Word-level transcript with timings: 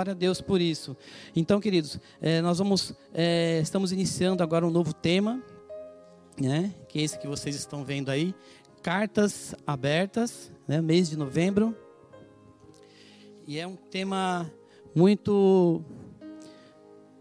Glória 0.00 0.12
a 0.12 0.16
Deus 0.16 0.40
por 0.40 0.62
isso. 0.62 0.96
Então, 1.36 1.60
queridos, 1.60 2.00
é, 2.22 2.40
nós 2.40 2.56
vamos, 2.56 2.94
é, 3.12 3.60
estamos 3.62 3.92
iniciando 3.92 4.42
agora 4.42 4.66
um 4.66 4.70
novo 4.70 4.94
tema, 4.94 5.42
né? 6.40 6.74
Que 6.88 7.00
é 7.00 7.02
esse 7.02 7.18
que 7.18 7.26
vocês 7.26 7.54
estão 7.54 7.84
vendo 7.84 8.08
aí, 8.08 8.34
cartas 8.82 9.54
abertas, 9.66 10.50
né? 10.66 10.80
Mês 10.80 11.10
de 11.10 11.18
novembro. 11.18 11.76
E 13.46 13.58
é 13.58 13.66
um 13.66 13.76
tema 13.76 14.50
muito 14.96 15.82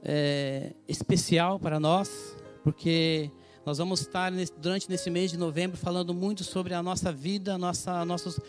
é, 0.02 0.72
especial 0.88 1.60
para 1.60 1.82
nós, 1.82 2.34
porque 2.64 3.30
nós 3.66 3.78
vamos 3.78 4.00
estar 4.00 4.32
durante 4.58 4.90
nesse 4.90 5.10
mês 5.10 5.32
de 5.32 5.38
novembro 5.38 5.76
falando 5.76 6.14
muito 6.14 6.46
sobre 6.46 6.74
a 6.74 6.82
nossa 6.82 7.12
vida, 7.12 7.58
nossa, 7.58 8.06
nossos 8.06 8.40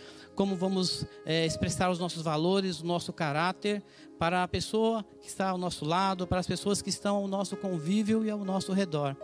como 0.41 0.57
vamos 0.57 1.05
é, 1.27 1.45
expressar 1.45 1.91
os 1.91 1.99
nossos 1.99 2.23
valores, 2.23 2.81
o 2.81 2.87
nosso 2.87 3.13
caráter 3.13 3.83
para 4.19 4.43
a 4.43 4.49
pessoa 4.49 5.05
que 5.21 5.29
está 5.29 5.51
ao 5.51 5.59
nosso 5.59 5.85
lado, 5.85 6.27
para 6.27 6.41
as 6.41 6.47
pessoas 6.47 6.81
que 6.81 6.89
estão 6.89 7.17
ao 7.17 7.29
nosso 7.29 7.59
convívio 7.59 8.25
e 8.25 8.31
ao 8.31 8.43
nosso 8.43 8.73
redor. 8.73 9.15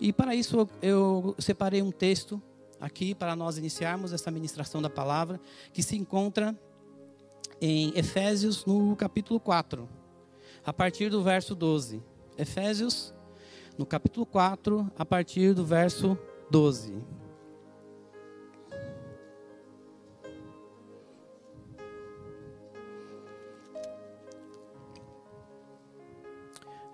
E 0.00 0.12
para 0.12 0.32
isso 0.32 0.68
eu 0.80 1.34
separei 1.40 1.82
um 1.82 1.90
texto 1.90 2.40
aqui 2.80 3.16
para 3.16 3.34
nós 3.34 3.58
iniciarmos 3.58 4.12
essa 4.12 4.30
ministração 4.30 4.80
da 4.80 4.88
palavra, 4.88 5.40
que 5.72 5.82
se 5.82 5.96
encontra 5.96 6.56
em 7.60 7.92
Efésios 7.98 8.64
no 8.64 8.94
capítulo 8.94 9.40
4, 9.40 9.88
a 10.64 10.72
partir 10.72 11.10
do 11.10 11.20
verso 11.20 11.52
12. 11.52 12.00
Efésios 12.38 13.12
no 13.76 13.84
capítulo 13.84 14.24
4, 14.24 14.88
a 14.96 15.04
partir 15.04 15.52
do 15.52 15.64
verso 15.64 16.16
12. 16.48 16.94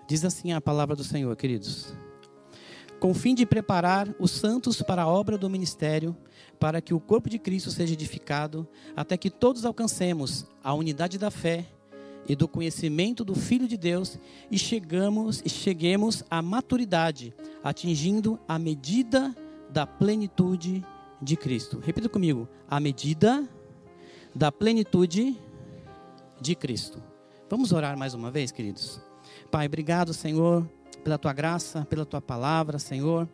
Diz 0.07 0.23
assim 0.23 0.53
a 0.53 0.61
palavra 0.61 0.95
do 0.95 1.03
Senhor, 1.03 1.35
queridos. 1.35 1.93
Com 2.97 3.11
o 3.11 3.13
fim 3.13 3.35
de 3.35 3.45
preparar 3.45 4.07
os 4.17 4.31
santos 4.31 4.81
para 4.81 5.03
a 5.03 5.07
obra 5.07 5.37
do 5.37 5.49
ministério, 5.49 6.15
para 6.57 6.81
que 6.81 6.93
o 6.93 6.99
corpo 6.99 7.29
de 7.29 7.37
Cristo 7.37 7.69
seja 7.69 7.93
edificado, 7.93 8.67
até 8.95 9.17
que 9.17 9.29
todos 9.29 9.65
alcancemos 9.65 10.45
a 10.63 10.73
unidade 10.73 11.17
da 11.17 11.29
fé 11.29 11.67
e 12.27 12.35
do 12.35 12.47
conhecimento 12.47 13.23
do 13.23 13.35
Filho 13.35 13.67
de 13.67 13.77
Deus 13.77 14.17
e 14.49 14.57
chegamos 14.57 15.41
e 15.45 15.49
cheguemos 15.49 16.23
à 16.29 16.41
maturidade, 16.41 17.33
atingindo 17.63 18.39
a 18.47 18.57
medida 18.57 19.35
da 19.69 19.85
plenitude 19.85 20.83
de 21.21 21.35
Cristo. 21.35 21.79
Repita 21.83 22.07
comigo: 22.07 22.47
a 22.69 22.79
medida 22.79 23.47
da 24.33 24.51
plenitude 24.51 25.37
de 26.39 26.55
Cristo. 26.55 27.03
Vamos 27.49 27.71
orar 27.71 27.97
mais 27.97 28.13
uma 28.13 28.31
vez, 28.31 28.51
queridos. 28.51 29.06
Pai, 29.47 29.65
obrigado, 29.65 30.13
Senhor, 30.13 30.69
pela 31.03 31.17
tua 31.17 31.33
graça, 31.33 31.85
pela 31.85 32.05
tua 32.05 32.21
palavra, 32.21 32.77
Senhor. 32.77 33.27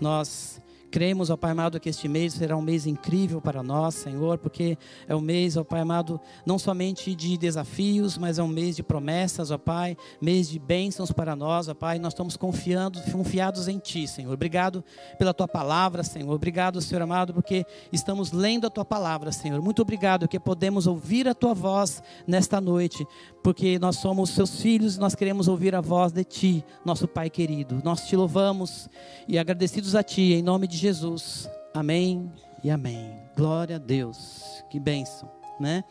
Nós 0.00 0.62
Cremos, 0.90 1.28
ó 1.28 1.36
Pai 1.36 1.50
amado, 1.50 1.78
que 1.78 1.88
este 1.88 2.08
mês 2.08 2.32
será 2.32 2.56
um 2.56 2.62
mês 2.62 2.86
incrível 2.86 3.42
para 3.42 3.62
nós, 3.62 3.94
Senhor, 3.94 4.38
porque 4.38 4.78
é 5.06 5.14
um 5.14 5.20
mês, 5.20 5.56
ó 5.56 5.62
Pai 5.62 5.80
amado, 5.80 6.18
não 6.46 6.58
somente 6.58 7.14
de 7.14 7.36
desafios, 7.36 8.16
mas 8.16 8.38
é 8.38 8.42
um 8.42 8.48
mês 8.48 8.74
de 8.74 8.82
promessas, 8.82 9.50
ó 9.50 9.58
Pai, 9.58 9.96
mês 10.20 10.48
de 10.48 10.58
bênçãos 10.58 11.12
para 11.12 11.36
nós, 11.36 11.68
ó 11.68 11.74
Pai. 11.74 11.98
Nós 11.98 12.14
estamos 12.14 12.38
confiando, 12.38 13.00
confiados 13.12 13.68
em 13.68 13.78
Ti, 13.78 14.08
Senhor. 14.08 14.32
Obrigado 14.32 14.82
pela 15.18 15.34
Tua 15.34 15.46
palavra, 15.46 16.02
Senhor. 16.02 16.32
Obrigado, 16.32 16.80
Senhor 16.80 17.02
amado, 17.02 17.34
porque 17.34 17.66
estamos 17.92 18.32
lendo 18.32 18.66
a 18.66 18.70
Tua 18.70 18.84
palavra, 18.84 19.30
Senhor. 19.30 19.60
Muito 19.60 19.82
obrigado 19.82 20.26
que 20.26 20.40
podemos 20.40 20.86
ouvir 20.86 21.28
a 21.28 21.34
Tua 21.34 21.52
voz 21.52 22.02
nesta 22.26 22.62
noite, 22.62 23.06
porque 23.48 23.78
nós 23.78 23.96
somos 23.96 24.28
Seus 24.28 24.60
filhos 24.60 24.96
e 24.96 25.00
nós 25.00 25.14
queremos 25.14 25.48
ouvir 25.48 25.74
a 25.74 25.80
voz 25.80 26.12
de 26.12 26.22
Ti, 26.22 26.62
nosso 26.84 27.08
Pai 27.08 27.30
querido. 27.30 27.80
Nós 27.82 28.06
Te 28.06 28.14
louvamos 28.14 28.90
e 29.26 29.38
agradecidos 29.38 29.94
a 29.94 30.02
Ti, 30.02 30.34
em 30.34 30.42
nome 30.42 30.66
de 30.66 30.76
Jesus. 30.76 31.48
Amém 31.72 32.30
e 32.62 32.68
amém. 32.68 33.10
Glória 33.34 33.76
a 33.76 33.78
Deus. 33.78 34.62
Que 34.68 34.78
bênção, 34.78 35.30
né? 35.58 35.82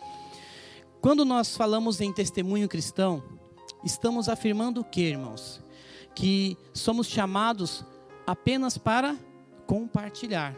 Quando 1.01 1.25
nós 1.25 1.57
falamos 1.57 1.99
em 1.99 2.13
testemunho 2.13 2.69
cristão, 2.69 3.23
estamos 3.83 4.29
afirmando 4.29 4.81
o 4.81 4.83
que, 4.83 5.01
irmãos? 5.01 5.59
Que 6.13 6.55
somos 6.75 7.07
chamados 7.07 7.83
apenas 8.27 8.77
para 8.77 9.17
compartilhar. 9.65 10.55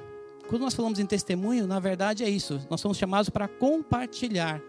Quando 0.50 0.64
nós 0.64 0.74
falamos 0.74 1.00
em 1.00 1.06
testemunho, 1.06 1.66
na 1.66 1.80
verdade 1.80 2.26
é 2.26 2.30
isso. 2.30 2.60
Nós 2.70 2.82
somos 2.82 2.98
chamados 2.98 3.30
para 3.30 3.48
compartilhar. 3.48 4.62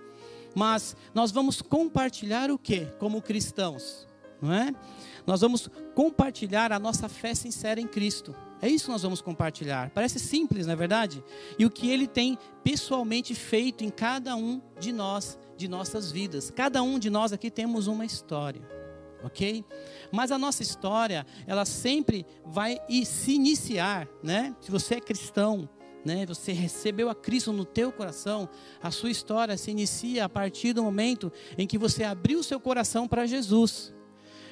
Mas 0.55 0.97
nós 1.15 1.31
vamos 1.31 1.63
compartilhar 1.63 2.51
o 2.51 2.59
que 2.59 2.87
como 2.99 3.23
cristãos, 3.23 4.07
não 4.41 4.53
é? 4.53 4.75
Nós 5.27 5.41
vamos 5.41 5.69
compartilhar 5.95 6.73
a 6.73 6.79
nossa 6.79 7.09
fé 7.09 7.35
sincera 7.35 7.81
em 7.81 7.87
Cristo. 7.87 8.35
É 8.63 8.69
isso 8.69 8.87
que 8.87 8.91
nós 8.91 9.03
vamos 9.03 9.21
compartilhar. 9.21 9.91
Parece 9.91 10.19
simples, 10.19 10.67
não 10.67 10.73
é 10.75 10.77
verdade? 10.77 11.23
E 11.59 11.65
o 11.65 11.71
que 11.71 11.89
ele 11.89 12.07
tem 12.07 12.39
pessoalmente 12.63 13.35
feito 13.35 13.85
em 13.85 13.91
cada 13.91 14.37
um 14.37 14.61
de 14.79 14.93
nós, 14.93 15.39
de 15.57 15.67
nossas 15.69 16.13
vidas. 16.13 16.51
Cada 16.51 16.83
um 16.83 16.99
de 16.99 17.09
nós 17.09 17.33
aqui 17.33 17.51
temos 17.51 17.87
uma 17.87 18.05
história, 18.05 18.61
ok? 19.23 19.65
Mas 20.13 20.31
a 20.31 20.39
nossa 20.39 20.63
história, 20.63 21.27
ela 21.47 21.65
sempre 21.65 22.27
vai 22.45 22.79
se 23.05 23.33
iniciar, 23.33 24.09
né? 24.23 24.55
Se 24.61 24.71
você 24.71 24.97
é 24.97 25.01
cristão, 25.01 25.69
né? 26.05 26.25
Você 26.27 26.53
recebeu 26.53 27.09
a 27.09 27.15
Cristo 27.15 27.53
no 27.53 27.65
teu 27.65 27.93
coração, 27.93 28.49
a 28.83 28.91
sua 28.91 29.11
história 29.11 29.57
se 29.57 29.71
inicia 29.71 30.25
a 30.25 30.29
partir 30.29 30.73
do 30.73 30.83
momento 30.83 31.33
em 31.59 31.67
que 31.67 31.79
você 31.79 32.05
abriu 32.05 32.43
seu 32.43 32.59
coração 32.61 33.07
para 33.07 33.27
Jesus. 33.27 33.93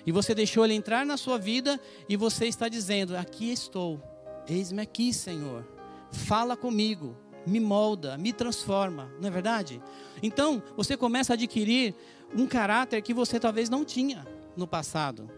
E 0.06 0.12
você 0.12 0.34
deixou 0.34 0.64
ele 0.64 0.74
entrar 0.74 1.04
na 1.04 1.16
sua 1.16 1.38
vida 1.38 1.80
e 2.08 2.16
você 2.16 2.46
está 2.46 2.68
dizendo: 2.68 3.16
Aqui 3.16 3.50
estou, 3.50 4.02
eis-me 4.48 4.82
aqui, 4.82 5.12
Senhor. 5.12 5.66
Fala 6.10 6.56
comigo, 6.56 7.16
me 7.46 7.60
molda, 7.60 8.16
me 8.16 8.32
transforma, 8.32 9.12
não 9.20 9.28
é 9.28 9.30
verdade? 9.30 9.82
Então, 10.22 10.62
você 10.76 10.96
começa 10.96 11.32
a 11.32 11.34
adquirir 11.34 11.94
um 12.34 12.46
caráter 12.46 13.02
que 13.02 13.12
você 13.12 13.38
talvez 13.38 13.68
não 13.68 13.84
tinha 13.84 14.26
no 14.56 14.66
passado 14.66 15.37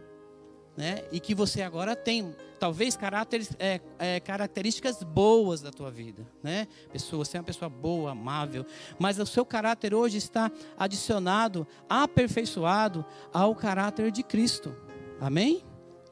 né? 0.80 1.04
E 1.12 1.20
que 1.20 1.34
você 1.34 1.60
agora 1.60 1.94
tem, 1.94 2.34
talvez 2.58 2.98
é, 3.58 3.80
é, 3.98 4.18
características 4.18 5.02
boas 5.02 5.60
da 5.60 5.70
tua 5.70 5.90
vida, 5.90 6.26
né? 6.42 6.66
Pessoa, 6.90 7.22
você 7.22 7.36
é 7.36 7.40
uma 7.40 7.44
pessoa 7.44 7.68
boa, 7.68 8.12
amável, 8.12 8.64
mas 8.98 9.18
o 9.18 9.26
seu 9.26 9.44
caráter 9.44 9.92
hoje 9.92 10.16
está 10.16 10.50
adicionado, 10.78 11.66
aperfeiçoado 11.86 13.04
ao 13.30 13.54
caráter 13.54 14.10
de 14.10 14.22
Cristo. 14.22 14.74
Amém? 15.20 15.62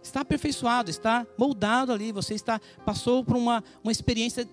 Está 0.03 0.21
aperfeiçoado, 0.21 0.91
está 0.91 1.27
moldado 1.37 1.93
ali. 1.93 2.13
Você 2.13 2.35
está 2.35 2.61
passou 2.85 3.25
por 3.25 3.37
uma, 3.37 3.63
uma 3.83 3.93
experiência 3.93 4.49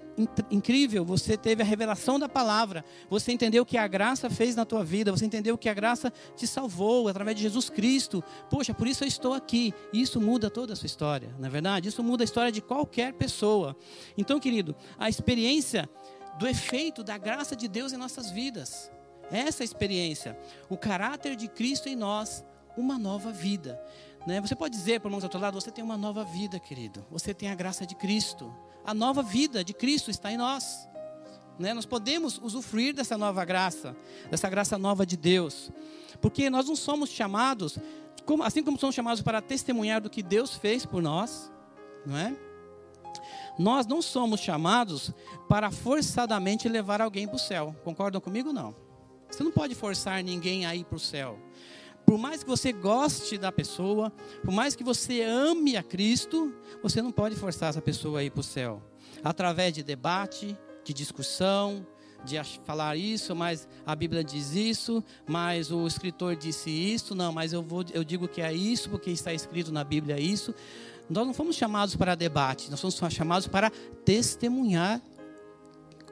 incrível. 0.49 1.05
Você 1.05 1.37
teve 1.37 1.61
a 1.61 1.65
revelação 1.65 2.17
da 2.17 2.27
palavra. 2.27 2.83
Você 3.09 3.31
entendeu 3.31 3.63
o 3.63 3.65
que 3.65 3.77
a 3.77 3.87
graça 3.87 4.29
fez 4.29 4.55
na 4.55 4.65
tua 4.65 4.83
vida. 4.83 5.11
Você 5.11 5.25
entendeu 5.25 5.57
que 5.57 5.69
a 5.69 5.73
graça 5.73 6.11
te 6.35 6.47
salvou 6.47 7.07
através 7.07 7.35
de 7.35 7.43
Jesus 7.43 7.69
Cristo. 7.69 8.23
Poxa, 8.49 8.73
por 8.73 8.87
isso 8.87 9.03
eu 9.03 9.07
estou 9.07 9.33
aqui. 9.33 9.73
Isso 9.93 10.19
muda 10.19 10.49
toda 10.49 10.73
a 10.73 10.75
sua 10.75 10.87
história, 10.87 11.33
não 11.39 11.47
é 11.47 11.49
verdade? 11.49 11.89
Isso 11.89 12.03
muda 12.03 12.23
a 12.23 12.25
história 12.25 12.51
de 12.51 12.61
qualquer 12.61 13.13
pessoa. 13.13 13.75
Então, 14.17 14.39
querido, 14.39 14.75
a 14.97 15.09
experiência 15.09 15.89
do 16.37 16.47
efeito 16.47 17.03
da 17.03 17.17
graça 17.17 17.55
de 17.55 17.67
Deus 17.67 17.93
em 17.93 17.97
nossas 17.97 18.29
vidas. 18.29 18.91
Essa 19.31 19.63
experiência, 19.63 20.37
o 20.69 20.77
caráter 20.77 21.35
de 21.35 21.47
Cristo 21.47 21.89
em 21.89 21.95
nós, 21.95 22.45
uma 22.77 22.97
nova 22.99 23.31
vida. 23.31 23.81
Né? 24.25 24.41
Você 24.41 24.55
pode 24.55 24.75
dizer 24.75 24.99
para 24.99 25.07
o 25.07 25.09
irmão 25.09 25.19
do 25.19 25.23
outro 25.23 25.39
lado: 25.39 25.59
você 25.59 25.71
tem 25.71 25.83
uma 25.83 25.97
nova 25.97 26.23
vida, 26.23 26.59
querido. 26.59 27.05
Você 27.11 27.33
tem 27.33 27.49
a 27.49 27.55
graça 27.55 27.85
de 27.85 27.95
Cristo. 27.95 28.53
A 28.83 28.93
nova 28.93 29.21
vida 29.21 29.63
de 29.63 29.73
Cristo 29.73 30.09
está 30.11 30.31
em 30.31 30.37
nós. 30.37 30.87
Né? 31.57 31.73
Nós 31.73 31.85
podemos 31.85 32.39
usufruir 32.41 32.93
dessa 32.93 33.17
nova 33.17 33.43
graça, 33.45 33.95
dessa 34.29 34.49
graça 34.49 34.77
nova 34.77 35.05
de 35.05 35.15
Deus. 35.15 35.71
Porque 36.21 36.49
nós 36.49 36.67
não 36.67 36.75
somos 36.75 37.09
chamados, 37.09 37.77
assim 38.43 38.63
como 38.63 38.77
somos 38.77 38.95
chamados 38.95 39.21
para 39.21 39.41
testemunhar 39.41 40.01
do 40.01 40.09
que 40.09 40.21
Deus 40.21 40.55
fez 40.55 40.85
por 40.85 41.01
nós, 41.01 41.51
não 42.05 42.17
é? 42.17 42.35
Nós 43.57 43.87
não 43.87 44.01
somos 44.01 44.41
chamados 44.41 45.13
para 45.47 45.71
forçadamente 45.71 46.67
levar 46.67 47.01
alguém 47.01 47.25
para 47.25 47.37
o 47.37 47.39
céu. 47.39 47.73
Concordam 47.83 48.19
comigo 48.19 48.51
não? 48.51 48.75
Você 49.29 49.43
não 49.43 49.51
pode 49.51 49.73
forçar 49.75 50.21
ninguém 50.23 50.65
a 50.65 50.75
ir 50.75 50.83
para 50.83 50.97
o 50.97 50.99
céu. 50.99 51.39
Por 52.05 52.17
mais 52.17 52.43
que 52.43 52.49
você 52.49 52.71
goste 52.71 53.37
da 53.37 53.51
pessoa, 53.51 54.11
por 54.43 54.53
mais 54.53 54.75
que 54.75 54.83
você 54.83 55.21
ame 55.21 55.75
a 55.75 55.83
Cristo, 55.83 56.53
você 56.81 57.01
não 57.01 57.11
pode 57.11 57.35
forçar 57.35 57.69
essa 57.69 57.81
pessoa 57.81 58.19
a 58.19 58.23
ir 58.23 58.29
para 58.29 58.41
o 58.41 58.43
céu. 58.43 58.81
Através 59.23 59.73
de 59.73 59.81
debate, 59.81 60.57
de 60.83 60.93
discussão, 60.93 61.85
de 62.23 62.41
falar 62.63 62.95
isso, 62.95 63.35
mas 63.35 63.67
a 63.85 63.95
Bíblia 63.95 64.23
diz 64.23 64.53
isso, 64.55 65.03
mas 65.27 65.71
o 65.71 65.85
escritor 65.87 66.35
disse 66.35 66.69
isso, 66.69 67.15
não, 67.15 67.31
mas 67.31 67.53
eu, 67.53 67.61
vou, 67.61 67.85
eu 67.93 68.03
digo 68.03 68.27
que 68.27 68.41
é 68.41 68.51
isso, 68.53 68.89
porque 68.89 69.11
está 69.11 69.33
escrito 69.33 69.71
na 69.71 69.83
Bíblia 69.83 70.19
isso. 70.19 70.53
Nós 71.09 71.25
não 71.25 71.33
fomos 71.33 71.55
chamados 71.55 71.95
para 71.95 72.15
debate, 72.15 72.69
nós 72.69 72.79
somos 72.79 72.95
chamados 73.13 73.47
para 73.47 73.69
testemunhar 74.03 75.01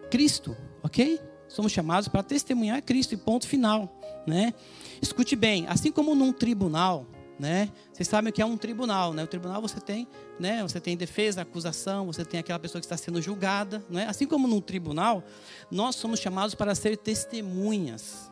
Cristo, 0.10 0.56
ok? 0.84 1.20
Somos 1.48 1.72
chamados 1.72 2.08
para 2.08 2.22
testemunhar 2.24 2.82
Cristo 2.84 3.14
e 3.14 3.18
ponto 3.18 3.48
final, 3.48 4.00
né? 4.26 4.54
Escute 5.02 5.36
bem, 5.36 5.66
assim 5.68 5.92
como 5.92 6.16
num 6.16 6.32
tribunal, 6.32 7.06
né? 7.40 7.70
Vocês 7.92 8.08
sabem 8.08 8.30
o 8.30 8.34
que 8.34 8.42
é 8.42 8.46
um 8.46 8.58
tribunal, 8.58 9.14
né? 9.14 9.24
O 9.24 9.28
tribunal 9.28 9.62
você 9.62 9.80
tem, 9.80 10.08
né? 10.40 10.62
Você 10.64 10.80
tem 10.80 10.96
defesa, 10.96 11.42
acusação, 11.42 12.06
você 12.06 12.24
tem 12.24 12.40
aquela 12.40 12.60
pessoa 12.60 12.80
que 12.80 12.86
está 12.86 12.98
sendo 12.98 13.22
julgada, 13.22 13.84
né? 13.90 14.06
Assim 14.08 14.26
como 14.26 14.48
num 14.48 14.62
tribunal, 14.62 15.24
nós 15.70 15.96
somos 15.96 16.20
chamados 16.20 16.56
para 16.56 16.74
ser 16.76 16.98
testemunhas 16.98 18.32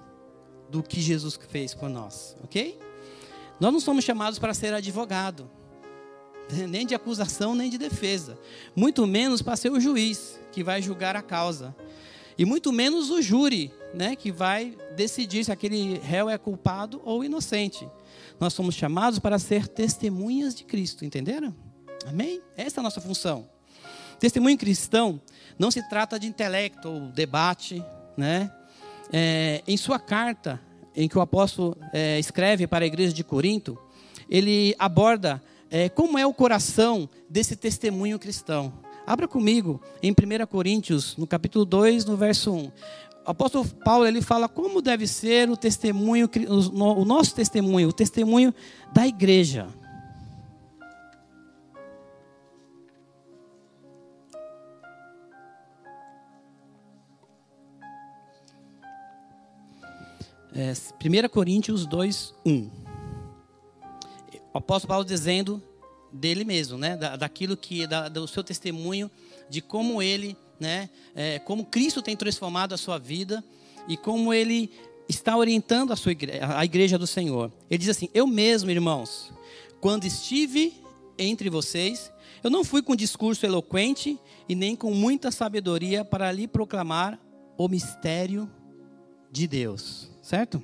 do 0.70 0.82
que 0.82 1.02
Jesus 1.02 1.38
fez 1.50 1.74
por 1.74 1.90
nós, 1.90 2.38
ok? 2.44 2.80
Nós 3.60 3.74
não 3.74 3.80
somos 3.80 4.04
chamados 4.04 4.40
para 4.40 4.54
ser 4.54 4.74
advogado, 4.74 5.50
nem 6.70 6.86
de 6.86 6.96
acusação, 6.96 7.54
nem 7.54 7.70
de 7.70 7.78
defesa, 7.78 8.38
muito 8.76 9.06
menos 9.06 9.42
para 9.42 9.56
ser 9.56 9.72
o 9.72 9.80
juiz 9.80 10.40
que 10.52 10.64
vai 10.64 10.82
julgar 10.82 11.16
a 11.16 11.22
causa, 11.22 11.76
e 12.38 12.46
muito 12.46 12.72
menos 12.72 13.10
o 13.10 13.22
júri, 13.22 13.72
né, 13.94 14.16
que 14.16 14.32
vai 14.32 14.76
decidir 14.96 15.44
se 15.44 15.52
aquele 15.52 16.00
réu 16.00 16.30
é 16.30 16.38
culpado 16.38 17.02
ou 17.04 17.24
inocente. 17.24 17.88
Nós 18.40 18.54
somos 18.54 18.76
chamados 18.76 19.20
para 19.20 19.38
ser 19.38 19.68
testemunhas 19.68 20.56
de 20.56 20.64
Cristo, 20.64 21.06
entenderam? 21.06 21.56
Amém? 22.08 22.42
Essa 22.58 22.80
é 22.80 22.82
a 22.82 22.84
nossa 22.84 23.02
função. 23.02 23.48
Testemunho 24.20 24.58
cristão 24.58 25.22
não 25.58 25.72
se 25.72 25.88
trata 25.90 26.20
de 26.20 26.28
intelecto 26.28 26.90
ou 26.90 27.02
debate, 27.08 27.84
né? 28.18 28.52
É, 29.12 29.62
em 29.68 29.76
sua 29.76 30.00
carta, 30.00 30.60
em 30.96 31.08
que 31.08 31.18
o 31.18 31.22
apóstolo 31.22 31.78
é, 31.92 32.18
escreve 32.20 32.66
para 32.68 32.86
a 32.86 32.88
igreja 32.88 33.14
de 33.14 33.24
Corinto, 33.24 33.78
ele 34.30 34.76
aborda 34.80 35.42
é, 35.70 35.90
como 35.90 36.18
é 36.18 36.26
o 36.26 36.34
coração 36.34 37.10
desse 37.30 37.56
testemunho 37.56 38.18
cristão. 38.18 38.74
Abra 39.12 39.28
comigo 39.28 39.82
em 40.02 40.12
1 40.12 40.46
Coríntios, 40.48 41.18
no 41.18 41.28
capítulo 41.28 41.66
2, 41.66 42.06
no 42.06 42.16
verso 42.16 42.54
1 42.54 42.72
o 43.26 43.32
apóstolo 43.32 43.68
Paulo 43.84 44.08
ele 44.08 44.22
fala 44.22 44.48
como 44.48 44.82
deve 44.82 45.06
ser 45.06 45.50
o 45.50 45.58
testemunho, 45.58 46.30
o 46.50 47.04
nosso 47.04 47.36
testemunho, 47.36 47.90
o 47.90 47.94
testemunho 47.94 48.54
da 48.94 49.06
igreja. 49.06 49.68
É, 60.56 60.72
1 60.72 61.30
Coríntios 61.30 61.86
2, 61.86 62.34
1. 62.46 62.72
O 64.54 64.58
apóstolo 64.58 64.88
Paulo 64.88 65.06
dizendo 65.06 65.62
dele 66.12 66.44
mesmo, 66.44 66.78
né? 66.78 66.98
Da, 66.98 67.16
daquilo 67.16 67.56
que, 67.56 67.88
da, 67.88 68.10
do 68.10 68.28
seu 68.28 68.44
testemunho, 68.44 69.10
de 69.50 69.62
como 69.62 70.02
ele 70.02 70.38
né? 70.62 70.92
É, 71.16 71.40
como 71.40 71.66
Cristo 71.66 72.04
tem 72.04 72.16
transformado 72.16 72.74
a 72.74 72.78
sua 72.78 73.00
vida 73.00 73.44
e 73.88 73.98
como 73.98 74.32
Ele 74.32 74.70
está 75.10 75.36
orientando 75.36 75.92
a 75.92 75.96
sua 75.96 76.12
igreja, 76.12 76.56
a 76.56 76.64
igreja 76.64 77.00
do 77.00 77.08
Senhor. 77.08 77.52
Ele 77.68 77.80
diz 77.80 77.90
assim: 77.90 78.10
Eu 78.14 78.28
mesmo, 78.28 78.70
irmãos, 78.70 79.34
quando 79.82 80.06
estive 80.06 80.72
entre 81.18 81.50
vocês, 81.50 82.12
eu 82.44 82.52
não 82.52 82.64
fui 82.64 82.84
com 82.84 82.96
discurso 82.96 83.44
eloquente 83.44 84.20
e 84.48 84.54
nem 84.54 84.76
com 84.76 84.94
muita 84.94 85.32
sabedoria 85.32 86.06
para 86.06 86.32
lhe 86.32 86.48
proclamar 86.48 87.20
o 87.58 87.68
mistério 87.68 88.50
de 89.32 89.48
Deus, 89.48 90.12
certo? 90.22 90.62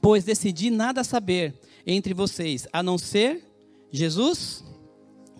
Pois 0.00 0.24
decidi 0.24 0.70
nada 0.70 1.04
saber 1.04 1.54
entre 1.86 2.14
vocês 2.14 2.66
a 2.72 2.82
não 2.82 2.96
ser 2.96 3.44
Jesus 3.90 4.64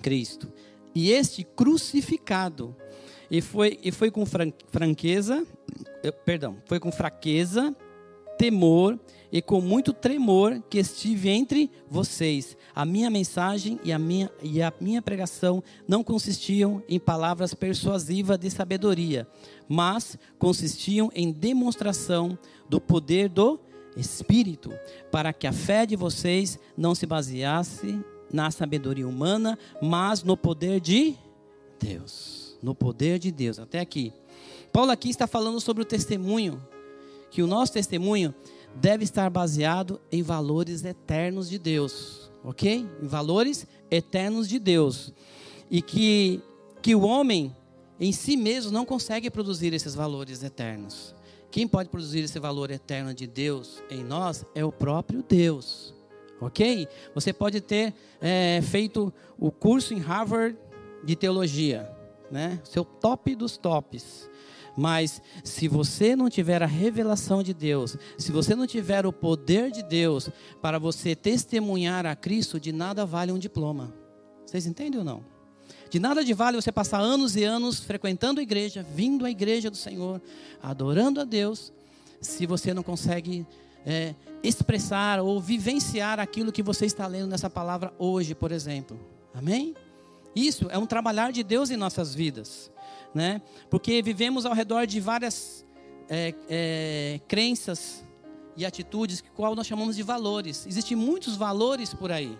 Cristo 0.02 0.52
e 0.94 1.10
este 1.10 1.44
crucificado. 1.44 2.74
E 3.30 3.40
foi, 3.40 3.78
e 3.82 3.90
foi 3.90 4.10
com 4.10 4.24
franqueza, 4.24 5.44
perdão, 6.24 6.56
foi 6.64 6.78
com 6.78 6.92
fraqueza, 6.92 7.74
temor 8.38 8.98
e 9.32 9.42
com 9.42 9.60
muito 9.60 9.92
tremor 9.92 10.62
que 10.70 10.78
estive 10.78 11.28
entre 11.28 11.70
vocês. 11.88 12.56
A 12.74 12.84
minha 12.84 13.10
mensagem 13.10 13.80
e 13.82 13.92
a 13.92 13.98
minha, 13.98 14.30
e 14.42 14.62
a 14.62 14.72
minha 14.80 15.02
pregação 15.02 15.62
não 15.88 16.04
consistiam 16.04 16.82
em 16.88 16.98
palavras 16.98 17.52
persuasivas 17.52 18.38
de 18.38 18.50
sabedoria, 18.50 19.26
mas 19.68 20.16
consistiam 20.38 21.10
em 21.14 21.32
demonstração 21.32 22.38
do 22.68 22.80
poder 22.80 23.28
do 23.28 23.58
Espírito, 23.96 24.72
para 25.10 25.32
que 25.32 25.46
a 25.46 25.52
fé 25.52 25.86
de 25.86 25.96
vocês 25.96 26.58
não 26.76 26.94
se 26.94 27.06
baseasse 27.06 27.98
na 28.32 28.50
sabedoria 28.50 29.06
humana, 29.06 29.58
mas 29.80 30.22
no 30.22 30.36
poder 30.36 30.80
de 30.80 31.16
Deus 31.78 32.46
no 32.62 32.74
poder 32.74 33.18
de 33.18 33.30
Deus. 33.30 33.58
Até 33.58 33.80
aqui. 33.80 34.12
Paulo 34.72 34.90
aqui 34.90 35.08
está 35.08 35.26
falando 35.26 35.60
sobre 35.60 35.82
o 35.82 35.86
testemunho, 35.86 36.62
que 37.30 37.42
o 37.42 37.46
nosso 37.46 37.72
testemunho 37.72 38.34
deve 38.74 39.04
estar 39.04 39.30
baseado 39.30 40.00
em 40.12 40.22
valores 40.22 40.84
eternos 40.84 41.48
de 41.48 41.58
Deus, 41.58 42.30
ok? 42.44 42.86
Em 43.00 43.06
valores 43.06 43.66
eternos 43.90 44.48
de 44.48 44.58
Deus. 44.58 45.12
E 45.70 45.80
que, 45.80 46.42
que 46.82 46.94
o 46.94 47.02
homem 47.02 47.54
em 47.98 48.12
si 48.12 48.36
mesmo 48.36 48.70
não 48.70 48.84
consegue 48.84 49.30
produzir 49.30 49.72
esses 49.72 49.94
valores 49.94 50.42
eternos. 50.42 51.14
Quem 51.50 51.66
pode 51.66 51.88
produzir 51.88 52.18
esse 52.18 52.38
valor 52.38 52.70
eterno 52.70 53.14
de 53.14 53.26
Deus 53.26 53.82
em 53.88 54.04
nós 54.04 54.44
é 54.54 54.62
o 54.62 54.70
próprio 54.70 55.22
Deus. 55.22 55.95
Ok? 56.40 56.86
Você 57.14 57.32
pode 57.32 57.60
ter 57.60 57.94
é, 58.20 58.60
feito 58.62 59.12
o 59.38 59.50
curso 59.50 59.94
em 59.94 59.98
Harvard 59.98 60.56
de 61.04 61.16
teologia 61.16 61.96
né? 62.30 62.60
Seu 62.64 62.84
top 62.84 63.34
dos 63.34 63.56
tops. 63.56 64.28
Mas 64.76 65.22
se 65.42 65.68
você 65.68 66.14
não 66.14 66.28
tiver 66.28 66.62
a 66.62 66.66
revelação 66.66 67.42
de 67.42 67.54
Deus, 67.54 67.96
se 68.18 68.30
você 68.30 68.54
não 68.54 68.66
tiver 68.66 69.06
o 69.06 69.12
poder 69.12 69.70
de 69.70 69.82
Deus 69.82 70.28
para 70.60 70.78
você 70.78 71.16
testemunhar 71.16 72.04
a 72.04 72.14
Cristo, 72.14 72.60
de 72.60 72.72
nada 72.72 73.06
vale 73.06 73.32
um 73.32 73.38
diploma. 73.38 73.94
Vocês 74.44 74.66
entendem 74.66 74.98
ou 74.98 75.04
não? 75.04 75.24
De 75.88 75.98
nada 75.98 76.22
de 76.22 76.34
vale 76.34 76.60
você 76.60 76.70
passar 76.70 77.00
anos 77.00 77.36
e 77.36 77.44
anos 77.44 77.80
frequentando 77.80 78.38
a 78.38 78.42
igreja, 78.42 78.84
vindo 78.94 79.24
à 79.24 79.30
igreja 79.30 79.70
do 79.70 79.76
Senhor, 79.76 80.20
adorando 80.62 81.20
a 81.20 81.24
Deus, 81.24 81.72
se 82.20 82.44
você 82.44 82.74
não 82.74 82.82
consegue 82.82 83.46
é, 83.86 84.14
expressar 84.42 85.20
ou 85.20 85.40
vivenciar 85.40 86.18
aquilo 86.18 86.50
que 86.50 86.62
você 86.62 86.84
está 86.84 87.06
lendo 87.06 87.28
nessa 87.28 87.48
palavra 87.48 87.94
hoje, 87.98 88.34
por 88.34 88.50
exemplo. 88.50 88.98
Amém? 89.32 89.74
Isso 90.34 90.66
é 90.68 90.76
um 90.76 90.84
trabalhar 90.84 91.30
de 91.32 91.42
Deus 91.42 91.70
em 91.70 91.76
nossas 91.76 92.14
vidas, 92.14 92.70
né? 93.14 93.40
Porque 93.70 94.02
vivemos 94.02 94.44
ao 94.44 94.52
redor 94.52 94.86
de 94.86 95.00
várias 95.00 95.64
é, 96.10 96.34
é, 96.48 97.20
crenças 97.28 98.04
e 98.56 98.66
atitudes 98.66 99.20
que 99.20 99.30
qual 99.30 99.54
nós 99.54 99.66
chamamos 99.66 99.96
de 99.96 100.02
valores. 100.02 100.66
Existem 100.66 100.96
muitos 100.96 101.36
valores 101.36 101.94
por 101.94 102.10
aí, 102.10 102.36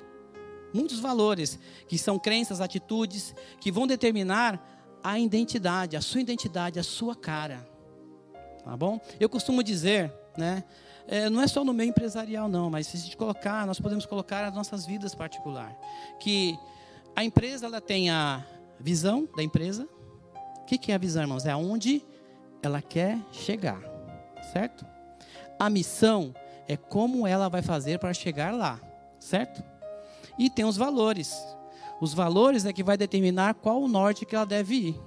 muitos 0.75 0.99
valores 0.99 1.59
que 1.89 1.97
são 1.97 2.19
crenças, 2.19 2.61
atitudes 2.61 3.35
que 3.61 3.71
vão 3.71 3.87
determinar 3.87 4.99
a 5.03 5.19
identidade, 5.19 5.97
a 5.97 6.01
sua 6.01 6.21
identidade, 6.21 6.79
a 6.79 6.83
sua 6.83 7.15
cara. 7.15 7.67
Tá 8.65 8.77
bom? 8.77 9.01
Eu 9.21 9.29
costumo 9.29 9.63
dizer, 9.63 10.13
né? 10.37 10.65
É, 11.09 11.31
não 11.31 11.41
é 11.41 11.47
só 11.47 11.65
no 11.65 11.73
meio 11.73 11.91
empresarial 11.91 12.49
não, 12.49 12.69
mas 12.69 12.89
se 12.89 12.97
a 12.97 13.01
gente 13.01 13.17
colocar, 13.17 13.67
nós 13.67 13.79
podemos 13.79 14.05
colocar 14.07 14.45
as 14.45 14.55
nossas 14.55 14.85
vidas 14.85 15.15
particular, 15.15 15.77
que 16.19 16.59
a 17.15 17.25
empresa 17.25 17.67
ela 17.67 17.81
tem 17.81 18.11
a 18.11 18.45
visão 18.81 19.29
da 19.37 19.43
empresa. 19.43 19.89
O 20.61 20.65
que, 20.67 20.77
que 20.77 20.91
é 20.91 20.97
a 20.97 20.99
visão, 20.99 21.23
irmãos? 21.23 21.47
É 21.47 21.53
aonde 21.53 22.03
ela 22.63 22.83
quer 22.83 23.19
chegar, 23.31 23.81
certo? 24.53 24.85
A 25.59 25.71
missão 25.71 26.35
é 26.67 26.77
como 26.77 27.27
ela 27.27 27.49
vai 27.49 27.63
fazer 27.63 27.99
para 27.99 28.13
chegar 28.13 28.53
lá, 28.53 28.81
certo? 29.21 29.63
E 30.39 30.51
tem 30.51 30.65
os 30.65 30.77
valores. 30.77 31.35
Os 32.01 32.13
valores 32.13 32.67
é 32.67 32.73
que 32.73 32.83
vai 32.83 32.97
determinar 32.97 33.55
qual 33.55 33.81
o 33.81 33.89
norte 33.89 34.27
que 34.27 34.35
ela 34.35 34.45
deve 34.45 34.75
ir, 34.75 35.01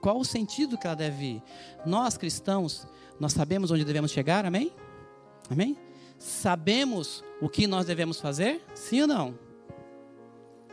qual 0.00 0.18
o 0.18 0.24
sentido 0.24 0.76
que 0.76 0.86
ela 0.86 0.96
deve 0.96 1.24
ir. 1.24 1.42
Nós 1.86 2.16
cristãos, 2.16 2.88
nós 3.20 3.32
sabemos 3.32 3.70
onde 3.70 3.84
devemos 3.84 4.10
chegar, 4.10 4.44
amém? 4.44 4.72
Amém? 5.50 5.76
Sabemos 6.18 7.22
o 7.40 7.48
que 7.48 7.66
nós 7.66 7.86
devemos 7.86 8.20
fazer? 8.20 8.62
Sim 8.74 9.02
ou 9.02 9.06
não? 9.06 9.38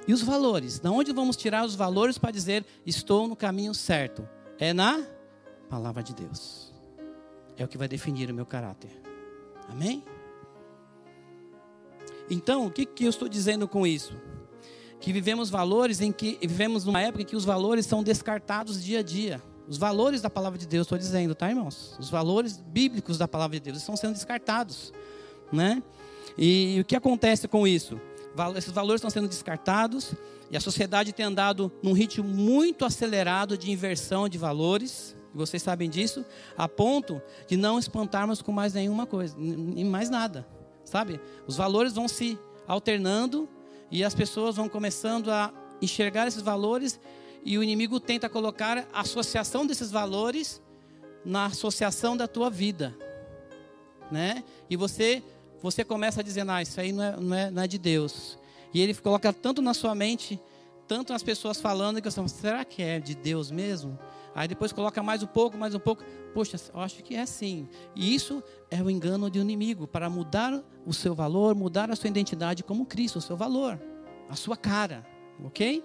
E 0.07 0.13
os 0.13 0.21
valores? 0.21 0.79
Da 0.79 0.91
onde 0.91 1.11
vamos 1.11 1.35
tirar 1.35 1.65
os 1.65 1.75
valores 1.75 2.17
para 2.17 2.31
dizer 2.31 2.65
estou 2.85 3.27
no 3.27 3.35
caminho 3.35 3.73
certo? 3.73 4.27
É 4.57 4.73
na 4.73 5.05
palavra 5.69 6.01
de 6.01 6.13
Deus. 6.13 6.73
É 7.57 7.63
o 7.63 7.67
que 7.67 7.77
vai 7.77 7.87
definir 7.87 8.29
o 8.31 8.33
meu 8.33 8.45
caráter. 8.45 8.91
Amém? 9.69 10.03
Então, 12.29 12.65
o 12.65 12.71
que, 12.71 12.85
que 12.85 13.03
eu 13.03 13.09
estou 13.09 13.27
dizendo 13.27 13.67
com 13.67 13.85
isso? 13.85 14.15
Que 14.99 15.11
vivemos 15.11 15.49
valores 15.49 15.99
em 16.01 16.11
que 16.11 16.37
vivemos 16.41 16.85
numa 16.85 17.01
época 17.01 17.23
em 17.23 17.25
que 17.25 17.35
os 17.35 17.43
valores 17.43 17.85
são 17.85 18.01
descartados 18.01 18.83
dia 18.83 18.99
a 18.99 19.03
dia. 19.03 19.41
Os 19.71 19.77
valores 19.77 20.21
da 20.21 20.29
palavra 20.29 20.59
de 20.59 20.67
Deus, 20.67 20.85
estou 20.85 20.97
dizendo, 20.97 21.33
tá, 21.33 21.49
irmãos? 21.49 21.95
Os 21.97 22.09
valores 22.09 22.57
bíblicos 22.57 23.17
da 23.17 23.25
palavra 23.25 23.57
de 23.57 23.63
Deus 23.63 23.77
estão 23.77 23.95
sendo 23.95 24.13
descartados, 24.13 24.91
né? 25.51 25.81
E 26.37 26.79
o 26.81 26.85
que 26.85 26.95
acontece 26.95 27.47
com 27.47 27.65
isso? 27.65 27.97
Esses 28.57 28.71
valores 28.71 28.99
estão 28.99 29.09
sendo 29.09 29.29
descartados 29.29 30.13
e 30.49 30.57
a 30.57 30.59
sociedade 30.59 31.13
tem 31.13 31.25
andado 31.25 31.71
num 31.81 31.93
ritmo 31.93 32.27
muito 32.27 32.83
acelerado 32.83 33.57
de 33.57 33.71
inversão 33.71 34.27
de 34.27 34.37
valores. 34.37 35.15
Vocês 35.33 35.63
sabem 35.63 35.89
disso, 35.89 36.25
a 36.57 36.67
ponto 36.67 37.21
de 37.47 37.55
não 37.55 37.79
espantarmos 37.79 38.41
com 38.41 38.51
mais 38.51 38.73
nenhuma 38.73 39.05
coisa, 39.05 39.33
nem 39.37 39.85
mais 39.85 40.09
nada 40.09 40.45
sabe? 40.91 41.21
Os 41.47 41.55
valores 41.55 41.93
vão 41.93 42.07
se 42.07 42.37
alternando 42.67 43.47
e 43.89 44.03
as 44.03 44.13
pessoas 44.13 44.55
vão 44.57 44.67
começando 44.67 45.31
a 45.31 45.53
enxergar 45.81 46.27
esses 46.27 46.41
valores 46.41 46.99
e 47.43 47.57
o 47.57 47.63
inimigo 47.63 47.99
tenta 47.99 48.29
colocar 48.29 48.87
a 48.93 49.01
associação 49.01 49.65
desses 49.65 49.91
valores 49.91 50.61
na 51.25 51.45
associação 51.45 52.15
da 52.15 52.27
tua 52.27 52.49
vida, 52.49 52.95
né? 54.11 54.43
E 54.69 54.75
você 54.75 55.23
você 55.61 55.83
começa 55.83 56.21
a 56.21 56.23
dizer, 56.23 56.49
ah, 56.49 56.61
isso 56.61 56.81
aí 56.81 56.91
não 56.91 57.03
é, 57.03 57.17
não 57.17 57.35
é, 57.35 57.51
não 57.51 57.61
é 57.61 57.67
de 57.67 57.77
Deus. 57.77 58.37
E 58.73 58.81
ele 58.81 58.95
coloca 58.95 59.31
tanto 59.31 59.61
na 59.61 59.75
sua 59.75 59.93
mente, 59.93 60.41
tanto 60.87 61.13
nas 61.13 61.21
pessoas 61.21 61.61
falando, 61.61 62.01
que 62.01 62.09
você 62.09 62.15
fala, 62.15 62.27
será 62.27 62.65
que 62.65 62.81
é 62.81 62.99
de 62.99 63.13
Deus 63.13 63.51
mesmo? 63.51 63.97
Aí 64.33 64.47
depois 64.47 64.71
coloca 64.71 65.03
mais 65.03 65.21
um 65.21 65.27
pouco, 65.27 65.57
mais 65.57 65.75
um 65.75 65.79
pouco. 65.79 66.03
Poxa, 66.33 66.57
eu 66.73 66.79
acho 66.79 67.03
que 67.03 67.15
é 67.15 67.21
assim. 67.21 67.67
E 67.95 68.15
isso 68.15 68.41
é 68.69 68.81
o 68.81 68.89
engano 68.89 69.27
um 69.27 69.41
inimigo 69.41 69.85
para 69.85 70.09
mudar 70.09 70.63
o 70.85 70.93
seu 70.93 71.13
valor, 71.13 71.53
mudar 71.53 71.91
a 71.91 71.95
sua 71.95 72.07
identidade 72.07 72.63
como 72.63 72.85
Cristo, 72.85 73.19
o 73.19 73.21
seu 73.21 73.37
valor, 73.37 73.79
a 74.29 74.35
sua 74.35 74.55
cara, 74.55 75.05
ok? 75.43 75.83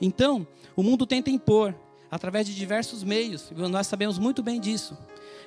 Então, 0.00 0.46
o 0.76 0.82
mundo 0.82 1.06
tenta 1.06 1.30
impor 1.30 1.74
através 2.10 2.46
de 2.46 2.54
diversos 2.54 3.02
meios. 3.02 3.50
Nós 3.50 3.86
sabemos 3.86 4.18
muito 4.18 4.42
bem 4.42 4.60
disso, 4.60 4.96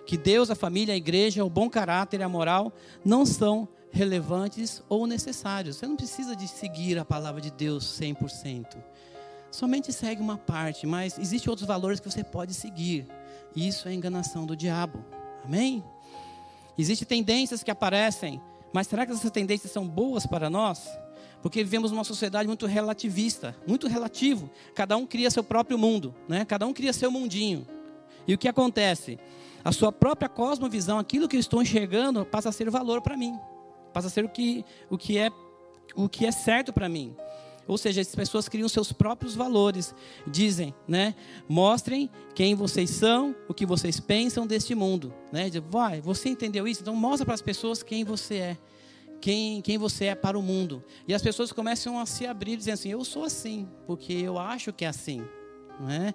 que 0.06 0.18
Deus, 0.18 0.50
a 0.50 0.56
família, 0.56 0.94
a 0.94 0.98
igreja, 0.98 1.44
o 1.44 1.50
bom 1.50 1.70
caráter 1.70 2.20
e 2.20 2.24
a 2.24 2.30
moral 2.30 2.74
não 3.04 3.26
são 3.26 3.68
relevantes 3.92 4.84
ou 4.90 5.08
necessários. 5.08 5.78
Você 5.78 5.88
não 5.88 5.96
precisa 5.96 6.36
de 6.36 6.48
seguir 6.48 6.98
a 6.98 7.06
palavra 7.06 7.42
de 7.42 7.52
Deus 7.52 8.00
100% 8.00 8.78
somente 9.56 9.94
segue 9.94 10.22
uma 10.22 10.38
parte, 10.38 10.86
mas 10.86 11.18
existem 11.18 11.50
outros 11.50 11.68
valores 11.68 12.00
que 12.00 12.10
você 12.10 12.24
pode 12.24 12.54
seguir. 12.54 13.08
Isso 13.56 13.88
é 13.88 13.94
enganação 13.94 14.46
do 14.46 14.56
diabo. 14.56 15.04
Amém? 15.44 15.84
Existem 16.78 17.08
tendências 17.08 17.64
que 17.64 17.72
aparecem, 17.72 18.42
mas 18.74 18.88
será 18.88 19.06
que 19.06 19.14
essas 19.14 19.32
tendências 19.32 19.72
são 19.72 19.88
boas 19.88 20.26
para 20.26 20.50
nós? 20.50 20.86
Porque 21.46 21.64
vivemos 21.64 21.92
numa 21.92 22.04
sociedade 22.04 22.48
muito 22.48 22.66
relativista, 22.66 23.56
muito 23.68 23.88
relativo. 23.88 24.50
Cada 24.74 24.98
um 24.98 25.06
cria 25.06 25.30
seu 25.30 25.44
próprio 25.44 25.78
mundo, 25.78 26.12
né? 26.28 26.44
Cada 26.44 26.66
um 26.66 26.74
cria 26.74 26.92
seu 26.92 27.12
mundinho. 27.12 27.68
E 28.28 28.34
o 28.34 28.38
que 28.38 28.48
acontece? 28.48 29.20
A 29.64 29.72
sua 29.72 29.92
própria 29.92 30.28
cosmovisão, 30.28 30.98
aquilo 30.98 31.28
que 31.28 31.36
eu 31.36 31.40
estou 31.40 31.62
enxergando, 31.62 32.25
passa 32.25 32.50
a 32.50 32.52
ser 32.52 32.68
valor 32.72 33.00
para 33.00 33.16
mim. 33.16 33.38
Passa 33.94 34.08
a 34.08 34.10
ser 34.10 34.25
o 34.25 34.30
que, 34.30 34.66
o 34.90 34.98
que 34.98 35.20
é 35.20 35.30
o 35.96 36.10
que 36.10 36.25
é 36.25 36.32
certo 36.32 36.74
para 36.74 36.90
mim. 36.90 37.16
Ou 37.68 37.78
seja, 37.78 38.02
as 38.02 38.16
pessoas 38.16 38.50
criam 38.50 38.68
seus 38.68 38.92
próprios 38.92 39.36
valores. 39.36 39.94
Dizem, 40.25 40.74
né? 40.88 41.14
Mostrem 41.48 42.10
quem 42.34 42.56
vocês 42.56 42.90
são, 42.90 43.36
o 43.48 43.54
que 43.54 43.68
vocês 43.68 44.00
pensam 44.00 44.48
deste 44.48 44.74
mundo. 44.74 45.14
Né? 45.32 45.52
Vai, 45.70 46.02
você 46.02 46.28
entendeu 46.28 46.68
isso? 46.68 46.82
Então 46.82 46.96
mostra 46.96 47.24
para 47.24 47.36
as 47.36 47.42
pessoas 47.44 47.84
quem 47.84 48.04
você 48.04 48.36
é. 48.38 48.58
Quem, 49.25 49.60
quem 49.60 49.75
você 49.75 50.05
é 50.05 50.13
para 50.13 50.38
o 50.38 50.41
mundo. 50.44 50.84
E 51.08 51.12
as 51.12 51.20
pessoas 51.20 51.51
começam 51.51 51.98
a 51.98 52.05
se 52.05 52.27
abrir 52.27 52.55
dizendo 52.58 52.75
assim, 52.75 52.89
eu 52.89 53.03
sou 53.03 53.24
assim, 53.24 53.67
porque 53.88 54.13
eu 54.13 54.38
acho 54.38 54.72
que 54.72 54.86
é 54.86 54.88
assim. 54.88 55.25
É? 55.89 56.13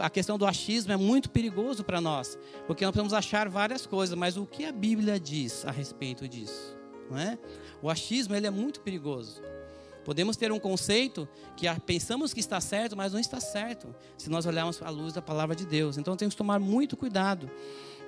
A 0.00 0.08
questão 0.08 0.38
do 0.38 0.46
achismo 0.46 0.92
é 0.92 0.96
muito 0.96 1.28
perigoso 1.28 1.82
para 1.82 2.00
nós, 2.00 2.38
porque 2.64 2.84
nós 2.84 2.92
podemos 2.92 3.12
achar 3.12 3.48
várias 3.48 3.84
coisas, 3.84 4.16
mas 4.16 4.36
o 4.36 4.46
que 4.46 4.64
a 4.64 4.70
Bíblia 4.70 5.18
diz 5.18 5.66
a 5.66 5.72
respeito 5.72 6.28
disso? 6.28 6.78
É? 7.16 7.36
O 7.82 7.90
achismo 7.90 8.32
ele 8.36 8.46
é 8.46 8.50
muito 8.50 8.80
perigoso. 8.80 9.42
Podemos 10.04 10.36
ter 10.36 10.52
um 10.52 10.60
conceito 10.60 11.28
que 11.56 11.66
pensamos 11.80 12.32
que 12.32 12.38
está 12.38 12.60
certo, 12.60 12.96
mas 12.96 13.12
não 13.12 13.18
está 13.18 13.40
certo, 13.40 13.92
se 14.16 14.30
nós 14.30 14.46
olharmos 14.46 14.80
à 14.82 14.88
luz 14.88 15.12
da 15.12 15.20
palavra 15.20 15.56
de 15.56 15.66
Deus. 15.66 15.98
Então 15.98 16.16
temos 16.16 16.34
que 16.34 16.38
tomar 16.38 16.60
muito 16.60 16.96
cuidado. 16.96 17.50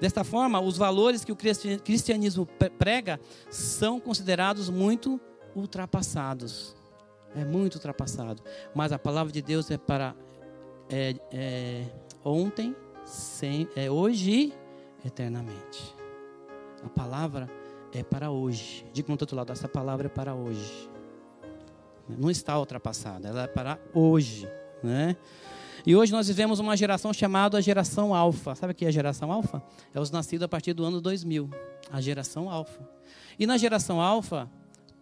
Desta 0.04 0.22
forma, 0.22 0.60
os 0.60 0.76
valores 0.76 1.24
que 1.24 1.32
o 1.32 1.36
cristianismo 1.82 2.44
prega 2.78 3.18
são 3.48 3.98
considerados 3.98 4.68
muito 4.68 5.18
ultrapassados. 5.56 6.76
É 7.34 7.42
muito 7.42 7.76
ultrapassado. 7.76 8.42
Mas 8.74 8.92
a 8.92 8.98
palavra 8.98 9.32
de 9.32 9.40
Deus 9.40 9.70
é 9.70 9.78
para 9.78 10.14
é, 10.90 11.16
é, 11.32 11.86
ontem, 12.22 12.76
sem, 13.06 13.66
é 13.74 13.90
hoje 13.90 14.30
e 14.30 14.54
eternamente. 15.06 15.96
A 16.84 16.88
palavra 16.90 17.50
é 17.90 18.02
para 18.02 18.30
hoje. 18.30 18.84
Diga 18.92 19.08
no 19.08 19.14
outro 19.14 19.34
lado, 19.34 19.52
essa 19.52 19.68
palavra 19.68 20.08
é 20.08 20.10
para 20.10 20.34
hoje. 20.34 20.86
Não 22.06 22.30
está 22.30 22.58
ultrapassada, 22.58 23.26
ela 23.26 23.44
é 23.44 23.46
para 23.46 23.78
hoje, 23.94 24.46
né? 24.82 25.16
E 25.86 25.94
hoje 25.94 26.12
nós 26.12 26.28
vivemos 26.28 26.60
uma 26.60 26.74
geração 26.76 27.12
chamada 27.12 27.60
geração 27.60 28.14
alfa. 28.14 28.54
Sabe 28.54 28.72
o 28.72 28.74
que 28.74 28.86
é 28.86 28.88
a 28.88 28.90
geração 28.90 29.30
alfa? 29.30 29.62
É 29.92 30.00
os 30.00 30.10
nascidos 30.10 30.44
a 30.44 30.48
partir 30.48 30.72
do 30.72 30.82
ano 30.82 30.98
2000. 30.98 31.50
A 31.92 32.00
geração 32.00 32.48
alfa. 32.48 32.88
E 33.38 33.46
na 33.46 33.58
geração 33.58 34.00
alfa, 34.00 34.50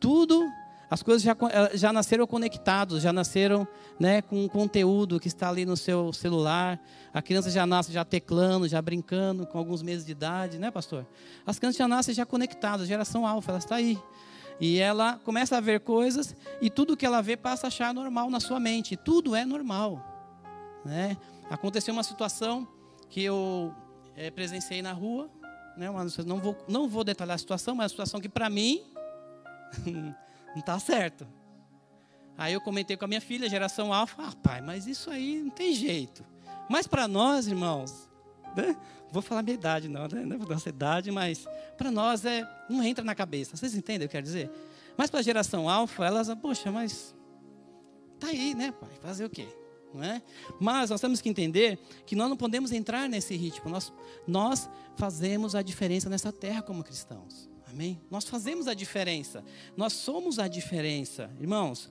tudo, 0.01 0.45
as 0.91 1.01
coisas 1.01 1.23
já, 1.23 1.37
eh, 1.53 1.77
já 1.77 1.93
nasceram 1.93 2.27
conectados, 2.27 3.01
já 3.01 3.13
nasceram 3.13 3.67
né, 3.99 4.23
com 4.23 4.49
conteúdo 4.49 5.21
que 5.21 5.29
está 5.29 5.49
ali 5.49 5.65
no 5.65 5.77
seu 5.77 6.13
celular. 6.13 6.81
A 7.15 7.23
criança 7.23 7.49
já 7.49 7.65
nasce 7.65 7.93
já 7.93 8.05
teclando, 8.05 8.67
já 8.67 8.83
brincando, 8.83 9.47
com 9.47 9.59
alguns 9.59 9.83
meses 9.83 10.05
de 10.05 10.11
idade, 10.11 10.59
né, 10.59 10.73
pastor? 10.73 11.07
As 11.47 11.61
crianças 11.61 11.79
já 11.79 11.87
nascem 11.87 12.13
já 12.13 12.27
conectadas. 12.27 12.83
A 12.83 12.87
geração 12.87 13.25
alfa, 13.25 13.53
ela 13.53 13.59
está 13.59 13.77
aí. 13.77 13.97
E 14.61 14.81
ela 14.81 15.21
começa 15.25 15.57
a 15.57 15.61
ver 15.61 15.79
coisas 15.79 16.35
e 16.61 16.69
tudo 16.69 16.97
que 16.97 17.07
ela 17.07 17.21
vê 17.21 17.37
passa 17.37 17.67
a 17.67 17.69
achar 17.69 17.95
normal 17.95 18.29
na 18.29 18.41
sua 18.41 18.59
mente. 18.59 18.97
Tudo 18.97 19.37
é 19.37 19.45
normal. 19.45 20.12
Né? 20.85 21.17
Aconteceu 21.51 21.93
uma 21.93 22.03
situação 22.03 22.67
que 23.09 23.23
eu 23.23 23.75
é, 24.17 24.31
presenciei 24.31 24.83
na 24.83 24.93
rua. 24.93 25.31
Né? 25.77 25.87
não, 26.27 26.39
vou, 26.39 26.57
não 26.69 26.89
vou 26.89 27.05
detalhar 27.05 27.35
a 27.35 27.39
situação, 27.39 27.75
mas 27.75 27.87
a 27.87 27.89
situação 27.89 28.21
que 28.21 28.29
para 28.29 28.51
mim 28.51 28.83
não 29.87 30.15
está 30.57 30.79
certo. 30.79 31.27
Aí 32.37 32.53
eu 32.53 32.61
comentei 32.61 32.97
com 32.97 33.05
a 33.05 33.09
minha 33.09 33.21
filha, 33.21 33.49
geração 33.49 33.93
alfa, 33.93 34.23
ah, 34.23 34.33
pai, 34.43 34.61
mas 34.61 34.87
isso 34.87 35.11
aí 35.11 35.43
não 35.43 35.51
tem 35.51 35.75
jeito. 35.75 36.25
Mas 36.69 36.87
para 36.87 37.07
nós, 37.07 37.47
irmãos, 37.47 38.09
né? 38.57 38.77
vou 39.11 39.23
falar 39.23 39.43
minha 39.43 39.55
idade, 39.55 39.89
não, 39.89 40.09
né? 40.09 40.25
não 40.25 40.39
vou 40.39 40.47
dar 40.47 40.55
essa 40.55 40.71
idade, 40.71 41.11
mas 41.11 41.47
para 41.77 41.91
nós 41.91 42.25
é, 42.25 42.49
não 42.69 42.83
entra 42.83 43.05
na 43.05 43.15
cabeça. 43.15 43.57
Vocês 43.57 43.75
entendem 43.75 44.07
o 44.07 44.09
que 44.09 44.17
eu 44.17 44.21
quero 44.21 44.25
dizer? 44.25 44.51
Mas 44.97 45.11
para 45.11 45.21
a 45.21 45.23
geração 45.23 45.69
alfa, 45.69 46.05
elas, 46.07 46.33
poxa, 46.35 46.71
mas 46.71 47.15
tá 48.19 48.29
aí, 48.29 48.55
né, 48.55 48.73
pai? 48.73 48.91
Fazer 49.01 49.25
o 49.25 49.31
quê? 49.31 49.47
Não 49.95 50.03
é? 50.03 50.23
Mas 50.61 50.91
nós 50.91 51.01
temos 51.01 51.21
que 51.21 51.29
entender 51.29 51.79
que 52.07 52.17
nós 52.17 52.29
não 52.29 52.37
podemos 52.37 52.73
entrar 52.73 53.09
nesse 53.09 53.37
ritmo. 53.37 53.71
Nós, 53.71 53.93
nós 54.27 54.69
fazemos 54.97 55.55
a 55.55 55.63
diferença 55.63 56.09
nessa 56.09 56.33
terra 56.33 56.63
como 56.63 56.83
cristãos. 56.83 57.49
Amém? 57.67 58.01
Nós 58.11 58.25
fazemos 58.25 58.69
a 58.69 58.75
diferença. 58.75 59.45
Nós 59.77 59.93
somos 59.93 60.39
a 60.39 60.47
diferença. 60.47 61.31
Irmãos, 61.41 61.91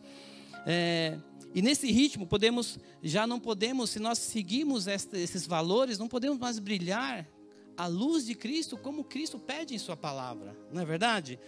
é, 0.65 1.17
e 1.53 1.61
nesse 1.61 1.91
ritmo, 1.91 2.25
podemos, 2.25 2.79
já 3.03 3.27
não 3.27 3.39
podemos, 3.39 3.89
se 3.89 3.99
nós 3.99 4.19
seguimos 4.19 4.87
esses 4.87 5.45
valores, 5.45 5.97
não 5.97 6.07
podemos 6.07 6.37
mais 6.37 6.59
brilhar 6.59 7.27
a 7.75 7.87
luz 7.87 8.25
de 8.25 8.35
Cristo 8.35 8.77
como 8.77 9.03
Cristo 9.03 9.39
pede 9.39 9.73
em 9.73 9.77
Sua 9.77 9.97
palavra, 9.97 10.55
não 10.71 10.81
é 10.81 10.85
verdade? 10.85 11.39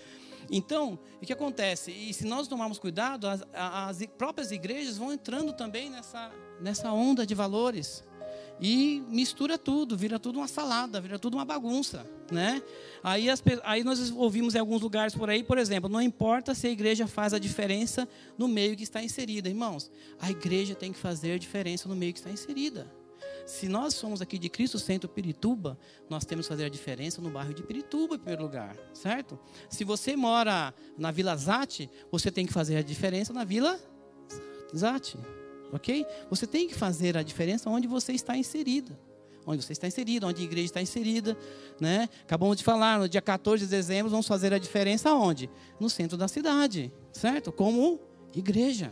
Então, 0.49 0.99
o 1.21 1.25
que 1.25 1.33
acontece? 1.33 1.91
E 1.91 2.13
se 2.13 2.25
nós 2.25 2.47
tomarmos 2.47 2.79
cuidado, 2.79 3.27
as, 3.27 3.43
as 3.53 4.05
próprias 4.17 4.51
igrejas 4.51 4.97
vão 4.97 5.13
entrando 5.13 5.53
também 5.53 5.89
nessa, 5.89 6.31
nessa 6.59 6.91
onda 6.91 7.25
de 7.25 7.33
valores 7.33 8.03
e 8.59 9.03
mistura 9.09 9.57
tudo, 9.57 9.97
vira 9.97 10.19
tudo 10.19 10.39
uma 10.39 10.47
salada, 10.47 11.01
vira 11.01 11.17
tudo 11.17 11.35
uma 11.35 11.45
bagunça, 11.45 12.05
né? 12.31 12.61
Aí, 13.03 13.29
as, 13.29 13.43
aí 13.63 13.83
nós 13.83 14.11
ouvimos 14.11 14.55
em 14.55 14.59
alguns 14.59 14.81
lugares 14.81 15.15
por 15.15 15.29
aí, 15.29 15.43
por 15.43 15.57
exemplo, 15.57 15.89
não 15.89 16.01
importa 16.01 16.53
se 16.53 16.67
a 16.67 16.69
igreja 16.69 17.07
faz 17.07 17.33
a 17.33 17.39
diferença 17.39 18.07
no 18.37 18.47
meio 18.47 18.75
que 18.75 18.83
está 18.83 19.03
inserida, 19.03 19.49
irmãos. 19.49 19.91
A 20.19 20.31
igreja 20.31 20.75
tem 20.75 20.91
que 20.93 20.99
fazer 20.99 21.39
diferença 21.39 21.89
no 21.89 21.95
meio 21.95 22.13
que 22.13 22.19
está 22.19 22.29
inserida. 22.29 22.87
Se 23.45 23.67
nós 23.67 23.93
somos 23.93 24.21
aqui 24.21 24.39
de 24.39 24.49
Cristo 24.49 24.79
Centro 24.79 25.09
Pirituba, 25.09 25.77
nós 26.09 26.25
temos 26.25 26.45
que 26.45 26.53
fazer 26.53 26.65
a 26.65 26.69
diferença 26.69 27.21
no 27.21 27.29
bairro 27.29 27.53
de 27.53 27.63
Pirituba, 27.63 28.15
em 28.15 28.19
primeiro 28.19 28.43
lugar, 28.43 28.75
certo? 28.93 29.39
Se 29.69 29.83
você 29.83 30.15
mora 30.15 30.73
na 30.97 31.11
Vila 31.11 31.35
Zate, 31.35 31.89
você 32.11 32.31
tem 32.31 32.45
que 32.45 32.53
fazer 32.53 32.77
a 32.77 32.81
diferença 32.81 33.33
na 33.33 33.43
Vila 33.43 33.79
Exato. 34.73 35.19
Ok? 35.71 36.05
Você 36.29 36.47
tem 36.47 36.67
que 36.67 36.73
fazer 36.73 37.15
a 37.15 37.23
diferença 37.23 37.69
onde 37.69 37.87
você 37.87 38.11
está 38.11 38.35
inserida. 38.35 38.99
Onde 39.45 39.63
você 39.63 39.73
está 39.73 39.87
inserida, 39.87 40.25
onde 40.25 40.41
a 40.41 40.45
igreja 40.45 40.65
está 40.65 40.81
inserida. 40.81 41.37
Né? 41.79 42.09
Acabamos 42.23 42.57
de 42.57 42.63
falar, 42.63 42.99
no 42.99 43.07
dia 43.07 43.21
14 43.21 43.65
de 43.65 43.69
dezembro, 43.69 44.09
vamos 44.09 44.27
fazer 44.27 44.53
a 44.53 44.57
diferença 44.57 45.13
onde? 45.13 45.49
No 45.79 45.89
centro 45.89 46.17
da 46.17 46.27
cidade. 46.27 46.91
Certo? 47.11 47.51
Como 47.51 47.99
igreja. 48.33 48.91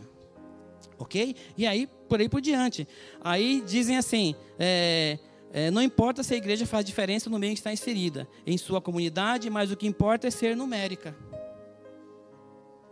Ok? 0.98 1.34
E 1.56 1.66
aí, 1.66 1.88
por 2.08 2.20
aí 2.20 2.28
por 2.28 2.40
diante. 2.40 2.86
Aí 3.20 3.62
dizem 3.66 3.96
assim: 3.96 4.34
é, 4.58 5.18
é, 5.52 5.70
não 5.70 5.82
importa 5.82 6.22
se 6.22 6.32
a 6.32 6.36
igreja 6.36 6.66
faz 6.66 6.84
diferença 6.84 7.28
no 7.28 7.38
meio 7.38 7.50
em 7.50 7.54
que 7.54 7.60
está 7.60 7.72
inserida, 7.72 8.26
em 8.46 8.56
sua 8.56 8.80
comunidade, 8.80 9.50
mas 9.50 9.70
o 9.70 9.76
que 9.76 9.86
importa 9.86 10.26
é 10.26 10.30
ser 10.30 10.56
numérica. 10.56 11.14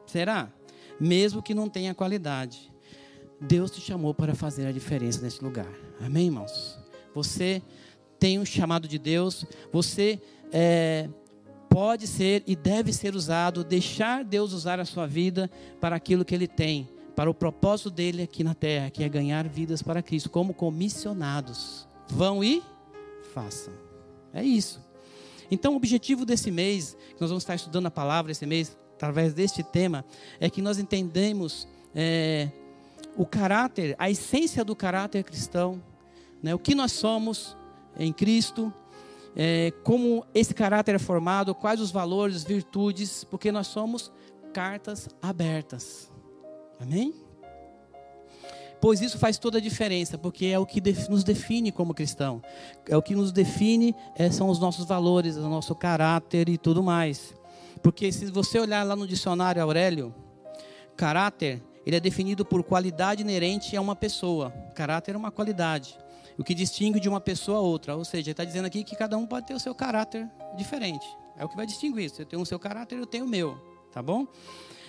Será? 0.07 0.53
Mesmo 1.01 1.43
que 1.43 1.55
não 1.55 1.69
tenha 1.69 1.95
qualidade. 1.95 2.71
Deus 3.41 3.71
te 3.71 3.81
chamou 3.81 4.13
para 4.13 4.35
fazer 4.35 4.67
a 4.67 4.73
diferença 4.73 5.23
nesse 5.23 5.43
lugar. 5.43 5.73
Amém, 5.99 6.27
irmãos? 6.27 6.79
Você 7.15 7.63
tem 8.19 8.39
um 8.39 8.45
chamado 8.45 8.87
de 8.87 8.99
Deus, 8.99 9.47
você 9.73 10.21
é, 10.53 11.09
pode 11.71 12.07
ser 12.07 12.43
e 12.47 12.55
deve 12.55 12.93
ser 12.93 13.15
usado, 13.15 13.65
deixar 13.65 14.23
Deus 14.23 14.53
usar 14.53 14.79
a 14.79 14.85
sua 14.85 15.07
vida 15.07 15.51
para 15.81 15.97
aquilo 15.97 16.25
que 16.25 16.35
Ele 16.35 16.47
tem, 16.47 16.87
para 17.15 17.31
o 17.31 17.35
propósito 17.35 17.91
dele 17.91 18.23
aqui 18.23 18.43
na 18.43 18.55
terra, 18.55 18.91
que 18.91 19.03
é 19.03 19.09
ganhar 19.09 19.47
vidas 19.49 19.83
para 19.83 20.03
Cristo, 20.03 20.31
como 20.31 20.55
comissionados. 20.55 21.87
Vão 22.09 22.43
e 22.43 22.63
façam. 23.33 23.73
É 24.33 24.43
isso. 24.43 24.81
Então, 25.51 25.73
o 25.73 25.77
objetivo 25.77 26.25
desse 26.25 26.51
mês, 26.51 26.97
que 27.15 27.21
nós 27.21 27.31
vamos 27.31 27.43
estar 27.43 27.55
estudando 27.55 27.87
a 27.87 27.91
palavra 27.91 28.31
esse 28.31 28.47
mês, 28.47 28.77
através 28.95 29.35
deste 29.35 29.63
tema, 29.63 30.05
é 30.39 30.49
que 30.49 30.63
nós 30.63 30.79
entendemos 30.79 31.67
é, 31.95 32.51
o 33.17 33.27
caráter, 33.27 33.97
a 33.99 34.11
essência 34.11 34.65
do 34.65 34.77
caráter 34.77 35.25
cristão, 35.25 35.83
né, 36.43 36.55
o 36.55 36.59
que 36.59 36.75
nós 36.75 36.93
somos 36.93 37.57
em 37.99 38.13
Cristo, 38.13 38.73
é, 39.35 39.73
como 39.85 40.25
esse 40.35 40.55
caráter 40.55 40.95
é 40.95 40.99
formado, 40.99 41.55
quais 41.55 41.81
os 41.81 41.91
valores, 41.91 42.45
virtudes, 42.45 43.25
porque 43.25 43.51
nós 43.51 43.67
somos 43.67 44.13
cartas 44.53 45.09
abertas. 45.23 46.10
Amém? 46.81 47.15
Pois 48.81 49.03
isso 49.03 49.19
faz 49.19 49.37
toda 49.37 49.59
a 49.59 49.61
diferença, 49.61 50.17
porque 50.17 50.47
é 50.47 50.59
o 50.59 50.65
que 50.65 50.81
nos 51.11 51.23
define 51.23 51.71
como 51.71 51.93
cristão. 51.93 52.43
É 52.89 52.97
o 52.97 53.03
que 53.03 53.15
nos 53.15 53.31
define, 53.31 53.95
é, 54.17 54.31
são 54.31 54.49
os 54.49 54.59
nossos 54.59 54.87
valores, 54.87 55.37
o 55.37 55.49
nosso 55.49 55.75
caráter 55.75 56.49
e 56.49 56.57
tudo 56.57 56.83
mais. 56.83 57.35
Porque 57.83 58.11
se 58.11 58.27
você 58.31 58.59
olhar 58.59 58.83
lá 58.83 58.97
no 58.97 59.07
dicionário 59.07 59.63
Aurélio, 59.63 60.15
caráter, 60.97 61.63
ele 61.85 61.97
é 61.97 62.01
definido 62.01 62.45
por 62.45 62.63
qualidade 62.63 63.23
inerente 63.23 63.77
a 63.77 63.81
uma 63.81 63.95
pessoa. 63.95 64.51
Caráter 64.75 65.15
é 65.15 65.19
uma 65.19 65.31
qualidade. 65.31 65.99
O 66.39 66.45
que 66.45 66.55
distingue 66.55 66.99
de 66.99 67.09
uma 67.09 67.21
pessoa 67.21 67.59
a 67.59 67.61
outra. 67.61 67.97
Ou 67.97 68.05
seja, 68.05 68.29
ele 68.29 68.33
está 68.33 68.45
dizendo 68.45 68.65
aqui 68.65 68.83
que 68.83 68.97
cada 68.97 69.19
um 69.19 69.27
pode 69.27 69.47
ter 69.47 69.55
o 69.55 69.61
seu 69.61 69.75
caráter 69.75 70.27
diferente. 70.57 71.07
É 71.37 71.45
o 71.45 71.49
que 71.49 71.57
vai 71.57 71.67
distinguir. 71.67 72.09
Você 72.09 72.25
tem 72.25 72.41
o 72.41 72.47
seu 72.47 72.59
caráter, 72.59 72.99
eu 72.99 73.07
tenho 73.07 73.27
o 73.27 73.29
meu. 73.29 73.59
Tá 73.93 74.03
bom? 74.03 74.27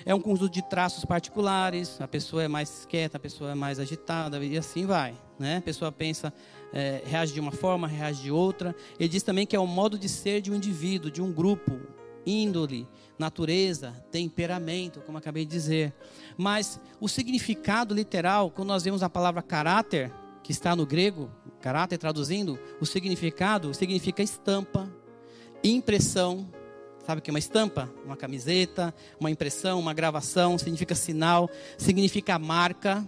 É 0.05 0.13
um 0.15 0.21
conjunto 0.21 0.51
de 0.51 0.61
traços 0.61 1.05
particulares. 1.05 1.99
A 2.01 2.07
pessoa 2.07 2.43
é 2.43 2.47
mais 2.47 2.85
quieta, 2.85 3.17
a 3.17 3.19
pessoa 3.19 3.51
é 3.51 3.55
mais 3.55 3.79
agitada 3.79 4.43
e 4.43 4.57
assim 4.57 4.85
vai. 4.85 5.15
Né? 5.37 5.57
A 5.57 5.61
pessoa 5.61 5.91
pensa, 5.91 6.33
é, 6.73 7.01
reage 7.05 7.33
de 7.33 7.39
uma 7.39 7.51
forma, 7.51 7.87
reage 7.87 8.23
de 8.23 8.31
outra. 8.31 8.75
Ele 8.99 9.09
diz 9.09 9.23
também 9.23 9.45
que 9.45 9.55
é 9.55 9.59
o 9.59 9.67
modo 9.67 9.97
de 9.97 10.09
ser 10.09 10.41
de 10.41 10.51
um 10.51 10.55
indivíduo, 10.55 11.11
de 11.11 11.21
um 11.21 11.31
grupo, 11.31 11.79
índole, 12.25 12.87
natureza, 13.17 13.93
temperamento, 14.11 15.01
como 15.01 15.17
acabei 15.17 15.45
de 15.45 15.51
dizer. 15.51 15.93
Mas 16.37 16.79
o 16.99 17.07
significado 17.07 17.93
literal, 17.93 18.49
quando 18.51 18.69
nós 18.69 18.83
vemos 18.83 19.03
a 19.03 19.09
palavra 19.09 19.41
caráter, 19.41 20.11
que 20.43 20.51
está 20.51 20.75
no 20.75 20.85
grego, 20.85 21.29
caráter 21.59 21.97
traduzindo, 21.97 22.59
o 22.79 22.85
significado 22.85 23.73
significa 23.73 24.23
estampa, 24.23 24.89
impressão. 25.63 26.47
Sabe 27.11 27.19
o 27.19 27.21
que 27.21 27.29
é 27.29 27.33
uma 27.33 27.39
estampa? 27.39 27.91
Uma 28.05 28.15
camiseta, 28.15 28.95
uma 29.19 29.29
impressão, 29.29 29.77
uma 29.81 29.93
gravação, 29.93 30.57
significa 30.57 30.95
sinal, 30.95 31.49
significa 31.77 32.39
marca, 32.39 33.05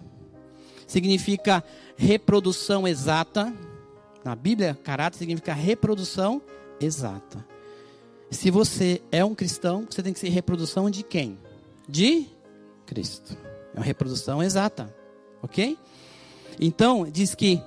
significa 0.86 1.64
reprodução 1.96 2.86
exata. 2.86 3.54
Na 4.22 4.36
Bíblia, 4.36 4.78
caráter 4.84 5.18
significa 5.18 5.54
reprodução 5.54 6.42
exata. 6.82 7.48
Se 8.30 8.52
você 8.52 9.02
é 9.10 9.24
um 9.24 9.34
cristão, 9.34 9.88
você 9.90 10.04
tem 10.04 10.12
que 10.12 10.20
ser 10.20 10.28
reprodução 10.28 10.90
de 10.90 11.02
quem? 11.02 11.40
De 11.88 12.26
Cristo. 12.86 13.38
É 13.74 13.78
uma 13.78 13.86
reprodução 13.86 14.44
exata. 14.44 14.94
Ok? 15.42 15.78
Então, 16.60 17.10
diz 17.10 17.34
que 17.34 17.64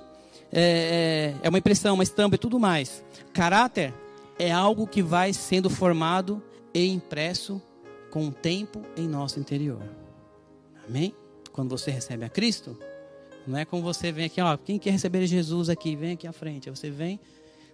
é, 0.51 1.33
é, 1.41 1.47
é 1.47 1.49
uma 1.49 1.57
impressão, 1.57 1.95
uma 1.95 2.03
estampa 2.03 2.35
e 2.35 2.37
tudo 2.37 2.59
mais. 2.59 3.03
Caráter 3.33 3.91
é 4.39 4.51
algo 4.51 4.87
que 4.87 5.01
vai 5.01 5.33
sendo 5.33 5.69
formado 5.69 6.41
e 6.73 6.87
impresso 6.87 7.61
com 8.11 8.27
o 8.27 8.31
tempo 8.31 8.83
em 8.95 9.07
nosso 9.07 9.39
interior. 9.39 9.81
Amém? 10.87 11.13
Quando 11.51 11.77
você 11.77 11.91
recebe 11.91 12.23
a 12.23 12.29
Cristo, 12.29 12.77
não 13.45 13.57
é 13.57 13.65
como 13.65 13.81
você 13.81 14.11
vem 14.11 14.25
aqui, 14.25 14.39
ó, 14.41 14.55
quem 14.57 14.77
quer 14.77 14.91
receber 14.91 15.25
Jesus 15.25 15.69
aqui, 15.69 15.95
vem 15.95 16.13
aqui 16.13 16.27
à 16.27 16.31
frente. 16.31 16.69
Aí 16.69 16.75
você 16.75 16.89
vem, 16.89 17.19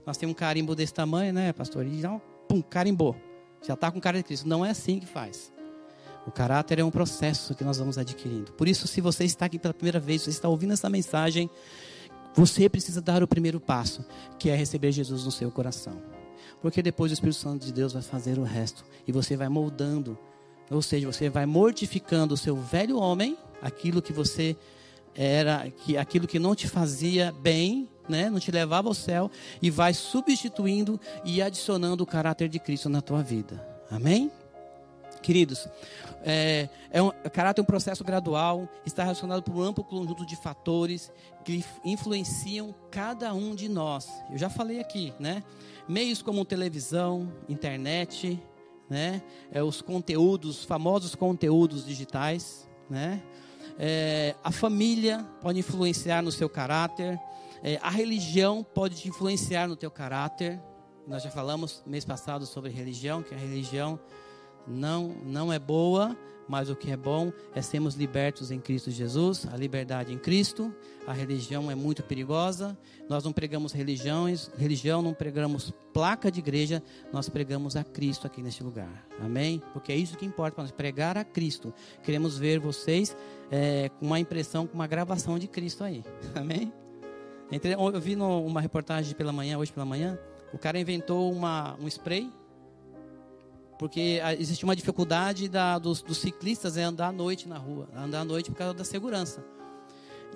nós 0.05 0.17
temos 0.17 0.33
um 0.33 0.35
carimbo 0.35 0.75
desse 0.75 0.93
tamanho, 0.93 1.33
né, 1.33 1.51
pastor? 1.51 1.85
E 1.85 1.99
já 1.99 2.19
pum, 2.47 2.61
carimbou. 2.61 3.15
Já 3.61 3.73
está 3.73 3.91
com 3.91 3.99
cara 3.99 4.17
de 4.17 4.23
Cristo. 4.23 4.47
Não 4.47 4.65
é 4.65 4.69
assim 4.69 4.99
que 4.99 5.05
faz. 5.05 5.51
O 6.25 6.31
caráter 6.31 6.79
é 6.79 6.83
um 6.83 6.91
processo 6.91 7.53
que 7.55 7.63
nós 7.63 7.77
vamos 7.77 7.97
adquirindo. 7.97 8.53
Por 8.53 8.67
isso, 8.67 8.87
se 8.87 9.01
você 9.01 9.25
está 9.25 9.45
aqui 9.45 9.59
pela 9.59 9.73
primeira 9.73 9.99
vez, 9.99 10.21
você 10.21 10.29
está 10.29 10.47
ouvindo 10.47 10.73
essa 10.73 10.89
mensagem, 10.89 11.49
você 12.33 12.69
precisa 12.69 13.01
dar 13.01 13.21
o 13.21 13.27
primeiro 13.27 13.59
passo, 13.59 14.05
que 14.39 14.49
é 14.49 14.55
receber 14.55 14.91
Jesus 14.91 15.25
no 15.25 15.31
seu 15.31 15.51
coração. 15.51 16.12
Porque 16.63 16.81
depois 16.81 17.11
o 17.11 17.13
Espírito 17.13 17.37
Santo 17.37 17.65
de 17.65 17.73
Deus 17.73 17.91
vai 17.91 18.01
fazer 18.01 18.39
o 18.39 18.43
resto. 18.43 18.85
E 19.05 19.11
você 19.11 19.35
vai 19.35 19.49
moldando. 19.49 20.17
Ou 20.71 20.81
seja, 20.81 21.11
você 21.11 21.29
vai 21.29 21.45
mortificando 21.45 22.33
o 22.33 22.37
seu 22.37 22.55
velho 22.55 22.97
homem, 22.97 23.37
aquilo 23.61 24.01
que 24.01 24.13
você 24.13 24.55
era, 25.13 25.69
que, 25.69 25.97
aquilo 25.97 26.25
que 26.25 26.39
não 26.39 26.55
te 26.55 26.69
fazia 26.69 27.33
bem, 27.41 27.89
né, 28.07 28.29
não 28.29 28.39
te 28.39 28.49
levava 28.49 28.87
ao 28.87 28.93
céu, 28.93 29.29
e 29.61 29.69
vai 29.69 29.93
substituindo 29.93 30.97
e 31.25 31.41
adicionando 31.41 32.01
o 32.01 32.07
caráter 32.07 32.47
de 32.47 32.59
Cristo 32.59 32.87
na 32.87 33.01
tua 33.01 33.21
vida. 33.21 33.61
Amém? 33.91 34.31
Queridos, 35.23 35.69
é, 36.21 36.67
é 36.91 37.01
um, 37.01 37.09
caráter 37.31 37.61
é 37.61 37.63
um 37.63 37.65
processo 37.65 38.03
gradual, 38.03 38.67
está 38.85 39.03
relacionado 39.03 39.41
por 39.41 39.55
um 39.55 39.61
amplo 39.61 39.85
conjunto 39.85 40.25
de 40.25 40.35
fatores 40.35 41.09
que 41.45 41.63
influenciam 41.85 42.75
cada 42.91 43.33
um 43.33 43.55
de 43.55 43.69
nós. 43.69 44.09
Eu 44.29 44.37
já 44.37 44.49
falei 44.49 44.81
aqui, 44.81 45.13
né? 45.17 45.41
Meios 45.87 46.21
como 46.21 46.43
televisão, 46.43 47.31
internet, 47.47 48.37
né? 48.89 49.23
É, 49.49 49.63
os 49.63 49.81
conteúdos, 49.81 50.59
os 50.59 50.65
famosos 50.65 51.15
conteúdos 51.15 51.85
digitais, 51.85 52.67
né? 52.89 53.23
É, 53.79 54.35
a 54.43 54.51
família 54.51 55.25
pode 55.41 55.57
influenciar 55.59 56.21
no 56.21 56.33
seu 56.33 56.49
caráter, 56.49 57.17
é, 57.63 57.79
a 57.81 57.89
religião 57.89 58.61
pode 58.61 58.95
te 58.97 59.07
influenciar 59.07 59.69
no 59.69 59.77
teu 59.77 59.89
caráter. 59.89 60.61
Nós 61.07 61.23
já 61.23 61.29
falamos 61.29 61.81
mês 61.85 62.03
passado 62.03 62.45
sobre 62.45 62.69
religião, 62.69 63.23
que 63.23 63.33
a 63.33 63.37
religião 63.37 63.97
não, 64.67 65.15
não 65.25 65.51
é 65.51 65.59
boa, 65.59 66.17
mas 66.47 66.69
o 66.69 66.75
que 66.75 66.91
é 66.91 66.97
bom 66.97 67.31
é 67.55 67.61
sermos 67.61 67.95
libertos 67.95 68.51
em 68.51 68.59
Cristo 68.59 68.91
Jesus, 68.91 69.47
a 69.51 69.57
liberdade 69.57 70.13
em 70.13 70.17
Cristo. 70.17 70.73
A 71.05 71.13
religião 71.13 71.69
é 71.69 71.75
muito 71.75 72.03
perigosa. 72.03 72.77
Nós 73.09 73.23
não 73.23 73.33
pregamos 73.33 73.73
religiões, 73.73 74.49
religião, 74.57 75.01
não 75.01 75.13
pregamos 75.13 75.73
placa 75.93 76.31
de 76.31 76.39
igreja, 76.39 76.81
nós 77.11 77.29
pregamos 77.29 77.75
a 77.75 77.83
Cristo 77.83 78.25
aqui 78.27 78.41
neste 78.41 78.63
lugar. 78.63 79.05
Amém? 79.19 79.61
Porque 79.73 79.91
é 79.91 79.95
isso 79.95 80.17
que 80.17 80.25
importa 80.25 80.55
para 80.55 80.63
nós, 80.63 80.71
pregar 80.71 81.17
a 81.17 81.23
Cristo. 81.23 81.73
Queremos 82.03 82.37
ver 82.37 82.59
vocês 82.59 83.15
é, 83.51 83.89
com 83.89 84.05
uma 84.05 84.19
impressão, 84.19 84.65
com 84.65 84.75
uma 84.75 84.87
gravação 84.87 85.37
de 85.37 85.47
Cristo 85.47 85.83
aí. 85.83 86.03
Amém? 86.35 86.71
Eu 87.51 88.01
vi 88.01 88.15
uma 88.15 88.61
reportagem 88.61 89.13
pela 89.13 89.31
manhã, 89.31 89.57
hoje 89.59 89.71
pela 89.71 89.85
manhã, 89.85 90.17
o 90.53 90.57
cara 90.57 90.79
inventou 90.79 91.31
uma, 91.31 91.75
um 91.79 91.87
spray, 91.87 92.31
porque 93.83 94.21
existe 94.39 94.63
uma 94.63 94.77
dificuldade 94.77 95.49
da, 95.49 95.77
dos, 95.77 96.01
dos, 96.01 96.17
ciclistas 96.19 96.77
em 96.77 96.83
andar 96.83 97.09
à 97.09 97.11
noite 97.11 97.49
na 97.49 97.57
rua, 97.57 97.89
andar 97.93 98.21
à 98.21 98.23
noite 98.23 98.49
por 98.49 98.55
causa 98.55 98.73
da 98.73 98.85
segurança. 98.85 99.43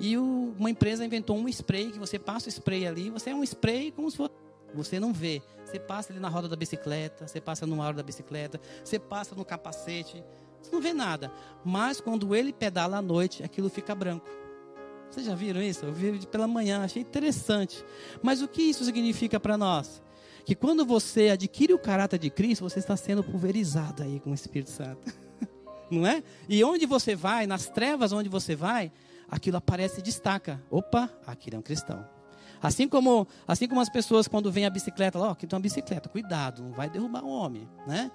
E 0.01 0.17
o, 0.17 0.53
uma 0.59 0.69
empresa 0.69 1.05
inventou 1.05 1.37
um 1.37 1.47
spray 1.47 1.89
que 1.89 1.97
você 1.97 2.19
passa 2.19 2.47
o 2.47 2.51
spray 2.51 2.85
ali, 2.85 3.09
você 3.09 3.29
é 3.29 3.35
um 3.35 3.41
spray 3.45 3.89
como 3.93 4.11
se 4.11 4.17
fosse. 4.17 4.33
Você 4.75 4.99
não 4.99 5.13
vê. 5.13 5.41
Você 5.63 5.79
passa 5.79 6.11
ali 6.11 6.19
na 6.19 6.27
roda 6.27 6.49
da 6.49 6.57
bicicleta, 6.57 7.25
você 7.25 7.39
passa 7.39 7.65
no 7.65 7.81
aro 7.81 7.95
da 7.95 8.03
bicicleta, 8.03 8.59
você 8.83 8.99
passa 8.99 9.33
no 9.33 9.45
capacete, 9.45 10.21
você 10.61 10.69
não 10.69 10.81
vê 10.81 10.91
nada. 10.91 11.31
Mas 11.63 12.01
quando 12.01 12.35
ele 12.35 12.51
pedala 12.51 12.97
à 12.97 13.01
noite, 13.01 13.45
aquilo 13.45 13.69
fica 13.69 13.95
branco. 13.95 14.27
Vocês 15.09 15.25
já 15.25 15.35
viram 15.35 15.61
isso? 15.61 15.85
Eu 15.85 15.93
vi 15.93 16.27
pela 16.27 16.49
manhã, 16.49 16.83
achei 16.83 17.01
interessante. 17.01 17.81
Mas 18.21 18.41
o 18.41 18.47
que 18.49 18.61
isso 18.61 18.83
significa 18.83 19.39
para 19.39 19.57
nós? 19.57 20.01
Que 20.47 20.55
quando 20.55 20.85
você 20.85 21.27
adquire 21.27 21.73
o 21.73 21.77
caráter 21.77 22.17
de 22.17 22.29
Cristo, 22.29 22.61
você 22.61 22.79
está 22.79 22.95
sendo 22.95 23.21
pulverizado 23.21 24.01
aí 24.01 24.17
com 24.17 24.31
o 24.31 24.33
Espírito 24.33 24.71
Santo. 24.71 25.13
não 25.91 26.07
é? 26.07 26.23
E 26.47 26.63
onde 26.63 26.85
você 26.85 27.17
vai, 27.17 27.45
nas 27.45 27.67
trevas 27.67 28.13
onde 28.13 28.29
você 28.29 28.55
vai, 28.55 28.89
aquilo 29.29 29.57
aparece 29.57 29.99
e 29.99 30.01
destaca. 30.01 30.63
Opa, 30.71 31.11
aquele 31.25 31.57
é 31.57 31.59
um 31.59 31.61
cristão. 31.61 32.07
Assim 32.61 32.87
como, 32.87 33.27
assim 33.45 33.67
como 33.67 33.81
as 33.81 33.89
pessoas 33.89 34.25
quando 34.25 34.49
vem 34.49 34.65
a 34.65 34.69
bicicleta, 34.69 35.19
ó, 35.19 35.27
oh, 35.27 35.31
aqui 35.31 35.45
tem 35.45 35.57
uma 35.57 35.61
bicicleta, 35.61 36.07
cuidado, 36.07 36.63
não 36.63 36.71
vai 36.71 36.89
derrubar 36.89 37.25
o 37.25 37.29
homem, 37.29 37.67
né? 37.85 38.09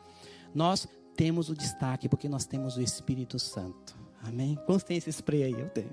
Nós 0.54 0.88
temos 1.14 1.50
o 1.50 1.54
destaque 1.54 2.08
porque 2.08 2.30
nós 2.30 2.46
temos 2.46 2.78
o 2.78 2.80
Espírito 2.80 3.38
Santo. 3.38 3.94
Amém? 4.22 4.58
Quantos 4.64 4.84
tem 4.84 4.96
esse 4.96 5.12
spray 5.12 5.42
aí? 5.42 5.52
Eu 5.52 5.68
tenho. 5.68 5.92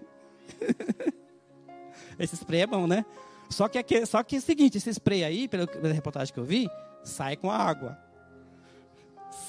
esse 2.17 2.37
spray 2.37 2.61
é 2.61 2.67
bom, 2.67 2.87
né? 2.87 3.05
Só 3.49 3.67
que, 3.67 3.77
aqui, 3.77 4.05
só 4.05 4.21
que 4.21 4.35
é 4.35 4.39
o 4.39 4.41
seguinte, 4.41 4.77
esse 4.77 4.89
spray 4.91 5.23
aí, 5.23 5.47
pela, 5.47 5.67
reportagem 5.91 6.33
que 6.33 6.39
eu 6.39 6.45
vi, 6.45 6.69
sai 7.03 7.35
com 7.35 7.49
a 7.49 7.57
água. 7.57 7.97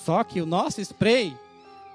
Só 0.04 0.24
que 0.24 0.40
o 0.40 0.46
nosso 0.46 0.80
spray, 0.80 1.36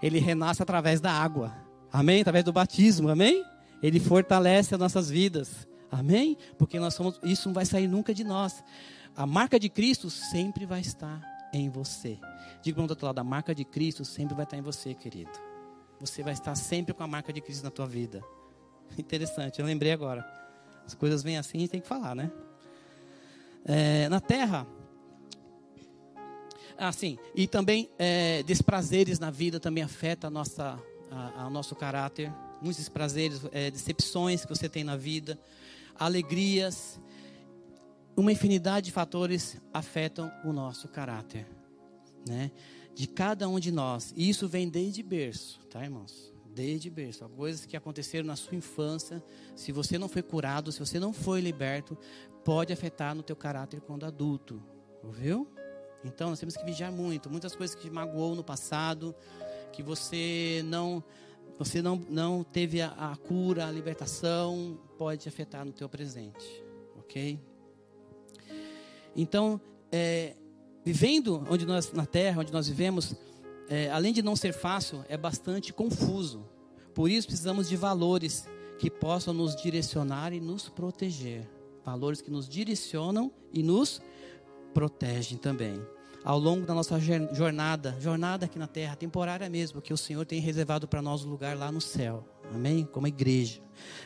ele 0.01 0.19
renasce 0.19 0.61
através 0.61 1.01
da 1.01 1.11
água. 1.11 1.51
Amém? 1.91 2.21
Através 2.21 2.43
do 2.43 2.53
batismo, 2.53 3.09
amém? 3.09 3.43
Ele 3.81 3.99
fortalece 3.99 4.75
as 4.75 4.79
nossas 4.79 5.09
vidas. 5.09 5.67
Amém? 5.91 6.37
Porque 6.57 6.79
nós 6.79 6.93
somos, 6.93 7.19
isso 7.23 7.49
não 7.49 7.53
vai 7.53 7.65
sair 7.65 7.87
nunca 7.87 8.13
de 8.13 8.23
nós. 8.23 8.63
A 9.15 9.25
marca 9.25 9.59
de 9.59 9.69
Cristo 9.69 10.09
sempre 10.09 10.65
vai 10.65 10.81
estar 10.81 11.21
em 11.53 11.69
você. 11.69 12.19
Diga 12.61 12.75
para 12.75 12.85
o 12.85 12.89
outro 12.89 13.05
lado, 13.05 13.19
a 13.19 13.23
marca 13.23 13.55
de 13.55 13.63
Cristo 13.63 14.03
sempre 14.03 14.35
vai 14.35 14.43
estar 14.43 14.57
em 14.57 14.61
você, 14.61 14.93
querido. 14.93 15.31
Você 15.99 16.21
vai 16.21 16.33
estar 16.33 16.55
sempre 16.55 16.93
com 16.93 17.01
a 17.01 17.07
marca 17.07 17.31
de 17.31 17.41
Cristo 17.41 17.63
na 17.63 17.71
tua 17.71 17.87
vida. 17.87 18.21
Interessante, 18.97 19.59
eu 19.59 19.65
lembrei 19.65 19.91
agora. 19.91 20.44
As 20.85 20.93
coisas 20.93 21.23
vêm 21.23 21.37
assim, 21.37 21.57
a 21.57 21.61
gente 21.61 21.71
tem 21.71 21.81
que 21.81 21.87
falar, 21.87 22.15
né? 22.15 22.31
É, 23.65 24.07
na 24.09 24.19
terra, 24.19 24.67
assim, 26.77 27.17
e 27.33 27.47
também 27.47 27.89
é, 27.97 28.43
desprazeres 28.43 29.17
na 29.19 29.31
vida 29.31 29.59
também 29.59 29.83
afeta 29.83 30.27
a 30.27 30.29
nossa, 30.29 30.79
a, 31.09 31.45
a 31.45 31.49
nosso 31.49 31.75
caráter. 31.75 32.31
Muitos 32.61 32.77
desprazeres, 32.77 33.41
é, 33.51 33.71
decepções 33.71 34.43
que 34.43 34.49
você 34.49 34.69
tem 34.69 34.83
na 34.83 34.95
vida 34.95 35.39
alegrias, 35.97 36.99
uma 38.15 38.31
infinidade 38.31 38.87
de 38.87 38.91
fatores 38.91 39.57
afetam 39.73 40.31
o 40.43 40.53
nosso 40.53 40.87
caráter, 40.87 41.47
né? 42.27 42.51
De 42.93 43.07
cada 43.07 43.47
um 43.49 43.59
de 43.59 43.71
nós. 43.71 44.13
E 44.15 44.29
isso 44.29 44.47
vem 44.47 44.69
desde 44.69 45.03
berço, 45.03 45.59
tá, 45.69 45.83
irmãos? 45.83 46.34
Desde 46.55 46.89
berço. 46.89 47.27
Coisas 47.29 47.65
que 47.65 47.75
aconteceram 47.75 48.25
na 48.25 48.37
sua 48.37 48.55
infância, 48.55 49.21
se 49.57 49.73
você 49.73 49.97
não 49.97 50.07
foi 50.07 50.23
curado, 50.23 50.71
se 50.71 50.79
você 50.79 50.97
não 50.97 51.11
foi 51.11 51.41
liberto, 51.41 51.97
pode 52.45 52.71
afetar 52.71 53.13
no 53.13 53.21
teu 53.21 53.35
caráter 53.35 53.81
quando 53.81 54.05
adulto. 54.05 54.63
Ouviu? 55.03 55.47
Então, 56.05 56.29
nós 56.29 56.39
temos 56.39 56.55
que 56.55 56.63
vigiar 56.63 56.93
muito. 56.93 57.29
Muitas 57.29 57.53
coisas 57.53 57.75
que 57.75 57.81
te 57.81 57.89
magoou 57.89 58.35
no 58.35 58.43
passado, 58.43 59.13
que 59.73 59.83
você 59.83 60.61
não 60.65 61.03
você 61.57 61.81
não, 61.81 61.95
não 62.09 62.43
teve 62.43 62.81
a, 62.81 62.89
a 62.89 63.15
cura, 63.15 63.65
a 63.65 63.71
libertação, 63.71 64.77
pode 64.97 65.27
afetar 65.27 65.65
no 65.65 65.71
teu 65.71 65.87
presente, 65.87 66.45
ok? 66.97 67.39
Então, 69.15 69.59
é, 69.89 70.35
vivendo 70.83 71.45
onde 71.49 71.65
nós, 71.65 71.93
na 71.93 72.05
terra, 72.05 72.41
onde 72.41 72.51
nós 72.51 72.67
vivemos, 72.67 73.15
é, 73.69 73.89
além 73.89 74.13
de 74.13 74.21
não 74.21 74.35
ser 74.35 74.53
fácil, 74.53 75.03
é 75.09 75.17
bastante 75.17 75.73
confuso. 75.73 76.45
Por 76.93 77.09
isso 77.09 77.27
precisamos 77.27 77.67
de 77.67 77.75
valores 77.75 78.47
que 78.79 78.89
possam 78.89 79.33
nos 79.33 79.55
direcionar 79.55 80.33
e 80.33 80.39
nos 80.39 80.69
proteger. 80.69 81.47
Valores 81.83 82.21
que 82.21 82.31
nos 82.31 82.47
direcionam 82.47 83.31
e 83.53 83.61
nos 83.61 84.01
protegem 84.73 85.37
também 85.37 85.79
ao 86.25 86.39
longo 86.39 86.65
da 86.65 86.73
nossa 86.73 86.99
jornada, 86.99 87.95
jornada 88.01 88.47
aqui 88.47 88.57
na 88.57 88.65
terra, 88.65 88.95
temporária 88.95 89.47
mesmo, 89.47 89.79
que 89.79 89.93
o 89.93 89.97
Senhor 89.97 90.25
tem 90.25 90.41
reservado 90.41 90.87
para 90.87 90.99
nós 90.99 91.23
um 91.23 91.29
lugar 91.29 91.55
lá 91.55 91.71
no 91.71 91.79
céu. 91.79 92.25
Amém? 92.51 92.83
Como 92.83 93.05
igreja. 93.05 93.61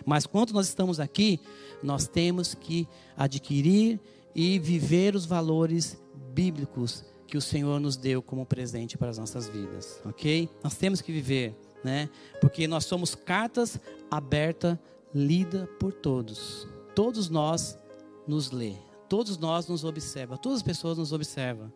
Mas 0.06 0.26
quando 0.26 0.52
nós 0.52 0.68
estamos 0.68 1.00
aqui, 1.00 1.40
nós 1.82 2.10
temos 2.10 2.54
que 2.54 2.86
adquirir 3.16 4.02
e 4.36 4.60
viver 4.60 5.16
os 5.16 5.26
valores 5.26 5.98
bíblicos 6.34 7.06
que 7.30 7.38
o 7.38 7.42
Senhor 7.42 7.80
nos 7.80 7.96
deu 7.96 8.22
como 8.22 8.46
presente 8.46 8.98
para 8.98 9.10
as 9.10 9.18
nossas 9.18 9.48
vidas, 9.48 10.02
ok? 10.04 10.50
Nós 10.64 10.76
temos 10.76 11.00
que 11.00 11.12
viver, 11.12 11.56
né? 11.84 12.10
Porque 12.42 12.68
nós 12.68 12.86
somos 12.86 13.14
cartas 13.14 13.80
abertas, 14.10 14.78
lida 15.14 15.70
por 15.80 15.94
todos. 15.94 16.68
Todos 16.96 17.30
nós 17.30 17.78
nos 18.28 18.52
lê, 18.52 18.74
todos 19.08 19.38
nós 19.38 19.68
nos 19.68 19.84
observam, 19.84 20.38
todas 20.38 20.58
as 20.58 20.64
pessoas 20.64 20.98
nos 20.98 21.14
observam. 21.14 21.72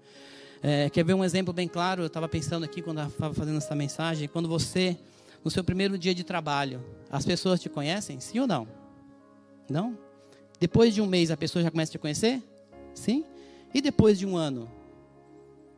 É, 0.61 0.89
quer 0.89 1.03
ver 1.03 1.13
um 1.13 1.23
exemplo 1.23 1.53
bem 1.53 1.67
claro? 1.67 2.03
Eu 2.03 2.07
estava 2.07 2.27
pensando 2.27 2.63
aqui 2.63 2.81
quando 2.81 3.01
estava 3.01 3.33
fazendo 3.33 3.57
essa 3.57 3.75
mensagem. 3.75 4.27
Quando 4.27 4.47
você, 4.47 4.97
no 5.43 5.51
seu 5.51 5.63
primeiro 5.63 5.97
dia 5.97 6.15
de 6.15 6.23
trabalho, 6.23 6.83
as 7.11 7.25
pessoas 7.25 7.59
te 7.59 7.69
conhecem? 7.69 8.19
Sim 8.19 8.39
ou 8.39 8.47
não? 8.47 8.67
Não? 9.69 9.97
Depois 10.59 10.95
de 10.95 11.01
um 11.01 11.05
mês 11.05 11.29
a 11.31 11.37
pessoa 11.37 11.61
já 11.61 11.69
começa 11.69 11.91
a 11.91 11.93
te 11.93 11.99
conhecer? 11.99 12.41
Sim? 12.95 13.25
E 13.73 13.81
depois 13.81 14.17
de 14.17 14.25
um 14.25 14.37
ano? 14.37 14.69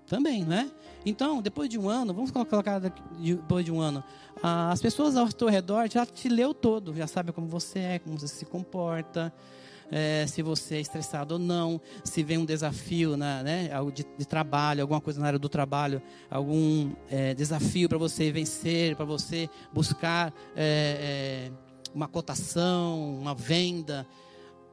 Também, 0.07 0.43
não 0.43 0.55
é? 0.55 0.69
Então, 1.05 1.41
depois 1.41 1.69
de 1.69 1.79
um 1.79 1.89
ano, 1.89 2.13
vamos 2.13 2.31
colocar 2.31 2.79
depois 2.79 3.65
de 3.65 3.71
um 3.71 3.79
ano, 3.79 4.03
as 4.41 4.81
pessoas 4.81 5.15
ao 5.15 5.27
teu 5.29 5.47
redor 5.47 5.87
já 5.89 6.05
te 6.05 6.29
leu 6.29 6.53
todo, 6.53 6.93
já 6.95 7.07
sabe 7.07 7.31
como 7.31 7.47
você 7.47 7.79
é, 7.79 7.99
como 7.99 8.17
você 8.17 8.27
se 8.27 8.45
comporta, 8.45 9.33
é, 9.91 10.25
se 10.27 10.41
você 10.41 10.75
é 10.75 10.81
estressado 10.81 11.35
ou 11.35 11.39
não, 11.39 11.79
se 12.03 12.23
vem 12.23 12.37
um 12.37 12.45
desafio 12.45 13.15
na, 13.15 13.43
né, 13.43 13.69
de, 13.93 14.05
de 14.17 14.25
trabalho, 14.25 14.81
alguma 14.81 15.01
coisa 15.01 15.19
na 15.19 15.27
área 15.27 15.39
do 15.39 15.49
trabalho, 15.49 16.01
algum 16.29 16.91
é, 17.09 17.33
desafio 17.33 17.87
para 17.87 17.97
você 17.97 18.31
vencer, 18.31 18.95
para 18.95 19.05
você 19.05 19.49
buscar 19.71 20.33
é, 20.55 21.49
é, 21.49 21.51
uma 21.93 22.07
cotação, 22.07 23.17
uma 23.19 23.35
venda. 23.35 24.07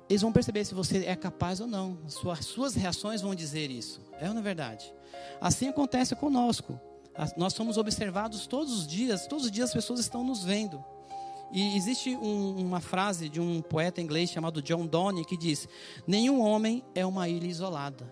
Eles 0.09 0.23
vão 0.23 0.33
perceber 0.33 0.65
se 0.65 0.75
você 0.75 1.05
é 1.07 1.17
capaz 1.17 1.61
ou 1.61 1.67
não. 1.67 1.99
Suas, 2.09 2.45
suas 2.45 2.75
reações 2.75 3.21
vão 3.21 3.35
dizer 3.35 3.71
isso. 3.71 4.01
É 4.21 4.29
ou 4.29 4.35
não 4.35 4.41
é 4.41 4.45
verdade? 4.45 4.93
Assim 5.41 5.69
acontece 5.69 6.15
conosco. 6.15 6.79
Nós 7.37 7.53
somos 7.53 7.77
observados 7.77 8.47
todos 8.47 8.73
os 8.73 8.87
dias, 8.87 9.27
todos 9.27 9.45
os 9.47 9.51
dias 9.51 9.69
as 9.69 9.75
pessoas 9.75 10.01
estão 10.01 10.25
nos 10.25 10.45
vendo. 10.45 10.83
E 11.53 11.77
existe 11.77 12.17
um, 12.17 12.57
uma 12.57 12.81
frase 12.81 13.29
de 13.29 13.39
um 13.39 13.61
poeta 13.61 14.01
inglês 14.01 14.31
chamado 14.31 14.63
John 14.63 14.87
Donne 14.87 15.25
que 15.25 15.37
diz: 15.37 15.69
Nenhum 16.07 16.41
homem 16.41 16.83
é 16.95 17.05
uma 17.05 17.29
ilha 17.29 17.47
isolada. 17.47 18.11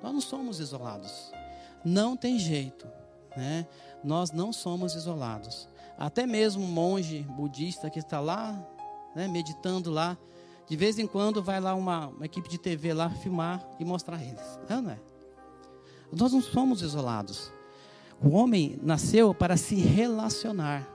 Nós 0.00 0.12
não 0.12 0.20
somos 0.20 0.60
isolados. 0.60 1.32
Não 1.84 2.16
tem 2.16 2.38
jeito. 2.38 2.86
Né? 3.36 3.66
Nós 4.04 4.30
não 4.30 4.52
somos 4.52 4.94
isolados. 4.94 5.68
Até 5.98 6.26
mesmo 6.26 6.62
um 6.62 6.68
monge 6.68 7.22
budista 7.22 7.90
que 7.90 7.98
está 7.98 8.20
lá, 8.20 8.58
né, 9.14 9.28
meditando 9.28 9.90
lá, 9.90 10.16
de 10.70 10.76
vez 10.76 11.00
em 11.00 11.06
quando 11.06 11.42
vai 11.42 11.60
lá 11.60 11.74
uma, 11.74 12.06
uma 12.06 12.24
equipe 12.24 12.48
de 12.48 12.56
TV 12.56 12.94
lá 12.94 13.10
filmar 13.10 13.60
e 13.80 13.84
mostrar 13.84 14.22
eles. 14.22 14.40
Não, 14.68 14.80
não 14.80 14.92
é? 14.92 15.00
Nós 16.12 16.32
não 16.32 16.40
somos 16.40 16.80
isolados. 16.80 17.50
O 18.22 18.30
homem 18.30 18.78
nasceu 18.80 19.34
para 19.34 19.56
se 19.56 19.74
relacionar. 19.74 20.88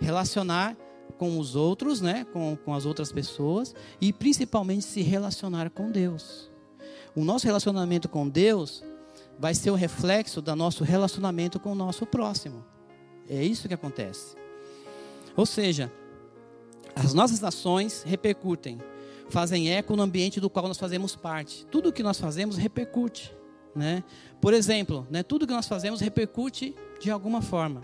Relacionar 0.00 0.76
com 1.16 1.38
os 1.38 1.54
outros, 1.54 2.00
né, 2.00 2.26
com, 2.32 2.58
com 2.64 2.74
as 2.74 2.84
outras 2.84 3.12
pessoas 3.12 3.76
e 4.00 4.12
principalmente 4.12 4.84
se 4.84 5.02
relacionar 5.02 5.70
com 5.70 5.88
Deus. 5.88 6.50
O 7.14 7.22
nosso 7.24 7.46
relacionamento 7.46 8.08
com 8.08 8.28
Deus 8.28 8.82
vai 9.38 9.54
ser 9.54 9.70
o 9.70 9.76
reflexo 9.76 10.42
do 10.42 10.56
nosso 10.56 10.82
relacionamento 10.82 11.60
com 11.60 11.70
o 11.70 11.76
nosso 11.76 12.04
próximo. 12.04 12.64
É 13.28 13.40
isso 13.40 13.68
que 13.68 13.74
acontece. 13.74 14.34
Ou 15.36 15.46
seja, 15.46 15.92
as 16.96 17.14
nossas 17.14 17.44
ações 17.44 18.02
repercutem, 18.02 18.80
fazem 19.32 19.72
eco 19.72 19.96
no 19.96 20.02
ambiente 20.02 20.38
do 20.38 20.50
qual 20.50 20.68
nós 20.68 20.78
fazemos 20.78 21.16
parte. 21.16 21.66
Tudo 21.70 21.92
que 21.92 22.02
nós 22.02 22.20
fazemos 22.20 22.56
repercute, 22.56 23.34
né? 23.74 24.04
Por 24.40 24.52
exemplo, 24.52 25.06
né, 25.10 25.22
tudo 25.22 25.46
que 25.46 25.52
nós 25.52 25.66
fazemos 25.66 26.00
repercute 26.00 26.74
de 27.00 27.10
alguma 27.10 27.40
forma. 27.40 27.82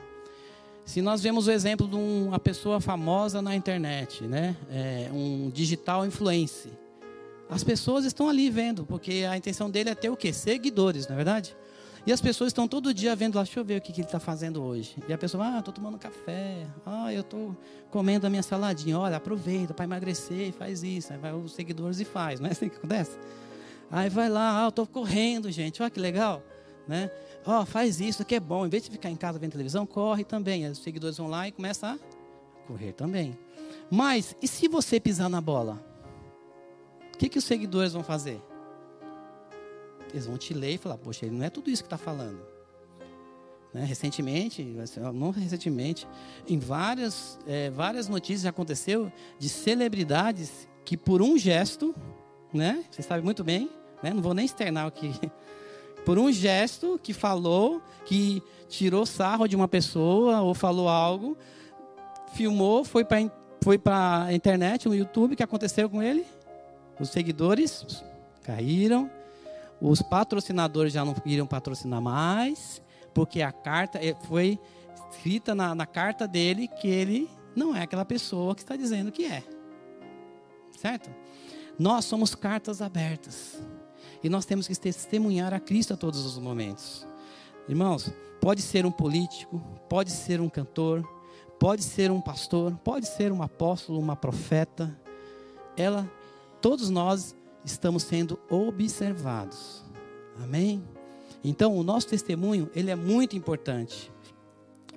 Se 0.85 1.01
nós 1.01 1.23
vemos 1.23 1.47
o 1.47 1.51
exemplo 1.51 1.89
de 1.89 1.97
uma 1.97 2.39
pessoa 2.39 2.81
famosa 2.81 3.41
na 3.41 3.57
internet, 3.57 4.25
né? 4.25 4.57
É, 4.71 5.11
um 5.13 5.51
digital 5.51 6.07
influencer. 6.07 6.73
As 7.49 7.65
pessoas 7.65 8.05
estão 8.05 8.29
ali 8.29 8.51
vendo, 8.51 8.85
porque 8.85 9.27
a 9.29 9.35
intenção 9.35 9.71
dele 9.71 9.89
é 9.89 9.95
ter 9.95 10.11
o 10.11 10.17
quê? 10.17 10.35
Seguidores, 10.35 11.07
não 11.07 11.15
é 11.15 11.17
verdade? 11.17 11.57
E 12.07 12.13
as 12.13 12.21
pessoas 12.21 12.49
estão 12.49 12.67
todo 12.67 12.95
dia 12.95 13.15
vendo 13.15 13.37
lá, 13.37 13.43
deixa 13.43 13.61
eu 13.61 13.65
ver 13.65 13.79
o 13.79 13.81
que, 13.81 13.93
que 13.93 14.01
ele 14.01 14.09
está 14.09 14.21
fazendo 14.21 14.63
hoje. 14.63 14.97
E 15.09 15.13
a 15.13 15.19
pessoa, 15.19 15.57
ah, 15.57 15.59
estou 15.59 15.75
tomando 15.75 15.99
café, 15.99 16.67
ah, 16.87 17.13
eu 17.13 17.21
estou 17.21 17.57
comendo 17.91 18.27
a 18.27 18.31
minha 18.31 18.43
saladinha. 18.43 18.99
Olha, 18.99 19.17
aproveita 19.17 19.75
para 19.75 19.85
emagrecer, 19.85 20.53
faz 20.53 20.83
isso. 20.83 21.13
Aí 21.13 21.19
vai 21.19 21.33
os 21.35 21.53
seguidores 21.53 22.01
e 22.01 22.05
faz, 22.05 22.41
não 22.41 22.49
é 22.49 22.53
assim 22.53 22.69
que 22.69 22.77
acontece? 22.77 23.19
Aí 23.91 24.09
vai 24.09 24.29
lá, 24.29 24.65
ah, 24.65 24.69
estou 24.69 24.87
correndo, 24.87 25.51
gente, 25.51 25.83
olha 25.83 25.91
que 25.91 25.99
legal, 25.99 26.43
né? 26.87 27.11
Ó, 27.47 27.63
oh, 27.63 27.67
faz 27.67 28.01
isso 28.01 28.25
que 28.25 28.35
é 28.35 28.41
bom. 28.41 28.67
Em 28.67 28.69
vez 28.69 28.85
de 28.85 28.91
ficar 28.91 29.11
em 29.11 29.17
casa 29.17 29.39
vendo 29.39 29.53
televisão, 29.53 29.87
corre 29.87 30.25
também. 30.25 30.67
Os 30.67 30.79
seguidores 30.79 31.17
vão 31.17 31.29
lá 31.29 31.49
e 31.49 31.53
começam 31.53 31.91
a 31.91 31.99
correr 32.67 32.93
também. 32.93 33.39
Mas, 33.91 34.37
e 34.43 34.47
se 34.47 34.69
você 34.69 35.01
pisar 35.01 35.31
na 35.31 35.41
bola? 35.41 35.83
O 37.15 37.19
que, 37.19 37.29
que 37.29 37.39
os 37.39 37.45
seguidores 37.45 37.95
vão 37.95 38.03
fazer? 38.03 38.41
Eles 40.11 40.27
vão 40.27 40.37
te 40.37 40.55
ler 40.55 40.75
e 40.75 40.79
falar, 40.79 40.99
poxa, 40.99 41.27
ele 41.27 41.37
não 41.37 41.44
é 41.44 41.51
tudo 41.51 41.71
isso 41.71 41.83
que 41.83 41.87
está 41.87 41.99
falando. 41.99 42.40
né, 43.73 43.85
recentemente, 43.85 44.66
não 45.12 45.31
recentemente, 45.31 46.09
em 46.49 46.59
várias, 46.59 47.38
é, 47.47 47.71
várias 47.71 48.09
notícias 48.09 48.47
aconteceu 48.47 49.12
de 49.38 49.49
celebridades 49.49 50.66
que 50.85 50.97
por 50.97 51.21
um 51.21 51.37
gesto, 51.37 51.94
né, 52.53 52.83
você 52.90 53.03
sabe 53.03 53.23
muito 53.23 53.44
bem, 53.44 53.71
né, 54.03 54.12
não 54.14 54.23
vou 54.23 54.33
nem 54.33 54.47
externar 54.47 54.87
aqui, 54.87 55.12
por 56.05 56.18
um 56.18 56.33
gesto 56.33 56.99
que 57.03 57.12
falou, 57.12 57.83
que 58.07 58.42
tirou 58.68 59.05
sarro 59.05 59.47
de 59.47 59.55
uma 59.55 59.68
pessoa 59.68 60.40
ou 60.40 60.55
falou 60.55 60.88
algo, 60.88 61.37
filmou, 62.33 62.85
foi 62.85 63.05
para 63.05 63.31
foi 63.61 63.77
para 63.77 64.25
a 64.25 64.33
internet, 64.33 64.88
no 64.88 64.94
YouTube, 64.94 65.35
o 65.35 65.37
que 65.37 65.42
aconteceu 65.42 65.90
com 65.90 66.03
ele? 66.03 66.25
Os 66.99 67.11
seguidores 67.11 68.03
caíram, 68.42 69.11
os 69.81 70.03
patrocinadores 70.03 70.93
já 70.93 71.05
não 71.05 71.14
iriam 71.25 71.47
patrocinar 71.47 72.01
mais, 72.01 72.83
porque 73.14 73.43
a 73.43 73.53
carta 73.53 73.99
eh, 74.05 74.17
foi 74.25 74.59
escrita 75.11 75.55
na, 75.55 75.75
na 75.75 75.87
carta 75.87 76.27
dele 76.27 76.69
que 76.69 76.88
ele 76.88 77.31
não 77.55 77.75
é 77.75 77.83
aquela 77.83 78.05
pessoa 78.05 78.55
que 78.55 78.62
está 78.62 78.77
dizendo 78.77 79.11
que 79.11 79.25
é. 79.25 79.43
Certo? 80.77 81.11
Nós 81.79 82.05
somos 82.05 82.35
cartas 82.35 82.83
abertas. 82.83 83.61
E 84.23 84.29
nós 84.29 84.45
temos 84.45 84.67
que 84.67 84.75
testemunhar 84.75 85.55
a 85.55 85.61
Cristo 85.61 85.95
a 85.95 85.97
todos 85.97 86.25
os 86.25 86.38
momentos. 86.38 87.07
Irmãos, 87.69 88.11
pode 88.41 88.62
ser 88.62 88.85
um 88.85 88.91
político, 88.91 89.61
pode 89.88 90.11
ser 90.11 90.41
um 90.41 90.49
cantor, 90.49 91.09
pode 91.59 91.83
ser 91.83 92.11
um 92.11 92.21
pastor, 92.21 92.77
pode 92.85 93.07
ser 93.07 93.31
um 93.31 93.43
apóstolo, 93.43 93.99
uma 93.99 94.17
profeta. 94.17 94.99
Ela, 95.77 96.11
todos 96.61 96.91
nós 96.91 97.37
estamos 97.64 98.03
sendo 98.03 98.38
observados. 98.49 99.83
Amém? 100.42 100.83
Então, 101.42 101.77
o 101.77 101.83
nosso 101.83 102.09
testemunho, 102.09 102.71
ele 102.75 102.90
é 102.90 102.97
muito 102.97 103.37
importante. 103.37 104.11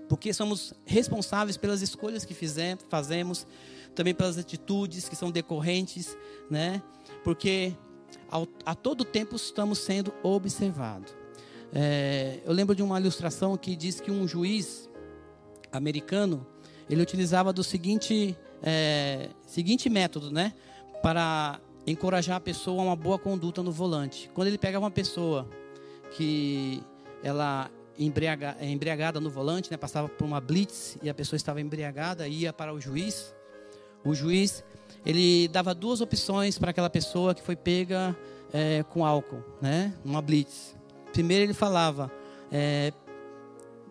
Porque 0.08 0.34
somos 0.34 0.74
responsáveis 0.86 1.58
pelas 1.58 1.82
escolhas 1.82 2.26
que 2.26 2.34
fizemos, 2.34 2.84
fazemos, 2.90 3.48
também 3.96 4.14
pelas 4.14 4.38
atitudes 4.38 5.08
que 5.08 5.16
são 5.16 5.32
decorrentes, 5.32 6.18
né? 6.50 6.82
Porque 7.24 7.74
ao, 8.30 8.48
a 8.66 8.76
todo 8.76 9.06
tempo 9.06 9.36
estamos 9.36 9.80
sendo 9.80 10.14
observados. 10.24 11.14
É, 11.74 12.40
eu 12.46 12.52
lembro 12.52 12.76
de 12.76 12.84
uma 12.84 13.00
ilustração 13.00 13.56
que 13.56 13.76
diz 13.76 14.02
que 14.02 14.12
um 14.12 14.28
juiz 14.28 14.90
americano 15.72 16.46
ele 16.90 17.02
utilizava 17.02 17.54
do 17.54 17.64
seguinte 17.64 18.38
é, 18.62 19.30
seguinte 19.48 19.90
método, 19.90 20.32
né, 20.32 20.54
para 21.02 21.60
encorajar 21.86 22.38
a 22.38 22.40
pessoa 22.40 22.82
a 22.82 22.86
uma 22.86 22.96
boa 22.96 23.18
conduta 23.18 23.64
no 23.64 23.72
volante. 23.72 24.30
Quando 24.34 24.48
ele 24.48 24.58
pegava 24.58 24.86
uma 24.86 24.92
pessoa 24.92 25.48
que 26.12 26.84
ela 27.24 27.70
embriaga, 27.98 28.56
é 28.60 28.70
embriagada 28.70 29.20
no 29.20 29.30
volante, 29.30 29.70
né, 29.70 29.78
passava 29.78 30.08
por 30.08 30.26
uma 30.26 30.40
blitz 30.40 30.98
e 31.02 31.10
a 31.10 31.14
pessoa 31.14 31.38
estava 31.38 31.62
embriagada, 31.62 32.28
ia 32.28 32.52
para 32.52 32.74
o 32.74 32.80
juiz. 32.80 33.34
O 34.04 34.14
juiz 34.14 34.64
ele 35.06 35.48
dava 35.48 35.74
duas 35.74 36.02
opções 36.02 36.58
para 36.58 36.72
aquela 36.72 36.90
pessoa 36.90 37.34
que 37.34 37.42
foi 37.42 37.56
pega 37.56 38.16
é, 38.54 38.84
com 38.90 39.06
álcool, 39.06 39.44
né, 39.62 39.94
numa 40.04 40.22
blitz. 40.22 40.76
Primeiro 41.12 41.46
ele 41.46 41.54
falava 41.54 42.12
é, 42.52 42.94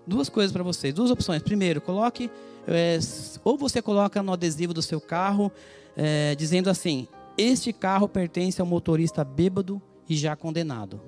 duas 0.07 0.29
coisas 0.29 0.53
para 0.53 0.63
vocês, 0.63 0.95
duas 0.95 1.11
opções. 1.11 1.43
Primeiro, 1.43 1.81
coloque 1.81 2.31
é, 2.67 2.99
ou 3.45 3.57
você 3.57 3.81
coloca 3.81 4.23
no 4.23 4.33
adesivo 4.33 4.75
do 4.75 4.83
seu 4.83 5.01
carro 5.01 5.51
é, 5.97 6.35
dizendo 6.35 6.69
assim: 6.71 7.09
este 7.41 7.73
carro 7.73 8.09
pertence 8.09 8.61
ao 8.61 8.67
motorista 8.67 9.25
bêbado 9.25 9.81
e 10.09 10.17
já 10.17 10.37
condenado. 10.37 11.01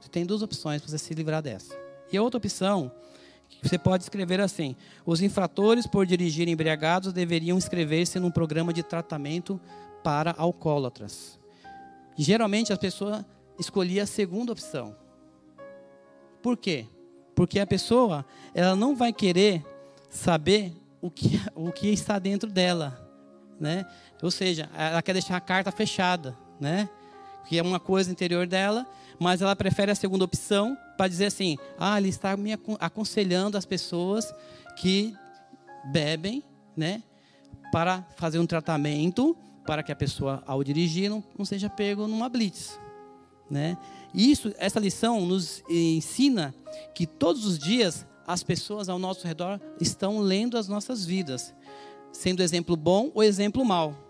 Você 0.00 0.08
tem 0.08 0.24
duas 0.24 0.42
opções 0.42 0.80
para 0.80 0.90
você 0.90 0.98
se 0.98 1.14
livrar 1.14 1.42
dessa. 1.42 1.74
E 2.12 2.16
a 2.16 2.22
outra 2.22 2.38
opção, 2.38 2.90
você 3.62 3.78
pode 3.78 4.04
escrever 4.04 4.40
assim: 4.40 4.76
os 5.04 5.20
infratores 5.20 5.86
por 5.86 6.06
dirigir 6.06 6.48
embriagados 6.48 7.12
deveriam 7.12 7.58
inscrever-se 7.58 8.18
num 8.18 8.30
programa 8.30 8.72
de 8.72 8.82
tratamento 8.82 9.60
para 10.02 10.34
alcoólatras. 10.36 11.38
Geralmente 12.16 12.72
as 12.72 12.78
pessoas 12.78 13.24
escolhiam 13.58 14.04
a 14.04 14.06
segunda 14.06 14.52
opção. 14.52 14.96
Por 16.42 16.56
quê? 16.56 16.86
Porque 17.34 17.60
a 17.60 17.66
pessoa 17.66 18.24
ela 18.54 18.74
não 18.74 18.96
vai 18.96 19.12
querer 19.12 19.64
saber 20.08 20.74
o 21.00 21.10
que, 21.10 21.40
o 21.54 21.70
que 21.70 21.88
está 21.88 22.18
dentro 22.18 22.50
dela, 22.50 23.08
né? 23.58 23.86
Ou 24.22 24.30
seja, 24.30 24.68
ela 24.76 25.02
quer 25.02 25.12
deixar 25.12 25.36
a 25.36 25.40
carta 25.40 25.70
fechada, 25.70 26.36
né? 26.58 26.88
Que 27.46 27.58
é 27.58 27.62
uma 27.62 27.80
coisa 27.80 28.10
interior 28.10 28.46
dela, 28.46 28.86
mas 29.18 29.42
ela 29.42 29.56
prefere 29.56 29.90
a 29.90 29.94
segunda 29.94 30.24
opção 30.24 30.76
para 30.96 31.08
dizer 31.08 31.26
assim: 31.26 31.56
ah, 31.78 31.98
ele 31.98 32.08
está 32.08 32.36
me 32.36 32.52
aconselhando 32.78 33.56
as 33.56 33.64
pessoas 33.64 34.32
que 34.76 35.14
bebem, 35.92 36.42
né? 36.76 37.02
Para 37.72 38.04
fazer 38.16 38.38
um 38.38 38.46
tratamento 38.46 39.36
para 39.66 39.82
que 39.82 39.92
a 39.92 39.96
pessoa, 39.96 40.42
ao 40.46 40.64
dirigir, 40.64 41.08
não, 41.08 41.22
não 41.38 41.44
seja 41.44 41.68
pego 41.70 42.06
numa 42.06 42.28
blitz, 42.28 42.78
né? 43.50 43.76
Isso, 44.12 44.52
essa 44.58 44.80
lição 44.80 45.24
nos 45.24 45.62
ensina 45.68 46.54
que 46.94 47.06
todos 47.06 47.46
os 47.46 47.58
dias 47.58 48.06
as 48.26 48.42
pessoas 48.42 48.88
ao 48.88 48.98
nosso 48.98 49.26
redor 49.26 49.60
estão 49.80 50.20
lendo 50.20 50.56
as 50.56 50.68
nossas 50.68 51.04
vidas, 51.04 51.54
sendo 52.12 52.42
exemplo 52.42 52.76
bom 52.76 53.10
ou 53.14 53.22
exemplo 53.22 53.64
mau. 53.64 54.09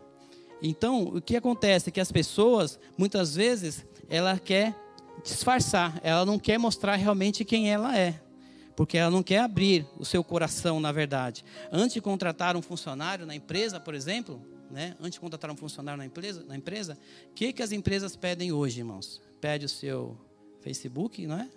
Então, 0.62 1.05
o 1.05 1.20
que 1.20 1.37
acontece 1.37 1.88
é 1.88 1.92
que 1.92 2.01
as 2.01 2.12
pessoas, 2.12 2.79
muitas 2.96 3.35
vezes, 3.35 3.85
ela 4.09 4.38
quer 4.38 4.75
disfarçar, 5.25 6.01
ela 6.03 6.25
não 6.25 6.38
quer 6.38 6.59
mostrar 6.59 6.96
realmente 6.96 7.44
quem 7.44 7.70
ela 7.70 7.96
é, 7.96 8.20
porque 8.77 8.96
ela 8.96 9.11
não 9.11 9.23
quer 9.23 9.40
abrir 9.40 9.87
o 9.99 10.05
seu 10.05 10.25
coração, 10.25 10.81
na 10.81 10.92
verdade. 10.92 11.44
Antes 11.70 11.94
de 11.94 12.01
contratar 12.01 12.57
um 12.57 12.62
funcionário 12.62 13.27
na 13.27 13.35
empresa, 13.35 13.79
por 13.79 13.94
exemplo, 13.94 14.40
né? 14.70 14.96
Antes 15.01 15.14
de 15.14 15.20
contratar 15.20 15.51
um 15.51 15.57
funcionário 15.57 15.99
na 15.99 16.07
empresa, 16.07 16.44
na 16.44 16.57
empresa, 16.57 16.96
o 17.31 17.35
que 17.35 17.53
que 17.53 17.62
as 17.62 17.73
empresas 17.73 18.14
pedem 18.16 18.53
hoje, 18.53 18.81
irmãos? 18.81 19.20
Pede 19.40 19.66
o 19.66 19.68
seu 19.68 20.16
Facebook, 20.61 21.27
não 21.27 21.38
é? 21.38 21.49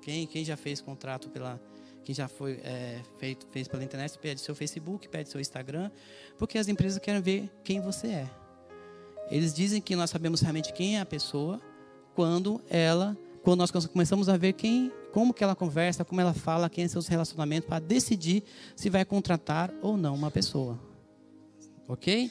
Quem, 0.00 0.26
quem 0.26 0.44
já 0.44 0.56
fez 0.56 0.80
contrato 0.80 1.28
pela 1.28 1.60
quem 2.06 2.14
já 2.14 2.28
foi 2.28 2.60
é, 2.62 3.00
feito, 3.18 3.44
fez 3.50 3.66
pela 3.66 3.82
internet, 3.82 4.16
pede 4.16 4.40
seu 4.40 4.54
Facebook, 4.54 5.08
pede 5.08 5.28
seu 5.28 5.40
Instagram, 5.40 5.90
porque 6.38 6.56
as 6.56 6.68
empresas 6.68 7.00
querem 7.00 7.20
ver 7.20 7.50
quem 7.64 7.80
você 7.80 8.06
é. 8.06 8.30
Eles 9.28 9.52
dizem 9.52 9.80
que 9.80 9.96
nós 9.96 10.08
sabemos 10.08 10.40
realmente 10.40 10.72
quem 10.72 10.98
é 10.98 11.00
a 11.00 11.04
pessoa 11.04 11.60
quando 12.14 12.62
ela, 12.70 13.18
quando 13.42 13.58
nós 13.58 13.72
começamos 13.72 14.28
a 14.28 14.36
ver 14.36 14.52
quem, 14.52 14.92
como 15.12 15.34
que 15.34 15.42
ela 15.42 15.56
conversa, 15.56 16.04
como 16.04 16.20
ela 16.20 16.32
fala, 16.32 16.70
quem 16.70 16.84
é 16.84 16.88
seus 16.88 17.08
relacionamentos, 17.08 17.68
para 17.68 17.80
decidir 17.80 18.44
se 18.76 18.88
vai 18.88 19.04
contratar 19.04 19.74
ou 19.82 19.96
não 19.96 20.14
uma 20.14 20.30
pessoa. 20.30 20.78
Ok? 21.88 22.30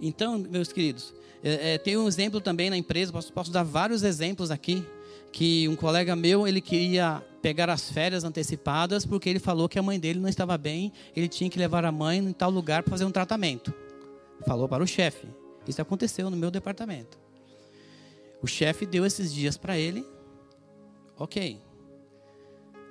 Então, 0.00 0.36
meus 0.36 0.72
queridos, 0.72 1.14
é, 1.44 1.74
é, 1.74 1.78
tem 1.78 1.96
um 1.96 2.08
exemplo 2.08 2.40
também 2.40 2.70
na 2.70 2.76
empresa, 2.76 3.12
posso, 3.12 3.32
posso 3.32 3.52
dar 3.52 3.62
vários 3.62 4.02
exemplos 4.02 4.50
aqui, 4.50 4.84
que 5.32 5.68
um 5.68 5.76
colega 5.76 6.16
meu, 6.16 6.46
ele 6.46 6.60
queria 6.60 7.22
pegar 7.40 7.70
as 7.70 7.90
férias 7.90 8.24
antecipadas 8.24 9.06
porque 9.06 9.28
ele 9.28 9.38
falou 9.38 9.68
que 9.68 9.78
a 9.78 9.82
mãe 9.82 9.98
dele 9.98 10.20
não 10.20 10.28
estava 10.28 10.58
bem, 10.58 10.92
ele 11.14 11.28
tinha 11.28 11.48
que 11.48 11.58
levar 11.58 11.84
a 11.84 11.92
mãe 11.92 12.18
em 12.18 12.32
tal 12.32 12.50
lugar 12.50 12.82
para 12.82 12.90
fazer 12.90 13.04
um 13.04 13.10
tratamento. 13.10 13.72
Falou 14.46 14.68
para 14.68 14.82
o 14.82 14.86
chefe. 14.86 15.26
Isso 15.66 15.80
aconteceu 15.80 16.30
no 16.30 16.36
meu 16.36 16.50
departamento. 16.50 17.18
O 18.42 18.46
chefe 18.46 18.86
deu 18.86 19.04
esses 19.04 19.32
dias 19.32 19.56
para 19.56 19.76
ele. 19.76 20.04
Ok. 21.18 21.60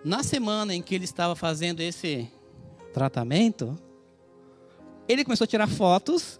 Na 0.04 0.24
semana 0.24 0.74
em 0.74 0.82
que 0.82 0.96
ele 0.96 1.06
estava 1.06 1.36
fazendo 1.36 1.82
esse 1.82 2.30
tratamento, 2.94 3.78
ele 5.08 5.24
começou 5.24 5.46
a 5.46 5.48
tirar 5.48 5.68
fotos 5.68 6.40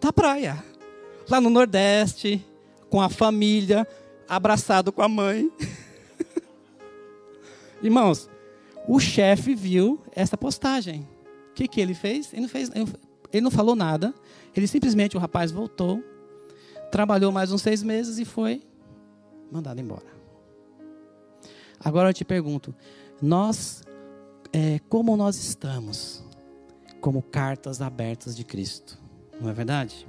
da 0.00 0.12
praia, 0.12 0.62
lá 1.28 1.40
no 1.40 1.48
Nordeste, 1.48 2.44
com 2.88 3.00
a 3.00 3.08
família, 3.08 3.86
abraçado 4.30 4.92
com 4.92 5.02
a 5.02 5.08
mãe. 5.08 5.50
Irmãos, 7.82 8.30
o 8.86 9.00
chefe 9.00 9.56
viu 9.56 10.00
essa 10.12 10.36
postagem. 10.36 11.06
O 11.50 11.54
que, 11.54 11.66
que 11.66 11.80
ele 11.80 11.94
fez? 11.94 12.32
Ele 12.32 12.42
não, 12.42 12.48
fez? 12.48 12.70
ele 13.32 13.42
não 13.42 13.50
falou 13.50 13.74
nada. 13.74 14.14
Ele 14.54 14.68
simplesmente, 14.68 15.16
o 15.16 15.20
rapaz 15.20 15.50
voltou, 15.50 16.02
trabalhou 16.92 17.32
mais 17.32 17.50
uns 17.50 17.60
seis 17.60 17.82
meses 17.82 18.18
e 18.18 18.24
foi 18.24 18.62
mandado 19.50 19.80
embora. 19.80 20.06
Agora 21.82 22.10
eu 22.10 22.14
te 22.14 22.24
pergunto, 22.24 22.74
nós, 23.20 23.82
é, 24.52 24.78
como 24.88 25.16
nós 25.16 25.36
estamos? 25.36 26.24
Como 27.00 27.22
cartas 27.22 27.80
abertas 27.80 28.36
de 28.36 28.44
Cristo, 28.44 28.98
não 29.40 29.48
é 29.48 29.52
verdade? 29.52 30.06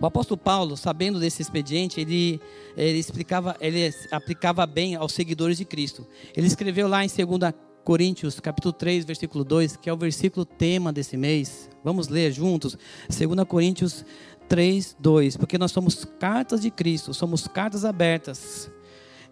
O 0.00 0.06
apóstolo 0.06 0.38
Paulo, 0.38 0.76
sabendo 0.76 1.20
desse 1.20 1.42
expediente, 1.42 2.00
ele, 2.00 2.40
ele 2.76 2.98
explicava, 2.98 3.56
ele 3.60 3.92
aplicava 4.10 4.66
bem 4.66 4.94
aos 4.96 5.12
seguidores 5.12 5.56
de 5.56 5.64
Cristo. 5.64 6.06
Ele 6.36 6.46
escreveu 6.46 6.88
lá 6.88 7.04
em 7.04 7.08
2 7.08 7.54
Coríntios, 7.84 8.40
capítulo 8.40 8.72
3, 8.72 9.04
versículo 9.04 9.44
2, 9.44 9.76
que 9.76 9.90
é 9.90 9.92
o 9.92 9.96
versículo 9.96 10.44
tema 10.44 10.92
desse 10.92 11.16
mês. 11.16 11.68
Vamos 11.84 12.08
ler 12.08 12.32
juntos. 12.32 12.78
2 13.08 13.46
Coríntios 13.46 14.04
3, 14.48 14.96
2. 14.98 15.36
Porque 15.36 15.58
nós 15.58 15.70
somos 15.70 16.04
cartas 16.18 16.62
de 16.62 16.70
Cristo, 16.70 17.12
somos 17.12 17.46
cartas 17.46 17.84
abertas. 17.84 18.70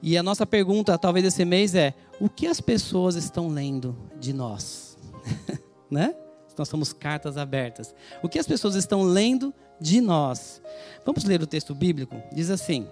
E 0.03 0.19
a 0.19 0.23
nossa 0.23 0.45
pergunta, 0.45 0.99
talvez 0.99 1.25
esse 1.25 1.45
mês, 1.45 1.75
é: 1.75 1.95
o 2.21 2.29
que 2.29 2.47
as 2.47 2.61
pessoas 2.61 3.15
estão 3.15 3.49
lendo 3.49 3.97
de 4.19 4.33
nós? 4.33 4.99
né? 5.91 6.15
Nós 6.59 6.69
somos 6.69 6.93
cartas 6.93 7.39
abertas. 7.39 7.95
O 8.23 8.29
que 8.29 8.39
as 8.39 8.47
pessoas 8.47 8.75
estão 8.75 9.03
lendo 9.03 9.55
de 9.83 10.01
nós? 10.01 10.63
Vamos 11.05 11.25
ler 11.25 11.43
o 11.43 11.47
texto 11.47 11.75
bíblico? 11.75 12.17
Diz 12.33 12.49
assim: 12.49 12.87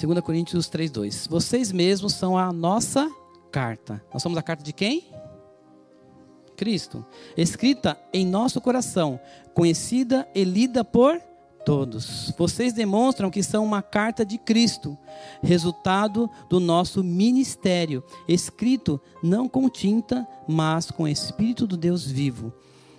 2 0.00 0.20
Coríntios 0.20 0.68
3,2: 0.68 1.28
Vocês 1.28 1.70
mesmos 1.70 2.14
são 2.14 2.36
a 2.36 2.52
nossa 2.52 3.10
carta. 3.50 4.02
Nós 4.12 4.22
somos 4.22 4.36
a 4.36 4.42
carta 4.42 4.64
de 4.64 4.72
quem? 4.72 5.06
Cristo. 6.56 7.04
Escrita 7.36 7.98
em 8.12 8.26
nosso 8.26 8.60
coração, 8.60 9.18
conhecida 9.54 10.28
e 10.34 10.44
lida 10.44 10.84
por 10.84 11.20
todos. 11.64 12.32
Vocês 12.36 12.72
demonstram 12.72 13.30
que 13.30 13.42
são 13.42 13.64
uma 13.64 13.82
carta 13.82 14.24
de 14.24 14.38
Cristo, 14.38 14.96
resultado 15.42 16.28
do 16.48 16.58
nosso 16.58 17.02
ministério, 17.02 18.02
escrito 18.28 19.00
não 19.22 19.48
com 19.48 19.68
tinta, 19.68 20.26
mas 20.48 20.90
com 20.90 21.04
o 21.04 21.08
Espírito 21.08 21.66
do 21.66 21.76
Deus 21.76 22.04
vivo, 22.04 22.52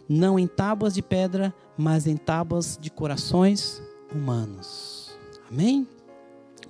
não 0.08 0.38
em 0.38 0.48
tábuas 0.48 0.94
de 0.94 1.02
pedra, 1.02 1.54
mas 1.78 2.08
em 2.08 2.18
tábuas 2.18 2.78
de 2.80 2.90
corações 2.90 3.82
humanos. 4.14 5.18
Amém? 5.50 5.88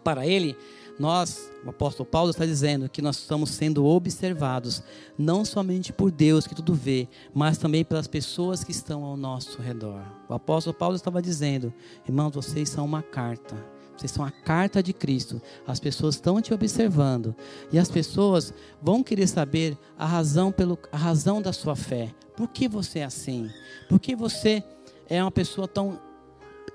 Para 0.03 0.27
ele, 0.27 0.55
nós, 0.99 1.51
o 1.65 1.69
apóstolo 1.69 2.07
Paulo 2.07 2.29
está 2.29 2.45
dizendo 2.45 2.87
que 2.87 3.01
nós 3.01 3.17
estamos 3.17 3.49
sendo 3.49 3.85
observados, 3.85 4.83
não 5.17 5.43
somente 5.43 5.91
por 5.91 6.11
Deus 6.11 6.45
que 6.45 6.53
tudo 6.53 6.73
vê, 6.73 7.07
mas 7.33 7.57
também 7.57 7.83
pelas 7.83 8.07
pessoas 8.07 8.63
que 8.63 8.71
estão 8.71 9.03
ao 9.03 9.17
nosso 9.17 9.61
redor. 9.61 10.03
O 10.29 10.33
apóstolo 10.33 10.75
Paulo 10.75 10.95
estava 10.95 11.21
dizendo: 11.21 11.73
irmãos, 12.07 12.31
vocês 12.31 12.69
são 12.69 12.85
uma 12.85 13.01
carta. 13.01 13.55
Vocês 13.97 14.11
são 14.11 14.25
a 14.25 14.31
carta 14.31 14.81
de 14.81 14.91
Cristo. 14.91 15.41
As 15.65 15.79
pessoas 15.79 16.15
estão 16.15 16.41
te 16.41 16.53
observando. 16.53 17.35
E 17.71 17.77
as 17.77 17.89
pessoas 17.89 18.53
vão 18.81 19.03
querer 19.03 19.27
saber 19.27 19.77
a 19.97 20.05
razão, 20.05 20.51
pelo, 20.51 20.77
a 20.91 20.97
razão 20.97 21.41
da 21.41 21.53
sua 21.53 21.75
fé. 21.75 22.13
Por 22.35 22.47
que 22.47 22.67
você 22.67 22.99
é 22.99 23.03
assim? 23.05 23.49
Por 23.87 23.99
que 23.99 24.15
você 24.15 24.63
é 25.09 25.21
uma 25.21 25.31
pessoa 25.31 25.67
tão 25.67 25.99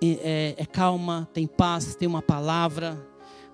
é, 0.00 0.54
é 0.56 0.66
calma, 0.66 1.28
tem 1.32 1.46
paz, 1.46 1.94
tem 1.94 2.06
uma 2.08 2.22
palavra? 2.22 3.06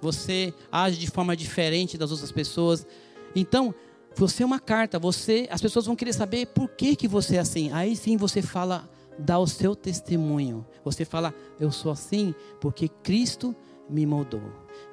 você 0.04 0.52
age 0.70 0.98
de 0.98 1.10
forma 1.10 1.34
diferente 1.34 1.96
das 1.96 2.10
outras 2.10 2.30
pessoas. 2.30 2.86
Então, 3.34 3.74
você 4.14 4.42
é 4.42 4.46
uma 4.46 4.60
carta, 4.60 4.98
você, 4.98 5.48
as 5.50 5.62
pessoas 5.62 5.86
vão 5.86 5.96
querer 5.96 6.12
saber 6.12 6.46
por 6.48 6.68
que, 6.68 6.94
que 6.94 7.08
você 7.08 7.36
é 7.36 7.40
assim. 7.40 7.72
Aí 7.72 7.96
sim 7.96 8.16
você 8.16 8.42
fala, 8.42 8.88
dá 9.18 9.38
o 9.38 9.46
seu 9.46 9.74
testemunho. 9.74 10.64
Você 10.84 11.04
fala, 11.04 11.34
eu 11.58 11.72
sou 11.72 11.90
assim 11.90 12.34
porque 12.60 12.88
Cristo 12.88 13.56
me 13.88 14.04
moldou. 14.04 14.42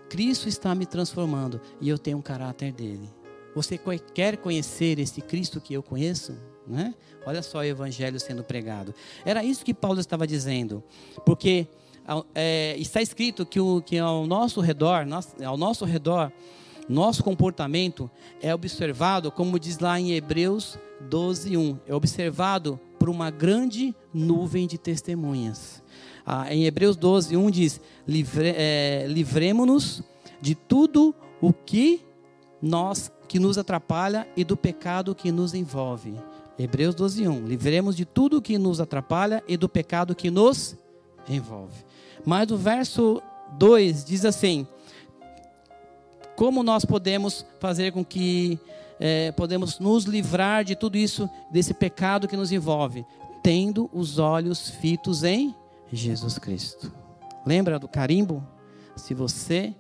Cristo 0.10 0.47
está 0.47 0.74
me 0.74 0.86
transformando 0.86 1.60
e 1.82 1.89
eu 1.89 1.97
tenho 1.97 2.17
um 2.17 2.21
caráter 2.21 2.71
dele. 2.71 3.10
Você 3.54 3.80
quer 4.13 4.38
conhecer 4.38 4.97
esse 4.97 5.21
Cristo 5.21 5.60
que 5.60 5.74
eu 5.74 5.84
conheço? 5.84 6.38
Né? 6.67 6.93
Olha 7.26 7.41
só 7.41 7.60
o 7.60 7.63
evangelho 7.63 8.19
sendo 8.19 8.43
pregado. 8.43 8.93
Era 9.26 9.43
isso 9.43 9.65
que 9.65 9.74
Paulo 9.74 10.00
estava 10.00 10.28
dizendo. 10.28 10.84
Porque 11.26 11.67
é, 12.34 12.76
está 12.78 13.02
escrito 13.02 13.45
que, 13.45 13.60
o, 13.60 13.82
que 13.82 13.97
ao 13.97 14.26
nosso 14.26 14.62
redor, 14.62 15.06
ao 15.45 15.58
nosso 15.58 15.86
redor, 15.86 16.32
nosso 16.89 17.24
comportamento 17.24 18.10
é 18.41 18.54
observado, 18.54 19.32
como 19.32 19.60
diz 19.60 19.80
lá 19.80 20.00
em 20.00 20.12
Hebreus 20.12 20.78
12:1, 21.10 21.80
é 21.88 21.95
observado 21.95 22.80
por 23.00 23.10
uma 23.10 23.30
grande 23.30 23.95
nuvem 24.13 24.67
de 24.67 24.78
testemunhas. 24.78 25.82
Ah, 26.26 26.54
em 26.54 26.65
Hebreus 26.65 26.97
12:1 26.97 27.52
diz: 27.52 27.82
Livre, 28.08 28.54
é, 28.56 29.06
livremos-nos 29.08 30.04
de 30.41 30.56
tudo 30.56 31.15
o 31.39 31.54
que 31.54 32.02
nós 32.62 33.12
que 33.28 33.39
nos 33.39 33.58
atrapalha 33.58 34.28
e 34.36 34.43
do 34.43 34.58
pecado 34.58 35.15
que 35.15 35.32
nos 35.32 35.54
envolve. 35.54 36.13
Hebreus 36.63 36.95
12:1. 36.95 37.45
Livremos 37.45 37.95
de 37.95 38.06
tudo 38.06 38.41
que 38.41 38.58
nos 38.58 38.80
atrapalha 38.80 39.43
e 39.47 39.58
do 39.58 39.67
pecado 39.67 40.15
que 40.15 40.30
nos 40.30 40.76
envolve. 41.28 41.84
Mas 42.26 42.52
o 42.52 42.58
verso 42.58 43.21
2 43.58 44.06
diz 44.06 44.26
assim: 44.26 44.67
Como 46.36 46.62
nós 46.63 46.86
podemos 46.86 47.45
fazer 47.60 47.91
com 47.91 48.06
que 48.06 48.60
é, 49.00 49.32
podemos 49.32 49.80
nos 49.80 50.06
livrar 50.06 50.63
de 50.63 50.76
tudo 50.76 50.97
isso, 50.97 51.30
desse 51.52 51.74
pecado 51.74 52.28
que 52.28 52.38
nos 52.38 52.52
envolve? 52.52 53.06
Tendo 53.41 53.89
os 53.91 54.19
olhos 54.19 54.69
fitos 54.69 55.24
em 55.24 55.56
Jesus 55.91 56.38
Cristo. 56.38 56.93
Lembra 57.43 57.80
do 57.80 57.88
carimbo? 57.88 58.45
Se 58.95 59.15
você 59.15 59.74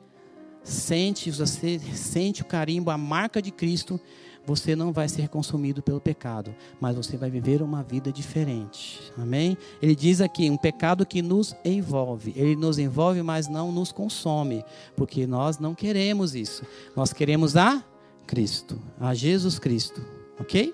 sente, 0.63 1.29
você 1.29 1.79
sente 1.93 2.41
o 2.41 2.45
carimbo, 2.45 2.89
a 2.89 2.97
marca 2.97 3.39
de 3.39 3.51
Cristo, 3.51 3.99
você 4.45 4.75
não 4.75 4.91
vai 4.91 5.07
ser 5.07 5.29
consumido 5.29 5.81
pelo 5.81 6.01
pecado, 6.01 6.53
mas 6.79 6.95
você 6.95 7.15
vai 7.17 7.29
viver 7.29 7.61
uma 7.61 7.83
vida 7.83 8.11
diferente. 8.11 8.99
Amém? 9.17 9.57
Ele 9.81 9.95
diz 9.95 10.19
aqui, 10.19 10.49
um 10.49 10.57
pecado 10.57 11.05
que 11.05 11.21
nos 11.21 11.55
envolve. 11.63 12.33
Ele 12.35 12.55
nos 12.55 12.79
envolve, 12.79 13.21
mas 13.21 13.47
não 13.47 13.71
nos 13.71 13.91
consome, 13.91 14.65
porque 14.95 15.27
nós 15.27 15.59
não 15.59 15.75
queremos 15.75 16.35
isso. 16.35 16.63
Nós 16.95 17.13
queremos 17.13 17.55
a 17.55 17.83
Cristo, 18.25 18.79
a 18.99 19.13
Jesus 19.13 19.59
Cristo. 19.59 20.01
Ok? 20.39 20.73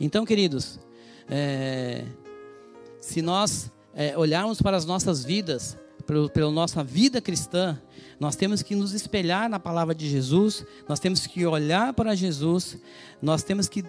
Então, 0.00 0.24
queridos, 0.24 0.80
é, 1.28 2.04
se 3.00 3.20
nós 3.20 3.70
é, 3.94 4.16
olharmos 4.16 4.60
para 4.60 4.76
as 4.76 4.86
nossas 4.86 5.24
vidas, 5.24 5.76
pela 6.32 6.50
nossa 6.50 6.82
vida 6.82 7.20
cristã, 7.20 7.80
nós 8.22 8.36
temos 8.36 8.62
que 8.62 8.76
nos 8.76 8.92
espelhar 8.92 9.50
na 9.50 9.58
palavra 9.58 9.92
de 9.92 10.08
Jesus, 10.08 10.64
nós 10.88 11.00
temos 11.00 11.26
que 11.26 11.44
olhar 11.44 11.92
para 11.92 12.14
Jesus, 12.14 12.78
nós 13.20 13.42
temos 13.42 13.68
que 13.68 13.84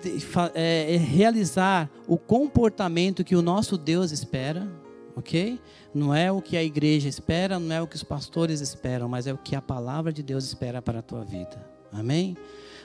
é, 0.56 0.96
é, 0.96 0.98
realizar 0.98 1.88
o 2.08 2.18
comportamento 2.18 3.24
que 3.24 3.36
o 3.36 3.44
nosso 3.44 3.78
Deus 3.78 4.12
espera, 4.12 4.68
ok? 5.16 5.62
Não 5.94 6.16
é 6.16 6.32
o 6.32 6.42
que 6.42 6.58
a 6.58 6.64
igreja 6.64 7.08
espera, 7.08 7.60
não 7.60 7.76
é 7.76 7.80
o 7.80 7.86
que 7.86 7.96
os 7.96 8.02
pastores 8.02 8.60
esperam, 8.60 9.08
mas 9.08 9.28
é 9.28 9.34
o 9.34 9.38
que 9.38 9.56
a 9.56 9.62
palavra 9.62 10.12
de 10.12 10.24
Deus 10.24 10.46
espera 10.46 10.82
para 10.82 10.98
a 10.98 11.04
tua 11.04 11.24
vida, 11.24 11.64
amém? 11.92 12.36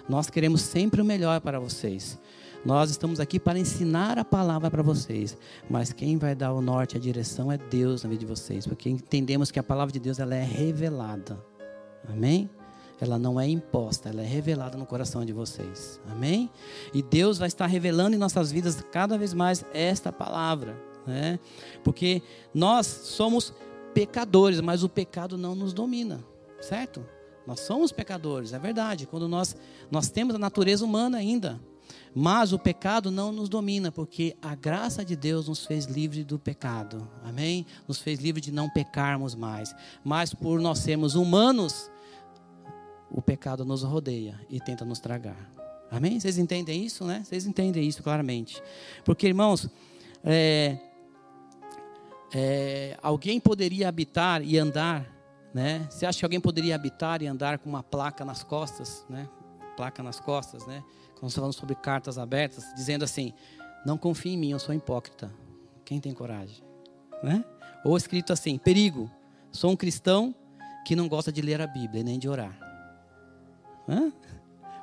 Nós 0.07 0.29
queremos 0.29 0.61
sempre 0.61 1.01
o 1.01 1.05
melhor 1.05 1.41
para 1.41 1.59
vocês. 1.59 2.19
Nós 2.65 2.91
estamos 2.91 3.21
aqui 3.21 3.39
para 3.39 3.59
ensinar 3.59 4.19
a 4.19 4.25
palavra 4.25 4.71
para 4.71 4.83
vocês, 4.83 5.37
mas 5.71 5.93
quem 5.93 6.19
vai 6.19 6.35
dar 6.35 6.53
o 6.53 6.61
norte, 6.61 6.97
a 6.97 7.01
direção 7.01 7.53
é 7.53 7.57
Deus 7.57 8.03
na 8.03 8.11
vida 8.11 8.21
de 8.21 8.27
vocês, 8.27 8.67
porque 8.67 8.91
entendemos 8.91 9.51
que 9.51 9.59
a 9.59 9.63
palavra 9.63 9.93
de 9.93 10.01
Deus 10.01 10.19
ela 10.19 10.35
é 10.35 10.43
revelada. 10.43 11.43
Amém? 12.09 12.51
Ela 13.01 13.17
não 13.17 13.41
é 13.41 13.47
imposta, 13.47 14.09
ela 14.09 14.23
é 14.23 14.27
revelada 14.27 14.77
no 14.77 14.85
coração 14.85 15.25
de 15.25 15.33
vocês. 15.33 16.01
Amém? 16.11 16.51
E 16.93 17.01
Deus 17.01 17.39
vai 17.39 17.47
estar 17.47 17.67
revelando 17.67 18.17
em 18.17 18.19
nossas 18.19 18.51
vidas 18.51 18.85
cada 18.91 19.17
vez 19.17 19.33
mais 19.33 19.65
esta 19.73 20.13
palavra, 20.13 20.77
né? 21.07 21.39
Porque 21.85 22.21
nós 22.53 22.87
somos 22.87 23.55
pecadores, 23.95 24.61
mas 24.61 24.83
o 24.83 24.89
pecado 24.89 25.39
não 25.39 25.55
nos 25.55 25.73
domina, 25.73 26.25
certo? 26.61 27.07
Nós 27.47 27.61
somos 27.61 27.93
pecadores, 27.93 28.53
é 28.53 28.59
verdade. 28.59 29.07
Quando 29.07 29.29
nós 29.29 29.57
nós 29.91 30.11
temos 30.11 30.35
a 30.35 30.39
natureza 30.39 30.85
humana 30.85 31.19
ainda, 31.19 31.61
mas 32.15 32.53
o 32.53 32.59
pecado 32.59 33.11
não 33.11 33.33
nos 33.33 33.49
domina, 33.49 33.93
porque 33.93 34.37
a 34.43 34.55
graça 34.55 35.05
de 35.05 35.15
Deus 35.15 35.49
nos 35.49 35.65
fez 35.65 35.85
livre 35.85 36.25
do 36.25 36.39
pecado. 36.39 37.09
Amém? 37.25 37.67
Nos 37.87 37.99
fez 37.99 38.19
livre 38.19 38.41
de 38.41 38.53
não 38.53 38.69
pecarmos 38.69 39.35
mais. 39.35 39.75
Mas 40.05 40.35
por 40.35 40.61
nós 40.61 40.79
sermos 40.79 41.15
humanos, 41.15 41.91
o 43.11 43.23
pecado 43.23 43.65
nos 43.65 43.83
rodeia 43.83 44.41
e 44.51 44.61
tenta 44.61 44.85
nos 44.85 45.01
tragar. 45.01 45.51
Amém? 45.91 46.21
Vocês 46.21 46.37
entendem 46.39 46.85
isso, 46.85 47.05
né? 47.05 47.23
Vocês 47.25 47.47
entendem 47.47 47.87
isso 47.87 48.03
claramente. 48.03 48.63
Porque, 49.05 49.27
irmãos, 49.27 49.69
é, 50.23 50.79
é, 52.35 52.99
alguém 53.03 53.41
poderia 53.41 53.89
habitar 53.89 54.43
e 54.43 54.59
andar, 54.59 55.07
né? 55.55 55.87
Você 55.91 56.05
acha 56.05 56.19
que 56.19 56.25
alguém 56.25 56.41
poderia 56.41 56.75
habitar 56.75 57.23
e 57.23 57.27
andar 57.27 57.59
com 57.59 57.69
uma 57.71 57.83
placa 57.83 58.25
nas 58.25 58.43
costas, 58.45 59.07
né? 59.09 59.29
Placa 59.77 60.03
nas 60.03 60.21
costas, 60.21 60.67
né? 60.67 60.85
Nós 61.21 61.35
falando 61.35 61.53
sobre 61.53 61.75
cartas 61.75 62.19
abertas, 62.19 62.65
dizendo 62.75 63.05
assim: 63.05 63.33
não 63.85 63.97
confie 63.99 64.31
em 64.31 64.39
mim, 64.39 64.51
eu 64.51 64.59
sou 64.59 64.75
hipócrita. 64.75 65.33
Quem 65.85 66.01
tem 66.01 66.13
coragem? 66.13 66.63
Né? 67.23 67.45
Ou 67.85 67.97
escrito 67.97 68.33
assim: 68.33 68.59
perigo, 68.59 69.11
sou 69.51 69.71
um 69.71 69.77
cristão 69.77 70.35
que 70.85 70.97
não 70.97 71.09
gosta 71.09 71.33
de 71.33 71.43
ler 71.43 71.61
a 71.61 71.67
Bíblia 71.67 72.03
nem 72.03 72.19
de 72.19 72.29
orar. 72.29 72.59
Hã? 73.89 74.13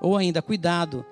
Ou 0.02 0.18
ainda, 0.18 0.42
cuidado, 0.42 1.06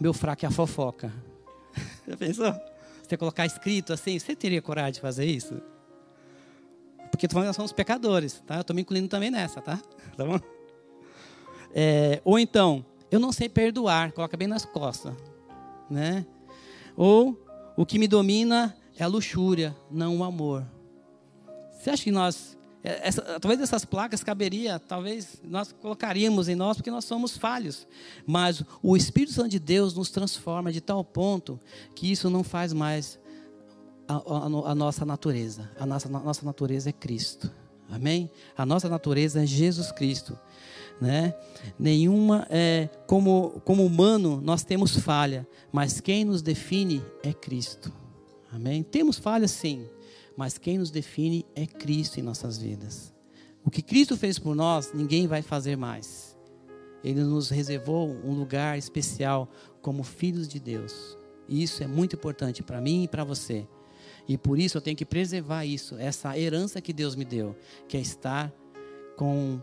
meu 0.00 0.12
fraco 0.12 0.44
é 0.44 0.48
a 0.48 0.50
fofoca. 0.50 1.12
Já 2.06 2.16
pensou? 2.16 2.54
Você 3.02 3.16
colocar 3.16 3.46
escrito 3.46 3.92
assim, 3.92 4.18
você 4.18 4.34
teria 4.34 4.62
coragem 4.62 4.94
de 4.94 5.00
fazer 5.00 5.24
isso? 5.24 5.60
Porque 7.10 7.28
nós 7.32 7.54
somos 7.54 7.72
pecadores, 7.72 8.42
tá? 8.46 8.56
Eu 8.56 8.60
estou 8.62 8.74
me 8.74 8.82
incluindo 8.82 9.08
também 9.08 9.30
nessa, 9.30 9.60
tá? 9.60 9.80
Tá 10.16 10.24
bom? 10.24 10.38
É, 11.74 12.20
ou 12.24 12.38
então, 12.38 12.84
eu 13.14 13.20
não 13.20 13.32
sei 13.32 13.48
perdoar, 13.48 14.12
coloca 14.12 14.36
bem 14.36 14.48
nas 14.48 14.64
costas, 14.64 15.14
né? 15.88 16.26
Ou 16.96 17.38
o 17.76 17.86
que 17.86 17.98
me 17.98 18.08
domina 18.08 18.76
é 18.96 19.04
a 19.04 19.06
luxúria, 19.06 19.74
não 19.90 20.18
o 20.18 20.24
amor. 20.24 20.66
Você 21.72 21.90
acha 21.90 22.04
que 22.04 22.10
nós 22.10 22.56
é, 22.82 23.06
essa, 23.08 23.22
talvez 23.40 23.60
essas 23.60 23.84
placas 23.84 24.22
caberia, 24.22 24.78
talvez 24.78 25.40
nós 25.44 25.72
colocaríamos 25.72 26.48
em 26.48 26.54
nós 26.54 26.76
porque 26.76 26.90
nós 26.90 27.04
somos 27.04 27.36
falhos. 27.36 27.86
Mas 28.26 28.62
o 28.82 28.96
Espírito 28.96 29.32
Santo 29.32 29.48
de 29.48 29.58
Deus 29.58 29.94
nos 29.94 30.10
transforma 30.10 30.72
de 30.72 30.80
tal 30.80 31.04
ponto 31.04 31.58
que 31.94 32.10
isso 32.10 32.28
não 32.28 32.42
faz 32.42 32.72
mais 32.72 33.18
a, 34.08 34.16
a, 34.16 34.70
a 34.72 34.74
nossa 34.74 35.06
natureza. 35.06 35.70
A 35.78 35.86
nossa, 35.86 36.08
a 36.08 36.20
nossa 36.20 36.44
natureza 36.44 36.90
é 36.90 36.92
Cristo. 36.92 37.50
Amém? 37.88 38.30
A 38.56 38.66
nossa 38.66 38.88
natureza 38.88 39.42
é 39.42 39.46
Jesus 39.46 39.92
Cristo. 39.92 40.38
Né? 41.00 41.34
Nenhuma 41.78 42.46
é 42.48 42.88
como 43.06 43.60
como 43.64 43.84
humano 43.84 44.40
nós 44.40 44.62
temos 44.62 44.96
falha, 44.96 45.46
mas 45.72 46.00
quem 46.00 46.24
nos 46.24 46.40
define 46.40 47.02
é 47.22 47.32
Cristo. 47.32 47.92
Amém? 48.52 48.82
Temos 48.82 49.18
falha 49.18 49.48
sim, 49.48 49.88
mas 50.36 50.56
quem 50.56 50.78
nos 50.78 50.90
define 50.90 51.44
é 51.54 51.66
Cristo 51.66 52.20
em 52.20 52.22
nossas 52.22 52.58
vidas. 52.58 53.12
O 53.64 53.70
que 53.70 53.82
Cristo 53.82 54.16
fez 54.16 54.38
por 54.38 54.54
nós, 54.54 54.92
ninguém 54.94 55.26
vai 55.26 55.42
fazer 55.42 55.76
mais. 55.76 56.36
Ele 57.02 57.22
nos 57.22 57.50
reservou 57.50 58.08
um 58.24 58.32
lugar 58.32 58.78
especial 58.78 59.50
como 59.82 60.02
filhos 60.02 60.46
de 60.46 60.60
Deus. 60.60 61.18
E 61.48 61.62
isso 61.62 61.82
é 61.82 61.86
muito 61.86 62.16
importante 62.16 62.62
para 62.62 62.80
mim 62.80 63.04
e 63.04 63.08
para 63.08 63.24
você. 63.24 63.66
E 64.26 64.38
por 64.38 64.58
isso 64.58 64.78
eu 64.78 64.80
tenho 64.80 64.96
que 64.96 65.04
preservar 65.04 65.66
isso, 65.66 65.96
essa 65.96 66.38
herança 66.38 66.80
que 66.80 66.92
Deus 66.92 67.14
me 67.14 67.24
deu, 67.24 67.54
que 67.86 67.96
é 67.96 68.00
estar 68.00 68.52
com 69.16 69.60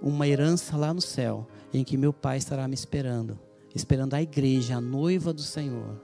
uma 0.00 0.26
herança 0.26 0.76
lá 0.76 0.92
no 0.92 1.00
céu, 1.00 1.46
em 1.72 1.84
que 1.84 1.96
meu 1.96 2.12
Pai 2.12 2.38
estará 2.38 2.66
me 2.66 2.74
esperando, 2.74 3.38
esperando 3.74 4.14
a 4.14 4.22
igreja, 4.22 4.76
a 4.76 4.80
noiva 4.80 5.32
do 5.32 5.42
Senhor. 5.42 6.00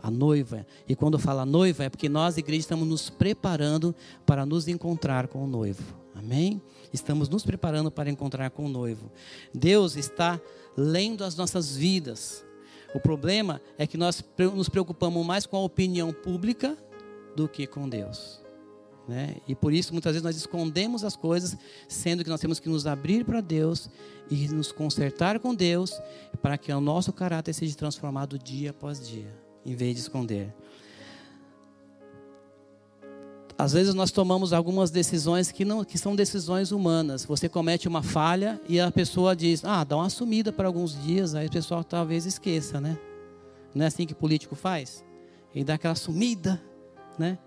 A 0.00 0.10
noiva. 0.10 0.64
E 0.88 0.94
quando 0.94 1.18
fala 1.18 1.44
noiva, 1.44 1.84
é 1.84 1.88
porque 1.88 2.08
nós, 2.08 2.36
igreja, 2.36 2.60
estamos 2.60 2.86
nos 2.86 3.10
preparando 3.10 3.94
para 4.24 4.46
nos 4.46 4.68
encontrar 4.68 5.26
com 5.26 5.42
o 5.42 5.46
noivo. 5.46 5.82
Amém? 6.14 6.62
Estamos 6.92 7.28
nos 7.28 7.44
preparando 7.44 7.90
para 7.90 8.10
encontrar 8.10 8.50
com 8.50 8.66
o 8.66 8.68
noivo. 8.68 9.10
Deus 9.52 9.96
está 9.96 10.40
lendo 10.76 11.24
as 11.24 11.36
nossas 11.36 11.76
vidas. 11.76 12.44
O 12.94 13.00
problema 13.00 13.60
é 13.76 13.86
que 13.86 13.96
nós 13.96 14.24
nos 14.54 14.68
preocupamos 14.68 15.26
mais 15.26 15.46
com 15.46 15.56
a 15.56 15.62
opinião 15.62 16.12
pública 16.12 16.76
do 17.36 17.48
que 17.48 17.66
com 17.66 17.88
Deus. 17.88 18.40
Né? 19.08 19.36
E 19.48 19.54
por 19.54 19.72
isso, 19.72 19.92
muitas 19.94 20.12
vezes, 20.12 20.22
nós 20.22 20.36
escondemos 20.36 21.02
as 21.02 21.16
coisas, 21.16 21.56
sendo 21.88 22.22
que 22.22 22.28
nós 22.28 22.40
temos 22.40 22.60
que 22.60 22.68
nos 22.68 22.86
abrir 22.86 23.24
para 23.24 23.40
Deus 23.40 23.88
e 24.30 24.46
nos 24.48 24.70
consertar 24.70 25.40
com 25.40 25.54
Deus, 25.54 25.98
para 26.42 26.58
que 26.58 26.70
o 26.70 26.80
nosso 26.80 27.10
caráter 27.10 27.54
seja 27.54 27.74
transformado 27.74 28.38
dia 28.38 28.70
após 28.70 29.08
dia, 29.08 29.34
em 29.64 29.74
vez 29.74 29.94
de 29.94 30.02
esconder. 30.02 30.54
Às 33.56 33.72
vezes 33.72 33.94
nós 33.94 34.12
tomamos 34.12 34.52
algumas 34.52 34.90
decisões 34.90 35.50
que, 35.50 35.64
não, 35.64 35.82
que 35.82 35.98
são 35.98 36.14
decisões 36.14 36.70
humanas. 36.70 37.24
Você 37.24 37.48
comete 37.48 37.88
uma 37.88 38.02
falha 38.02 38.60
e 38.68 38.78
a 38.78 38.90
pessoa 38.90 39.34
diz, 39.34 39.64
ah, 39.64 39.82
dá 39.82 39.96
uma 39.96 40.10
sumida 40.10 40.52
por 40.52 40.64
alguns 40.64 41.02
dias, 41.02 41.34
aí 41.34 41.48
o 41.48 41.50
pessoal 41.50 41.82
talvez 41.82 42.24
esqueça, 42.24 42.80
né? 42.80 42.96
Não 43.74 43.84
é 43.84 43.88
assim 43.88 44.06
que 44.06 44.14
político 44.14 44.54
faz? 44.54 45.04
Ele 45.52 45.64
dá 45.64 45.74
aquela 45.74 45.96
sumida, 45.96 46.62
né? 47.18 47.38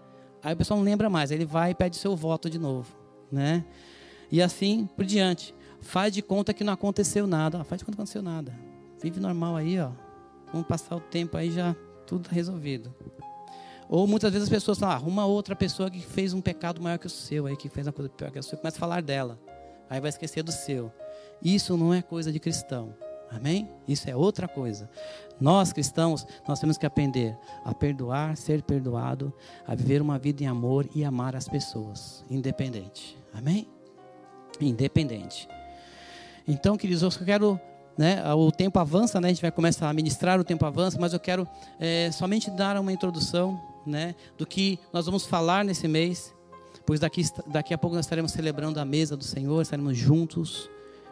Aí 0.43 0.53
o 0.53 0.57
pessoal 0.57 0.79
não 0.79 0.85
lembra 0.85 1.09
mais, 1.09 1.31
ele 1.31 1.45
vai 1.45 1.71
e 1.71 1.75
pede 1.75 1.95
seu 1.97 2.15
voto 2.15 2.49
de 2.49 2.57
novo, 2.57 2.95
né? 3.31 3.65
E 4.31 4.41
assim 4.41 4.89
por 4.95 5.05
diante. 5.05 5.53
Faz 5.81 6.13
de 6.13 6.21
conta 6.21 6.53
que 6.53 6.63
não 6.63 6.73
aconteceu 6.73 7.25
nada, 7.25 7.63
faz 7.63 7.79
de 7.79 7.85
conta 7.85 7.95
que 7.95 7.97
não 7.97 8.03
aconteceu 8.03 8.21
nada. 8.21 8.53
Vive 9.01 9.19
normal 9.19 9.55
aí, 9.55 9.79
ó. 9.79 9.89
Vamos 10.51 10.67
passar 10.67 10.95
o 10.95 10.99
tempo 10.99 11.37
aí 11.37 11.49
já 11.49 11.75
tudo 12.05 12.27
resolvido. 12.29 12.93
Ou 13.89 14.07
muitas 14.07 14.31
vezes 14.31 14.47
as 14.47 14.49
pessoas 14.49 14.79
falam, 14.79 14.95
ah, 14.95 14.97
arruma 14.97 15.25
outra 15.25 15.55
pessoa 15.55 15.89
que 15.89 15.99
fez 15.99 16.33
um 16.33 16.41
pecado 16.41 16.81
maior 16.81 16.97
que 16.97 17.07
o 17.07 17.09
seu, 17.09 17.45
aí 17.45 17.57
que 17.57 17.67
fez 17.67 17.87
uma 17.87 17.93
coisa 17.93 18.09
pior 18.09 18.31
que 18.31 18.39
o 18.39 18.43
seu, 18.43 18.57
começa 18.57 18.77
a 18.77 18.79
falar 18.79 19.01
dela. 19.01 19.39
Aí 19.89 19.99
vai 19.99 20.09
esquecer 20.09 20.43
do 20.43 20.51
seu. 20.51 20.91
Isso 21.43 21.75
não 21.75 21.93
é 21.93 22.01
coisa 22.01 22.31
de 22.31 22.39
cristão. 22.39 22.95
Amém? 23.31 23.69
Isso 23.87 24.09
é 24.09 24.15
outra 24.15 24.47
coisa. 24.47 24.89
Nós 25.39 25.71
cristãos, 25.71 26.27
nós 26.47 26.59
temos 26.59 26.77
que 26.77 26.85
aprender 26.85 27.35
a 27.63 27.73
perdoar, 27.73 28.35
ser 28.35 28.61
perdoado, 28.61 29.33
a 29.65 29.73
viver 29.73 30.01
uma 30.01 30.19
vida 30.19 30.43
em 30.43 30.47
amor 30.47 30.87
e 30.93 31.03
amar 31.03 31.35
as 31.35 31.47
pessoas, 31.47 32.25
independente. 32.29 33.17
Amém? 33.33 33.67
Independente. 34.59 35.47
Então, 36.45 36.77
queridos, 36.77 37.01
eu 37.01 37.25
quero, 37.25 37.59
né, 37.97 38.21
o 38.33 38.51
tempo 38.51 38.77
avança, 38.79 39.21
né, 39.21 39.29
a 39.29 39.31
gente 39.31 39.41
vai 39.41 39.51
começar 39.51 39.89
a 39.89 39.93
ministrar, 39.93 40.39
o 40.39 40.43
tempo 40.43 40.65
avança, 40.65 40.99
mas 40.99 41.13
eu 41.13 41.19
quero 41.19 41.47
é, 41.79 42.11
somente 42.11 42.51
dar 42.51 42.77
uma 42.77 42.91
introdução, 42.91 43.59
né, 43.85 44.13
do 44.37 44.45
que 44.45 44.77
nós 44.91 45.05
vamos 45.05 45.25
falar 45.25 45.63
nesse 45.63 45.87
mês, 45.87 46.35
pois 46.85 46.99
daqui, 46.99 47.23
daqui 47.47 47.73
a 47.73 47.77
pouco 47.77 47.95
nós 47.95 48.05
estaremos 48.05 48.31
celebrando 48.31 48.79
a 48.79 48.85
mesa 48.85 49.15
do 49.15 49.23
Senhor, 49.23 49.61
estaremos 49.61 49.97
juntos, 49.97 50.69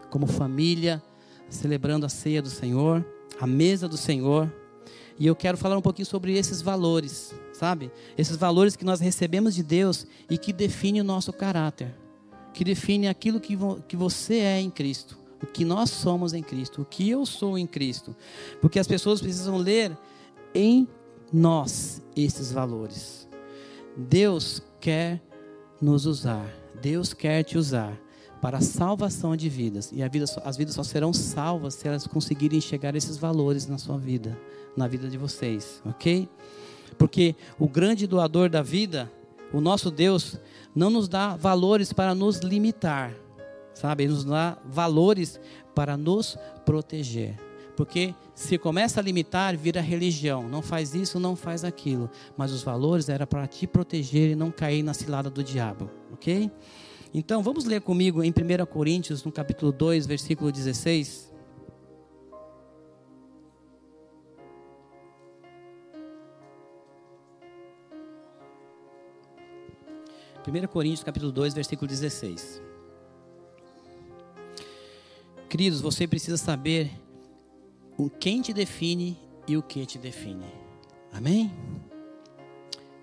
como 0.10 0.28
família, 0.28 1.02
celebrando 1.50 2.06
a 2.06 2.10
ceia 2.10 2.42
do 2.42 2.50
Senhor, 2.50 3.06
a 3.40 3.48
mesa 3.48 3.88
do 3.88 3.98
Senhor. 3.98 4.52
E 5.18 5.28
eu 5.28 5.36
quero 5.36 5.58
falar 5.58 5.78
um 5.78 5.82
pouquinho 5.82 6.06
sobre 6.06 6.38
esses 6.38 6.62
valores, 6.62 7.34
sabe? 7.54 7.92
Esses 8.18 8.38
valores 8.38 8.76
que 8.76 8.86
nós 8.86 9.00
recebemos 9.00 9.54
de 9.54 9.64
Deus 9.64 10.08
e 10.30 10.38
que 10.38 10.54
definem 10.54 11.02
o 11.02 11.04
nosso 11.04 11.34
caráter, 11.34 11.94
que 12.54 12.64
define 12.64 13.08
aquilo 13.08 13.40
que, 13.40 13.56
vo 13.56 13.84
que 13.88 13.98
você 13.98 14.36
é 14.36 14.62
em 14.62 14.70
Cristo, 14.70 15.18
o 15.42 15.46
que 15.46 15.66
nós 15.66 15.90
somos 15.90 16.34
em 16.34 16.42
Cristo, 16.42 16.82
o 16.82 16.86
que 16.86 17.10
eu 17.10 17.26
sou 17.26 17.58
em 17.58 17.68
Cristo. 17.68 18.16
Porque 18.62 18.80
as 18.80 18.88
pessoas 18.88 19.22
precisam 19.22 19.58
ler 19.58 19.98
em 20.54 20.88
nós 21.32 22.02
esses 22.16 22.52
valores. 22.52 23.28
Deus 23.96 24.62
quer 24.80 25.22
nos 25.82 26.06
usar, 26.06 26.50
Deus 26.82 27.14
quer 27.14 27.44
te 27.44 27.58
usar 27.58 28.00
para 28.42 28.58
a 28.58 28.62
salvação 28.62 29.36
de 29.36 29.50
vidas. 29.50 29.92
E 29.92 30.08
vida, 30.08 30.26
as 30.44 30.58
vidas 30.58 30.76
só 30.76 30.84
serão 30.84 31.12
salvas 31.14 31.76
se 31.76 31.88
elas 31.88 32.08
conseguirem 32.08 32.58
enxergar 32.58 32.96
esses 32.96 33.18
valores 33.18 33.68
na 33.68 33.78
sua 33.78 33.98
vida, 33.98 34.38
na 34.76 34.88
vida 34.88 35.08
de 35.08 35.18
vocês, 35.18 35.82
ok? 35.86 36.28
Porque 36.98 37.36
o 37.58 37.68
grande 37.68 38.08
doador 38.08 38.50
da 38.50 38.62
vida, 38.62 39.12
o 39.54 39.62
nosso 39.62 39.90
Deus, 39.90 40.38
não 40.76 40.90
nos 40.90 41.08
dá 41.08 41.36
valores 41.36 41.94
para 41.94 42.14
nos 42.14 42.40
limitar, 42.40 43.14
sabe? 43.74 44.04
Ele 44.04 44.14
nos 44.14 44.26
dá 44.26 44.58
valores 44.66 45.40
para 45.74 45.96
nos 45.96 46.38
proteger. 46.66 47.38
Porque 47.76 48.14
se 48.36 48.58
começa 48.58 49.00
a 49.00 49.04
limitar, 49.04 49.56
vira 49.56 49.80
religião. 49.80 50.50
Não 50.50 50.62
faz 50.62 50.94
isso, 50.94 51.18
não 51.18 51.34
faz 51.34 51.64
aquilo. 51.64 52.10
Mas 52.36 52.52
os 52.52 52.62
valores 52.62 53.08
era 53.08 53.26
para 53.26 53.48
te 53.48 53.66
proteger 53.66 54.32
e 54.32 54.36
não 54.36 54.52
cair 54.52 54.84
na 54.84 54.94
cilada 54.94 55.30
do 55.30 55.42
diabo, 55.42 55.90
ok? 56.12 56.52
Então, 57.14 57.42
vamos 57.42 57.66
ler 57.66 57.82
comigo 57.82 58.24
em 58.24 58.30
1 58.30 58.66
Coríntios, 58.68 59.24
no 59.24 59.32
capítulo 59.32 59.72
2, 59.72 60.06
versículo 60.06 60.52
16. 60.52 61.34
Primeira 70.44 70.68
Coríntios, 70.68 71.04
capítulo 71.04 71.32
2, 71.32 71.54
versículo 71.56 71.88
16. 71.88 72.62
Queridos, 75.50 75.82
você 75.82 76.08
precisa 76.08 76.38
saber 76.38 76.92
o 77.98 78.08
quem 78.08 78.40
te 78.40 78.54
define 78.54 79.18
e 79.48 79.58
o 79.58 79.64
que 79.64 79.84
te 79.84 79.98
define. 79.98 80.46
Amém? 81.12 81.52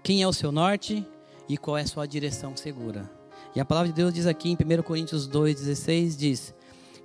Quem 0.02 0.22
é 0.22 0.28
o 0.28 0.32
seu 0.32 0.52
norte 0.52 1.04
e 1.48 1.59
qual 1.59 1.76
é 1.76 1.82
a 1.82 1.86
sua 1.86 2.07
direção 2.07 2.57
segura? 2.57 3.15
E 3.57 3.61
a 3.61 3.64
palavra 3.64 3.88
de 3.88 3.94
Deus 3.94 4.12
diz 4.12 4.26
aqui 4.26 4.50
em 4.50 4.54
1 4.54 4.82
Coríntios 4.82 5.26
2,16: 5.26 6.14
diz: 6.14 6.54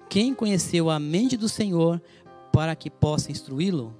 Quem 0.09 0.35
conheceu 0.35 0.89
a 0.89 0.99
mente 0.99 1.37
do 1.37 1.47
Senhor 1.47 2.01
para 2.51 2.75
que 2.75 2.89
possa 2.89 3.31
instruí-lo? 3.31 3.95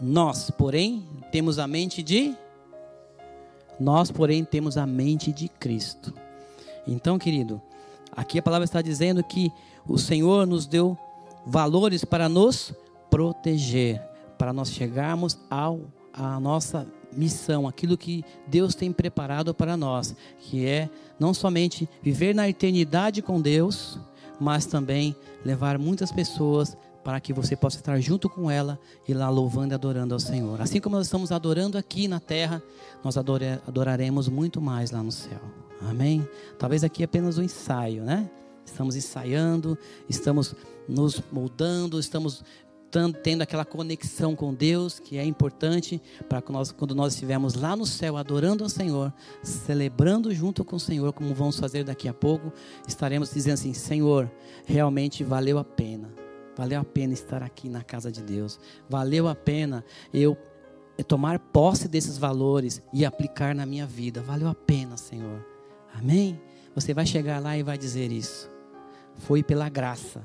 Nós, 0.00 0.50
porém, 0.50 1.06
temos 1.30 1.58
a 1.58 1.66
mente 1.66 2.02
de. 2.02 2.34
Nós, 3.78 4.10
porém, 4.10 4.42
temos 4.42 4.78
a 4.78 4.86
mente 4.86 5.32
de 5.32 5.46
Cristo. 5.48 6.14
Então, 6.86 7.18
querido, 7.18 7.60
aqui 8.10 8.38
a 8.38 8.42
palavra 8.42 8.64
está 8.64 8.80
dizendo 8.80 9.22
que 9.22 9.52
o 9.86 9.98
Senhor 9.98 10.46
nos 10.46 10.66
deu 10.66 10.96
valores 11.44 12.06
para 12.06 12.26
nos 12.26 12.72
proteger, 13.10 14.00
para 14.38 14.50
nós 14.50 14.70
chegarmos 14.70 15.38
ao 15.50 15.80
a 16.16 16.38
nossa 16.38 16.86
missão, 17.12 17.66
aquilo 17.66 17.98
que 17.98 18.24
Deus 18.46 18.74
tem 18.74 18.92
preparado 18.92 19.52
para 19.52 19.76
nós, 19.76 20.14
que 20.38 20.64
é 20.64 20.88
não 21.18 21.34
somente 21.34 21.88
viver 22.02 22.34
na 22.34 22.48
eternidade 22.48 23.20
com 23.20 23.40
Deus, 23.40 23.98
mas 24.40 24.66
também 24.66 25.14
levar 25.44 25.78
muitas 25.78 26.10
pessoas 26.10 26.76
para 27.04 27.20
que 27.20 27.32
você 27.32 27.54
possa 27.54 27.76
estar 27.76 28.00
junto 28.00 28.30
com 28.30 28.50
ela 28.50 28.78
e 29.06 29.12
lá 29.12 29.28
louvando 29.28 29.72
e 29.72 29.74
adorando 29.74 30.14
ao 30.14 30.20
Senhor. 30.20 30.60
Assim 30.60 30.80
como 30.80 30.96
nós 30.96 31.06
estamos 31.06 31.30
adorando 31.30 31.76
aqui 31.76 32.08
na 32.08 32.18
terra, 32.18 32.62
nós 33.02 33.16
adoraremos 33.18 34.28
muito 34.28 34.60
mais 34.60 34.90
lá 34.90 35.02
no 35.02 35.12
céu. 35.12 35.40
Amém? 35.82 36.26
Talvez 36.58 36.82
aqui 36.82 37.02
é 37.02 37.04
apenas 37.04 37.36
um 37.36 37.42
ensaio, 37.42 38.02
né? 38.02 38.30
Estamos 38.64 38.96
ensaiando, 38.96 39.76
estamos 40.08 40.54
nos 40.88 41.22
moldando, 41.30 42.00
estamos 42.00 42.42
tendo 43.22 43.42
aquela 43.42 43.64
conexão 43.64 44.36
com 44.36 44.54
Deus, 44.54 45.00
que 45.00 45.18
é 45.18 45.24
importante 45.24 46.00
para 46.28 46.42
nós, 46.48 46.70
quando 46.70 46.94
nós 46.94 47.14
estivermos 47.14 47.54
lá 47.54 47.74
no 47.74 47.84
céu 47.84 48.16
adorando 48.16 48.62
ao 48.62 48.70
Senhor, 48.70 49.12
celebrando 49.42 50.32
junto 50.32 50.64
com 50.64 50.76
o 50.76 50.80
Senhor, 50.80 51.12
como 51.12 51.34
vamos 51.34 51.58
fazer 51.58 51.84
daqui 51.84 52.08
a 52.08 52.14
pouco, 52.14 52.52
estaremos 52.86 53.32
dizendo 53.32 53.54
assim: 53.54 53.74
Senhor, 53.74 54.30
realmente 54.64 55.24
valeu 55.24 55.58
a 55.58 55.64
pena, 55.64 56.08
valeu 56.56 56.80
a 56.80 56.84
pena 56.84 57.12
estar 57.12 57.42
aqui 57.42 57.68
na 57.68 57.82
casa 57.82 58.12
de 58.12 58.22
Deus, 58.22 58.60
valeu 58.88 59.26
a 59.26 59.34
pena 59.34 59.84
eu 60.12 60.36
tomar 61.08 61.40
posse 61.40 61.88
desses 61.88 62.16
valores 62.16 62.80
e 62.92 63.04
aplicar 63.04 63.54
na 63.54 63.66
minha 63.66 63.86
vida, 63.86 64.22
valeu 64.22 64.46
a 64.46 64.54
pena, 64.54 64.96
Senhor, 64.96 65.44
amém? 65.92 66.40
Você 66.76 66.94
vai 66.94 67.06
chegar 67.06 67.40
lá 67.40 67.56
e 67.58 67.62
vai 67.62 67.76
dizer 67.76 68.12
isso, 68.12 68.48
foi 69.16 69.42
pela 69.42 69.68
graça, 69.68 70.22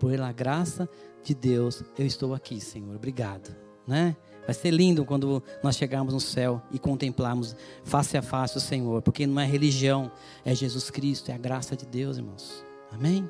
pela 0.00 0.32
graça 0.32 0.88
de 1.22 1.34
Deus, 1.34 1.82
eu 1.98 2.06
estou 2.06 2.34
aqui, 2.34 2.60
Senhor. 2.60 2.96
Obrigado, 2.96 3.54
né? 3.86 4.16
Vai 4.46 4.54
ser 4.54 4.70
lindo 4.70 5.04
quando 5.04 5.42
nós 5.62 5.76
chegarmos 5.76 6.14
no 6.14 6.20
céu 6.20 6.62
e 6.72 6.78
contemplarmos 6.78 7.54
face 7.84 8.16
a 8.16 8.22
face 8.22 8.56
o 8.56 8.60
Senhor, 8.60 9.02
porque 9.02 9.26
não 9.26 9.40
é 9.40 9.44
religião, 9.44 10.10
é 10.44 10.54
Jesus 10.54 10.90
Cristo, 10.90 11.30
é 11.30 11.34
a 11.34 11.38
graça 11.38 11.76
de 11.76 11.84
Deus, 11.84 12.16
irmãos. 12.16 12.64
Amém? 12.90 13.28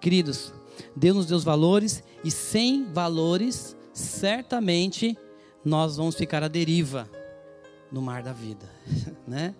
Queridos, 0.00 0.54
Deus 0.94 1.16
nos 1.16 1.26
deu 1.26 1.36
os 1.36 1.44
valores 1.44 2.02
e 2.24 2.30
sem 2.30 2.90
valores, 2.92 3.76
certamente 3.92 5.18
nós 5.64 5.96
vamos 5.96 6.14
ficar 6.14 6.42
à 6.42 6.48
deriva 6.48 7.10
no 7.90 8.00
mar 8.00 8.22
da 8.22 8.32
vida, 8.32 8.70
né? 9.28 9.54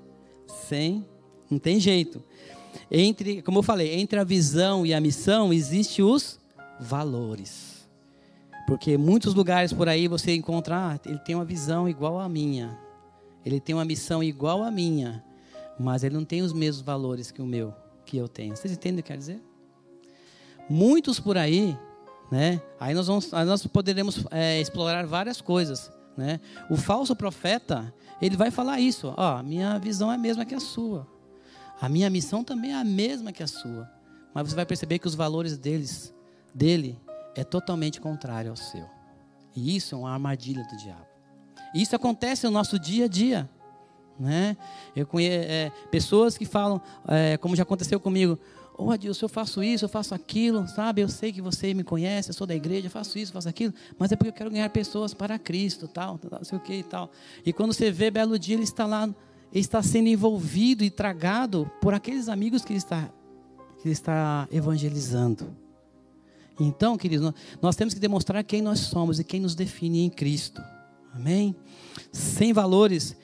Sem, 0.68 1.06
não 1.50 1.58
tem 1.58 1.78
jeito. 1.78 2.22
Entre, 2.90 3.42
como 3.42 3.58
eu 3.58 3.62
falei, 3.62 3.94
entre 3.94 4.18
a 4.18 4.24
visão 4.24 4.86
e 4.86 4.94
a 4.94 5.00
missão 5.00 5.52
existe 5.52 6.02
os 6.02 6.38
valores. 6.80 7.88
Porque 8.66 8.98
muitos 8.98 9.34
lugares 9.34 9.72
por 9.72 9.88
aí 9.88 10.08
você 10.08 10.34
encontra, 10.34 10.76
ah, 10.76 11.00
ele 11.06 11.18
tem 11.18 11.34
uma 11.34 11.44
visão 11.44 11.88
igual 11.88 12.18
à 12.18 12.28
minha. 12.28 12.78
Ele 13.44 13.60
tem 13.60 13.74
uma 13.74 13.84
missão 13.84 14.22
igual 14.22 14.64
à 14.64 14.70
minha, 14.72 15.24
mas 15.78 16.02
ele 16.02 16.16
não 16.16 16.24
tem 16.24 16.42
os 16.42 16.52
mesmos 16.52 16.84
valores 16.84 17.30
que 17.30 17.40
o 17.40 17.46
meu, 17.46 17.72
que 18.04 18.16
eu 18.16 18.26
tenho. 18.26 18.56
Vocês 18.56 18.74
entendem 18.74 19.00
o 19.00 19.02
que 19.04 19.12
quer 19.12 19.18
dizer? 19.18 19.40
Muitos 20.68 21.20
por 21.20 21.38
aí, 21.38 21.78
né? 22.30 22.60
Aí 22.80 22.92
nós 22.92 23.06
vamos, 23.06 23.32
aí 23.32 23.44
nós 23.44 23.64
poderemos 23.68 24.26
é, 24.32 24.60
explorar 24.60 25.06
várias 25.06 25.40
coisas, 25.40 25.92
né? 26.16 26.40
O 26.68 26.76
falso 26.76 27.14
profeta, 27.14 27.94
ele 28.20 28.36
vai 28.36 28.50
falar 28.50 28.80
isso, 28.80 29.14
ó, 29.16 29.40
minha 29.44 29.78
visão 29.78 30.10
é 30.10 30.16
a 30.16 30.18
mesma 30.18 30.44
que 30.44 30.54
a 30.54 30.60
sua. 30.60 31.06
A 31.80 31.88
minha 31.88 32.10
missão 32.10 32.42
também 32.42 32.72
é 32.72 32.80
a 32.80 32.84
mesma 32.84 33.30
que 33.30 33.44
a 33.44 33.46
sua. 33.46 33.88
Mas 34.34 34.48
você 34.48 34.56
vai 34.56 34.66
perceber 34.66 34.98
que 34.98 35.06
os 35.06 35.14
valores 35.14 35.56
deles 35.56 36.12
dele 36.56 36.98
é 37.34 37.44
totalmente 37.44 38.00
contrário 38.00 38.50
ao 38.50 38.56
seu. 38.56 38.86
E 39.54 39.76
isso 39.76 39.94
é 39.94 39.98
uma 39.98 40.10
armadilha 40.10 40.64
do 40.64 40.76
diabo. 40.76 41.06
E 41.74 41.82
isso 41.82 41.94
acontece 41.94 42.46
no 42.46 42.52
nosso 42.52 42.78
dia 42.78 43.04
a 43.04 43.08
dia. 43.08 43.48
Né? 44.18 44.56
Eu 44.94 45.06
conheço 45.06 45.46
é, 45.48 45.70
pessoas 45.90 46.38
que 46.38 46.46
falam, 46.46 46.80
é, 47.06 47.36
como 47.36 47.54
já 47.54 47.62
aconteceu 47.62 48.00
comigo, 48.00 48.38
oh 48.78 48.92
eu 48.94 49.28
faço 49.28 49.62
isso, 49.62 49.84
eu 49.84 49.88
faço 49.88 50.14
aquilo, 50.14 50.66
sabe? 50.68 51.02
Eu 51.02 51.08
sei 51.08 51.30
que 51.30 51.42
você 51.42 51.74
me 51.74 51.84
conhece, 51.84 52.30
eu 52.30 52.34
sou 52.34 52.46
da 52.46 52.54
igreja, 52.54 52.86
eu 52.86 52.90
faço 52.90 53.18
isso, 53.18 53.32
faço 53.32 53.48
aquilo, 53.48 53.74
mas 53.98 54.10
é 54.12 54.16
porque 54.16 54.30
eu 54.30 54.32
quero 54.32 54.50
ganhar 54.50 54.68
pessoas 54.70 55.12
para 55.12 55.38
Cristo, 55.38 55.86
tal, 55.86 56.18
tal, 56.18 56.38
não 56.38 56.44
sei 56.44 56.56
o 56.56 56.60
que 56.60 56.74
e 56.74 56.82
tal. 56.82 57.10
E 57.44 57.52
quando 57.52 57.74
você 57.74 57.90
vê, 57.90 58.10
belo 58.10 58.38
dia, 58.38 58.54
ele 58.54 58.64
está 58.64 58.86
lá, 58.86 59.04
ele 59.04 59.14
está 59.52 59.82
sendo 59.82 60.08
envolvido 60.08 60.82
e 60.82 60.90
tragado 60.90 61.70
por 61.82 61.92
aqueles 61.92 62.28
amigos 62.30 62.64
que 62.64 62.72
ele 62.72 62.78
está, 62.78 63.10
que 63.80 63.88
ele 63.88 63.92
está 63.92 64.48
evangelizando. 64.50 65.65
Então, 66.58 66.96
queridos, 66.96 67.32
nós 67.60 67.76
temos 67.76 67.92
que 67.92 68.00
demonstrar 68.00 68.42
quem 68.44 68.62
nós 68.62 68.80
somos 68.80 69.20
e 69.20 69.24
quem 69.24 69.40
nos 69.40 69.54
define 69.54 70.00
em 70.00 70.10
Cristo. 70.10 70.62
Amém? 71.12 71.54
Sem 72.10 72.52
valores 72.52 73.16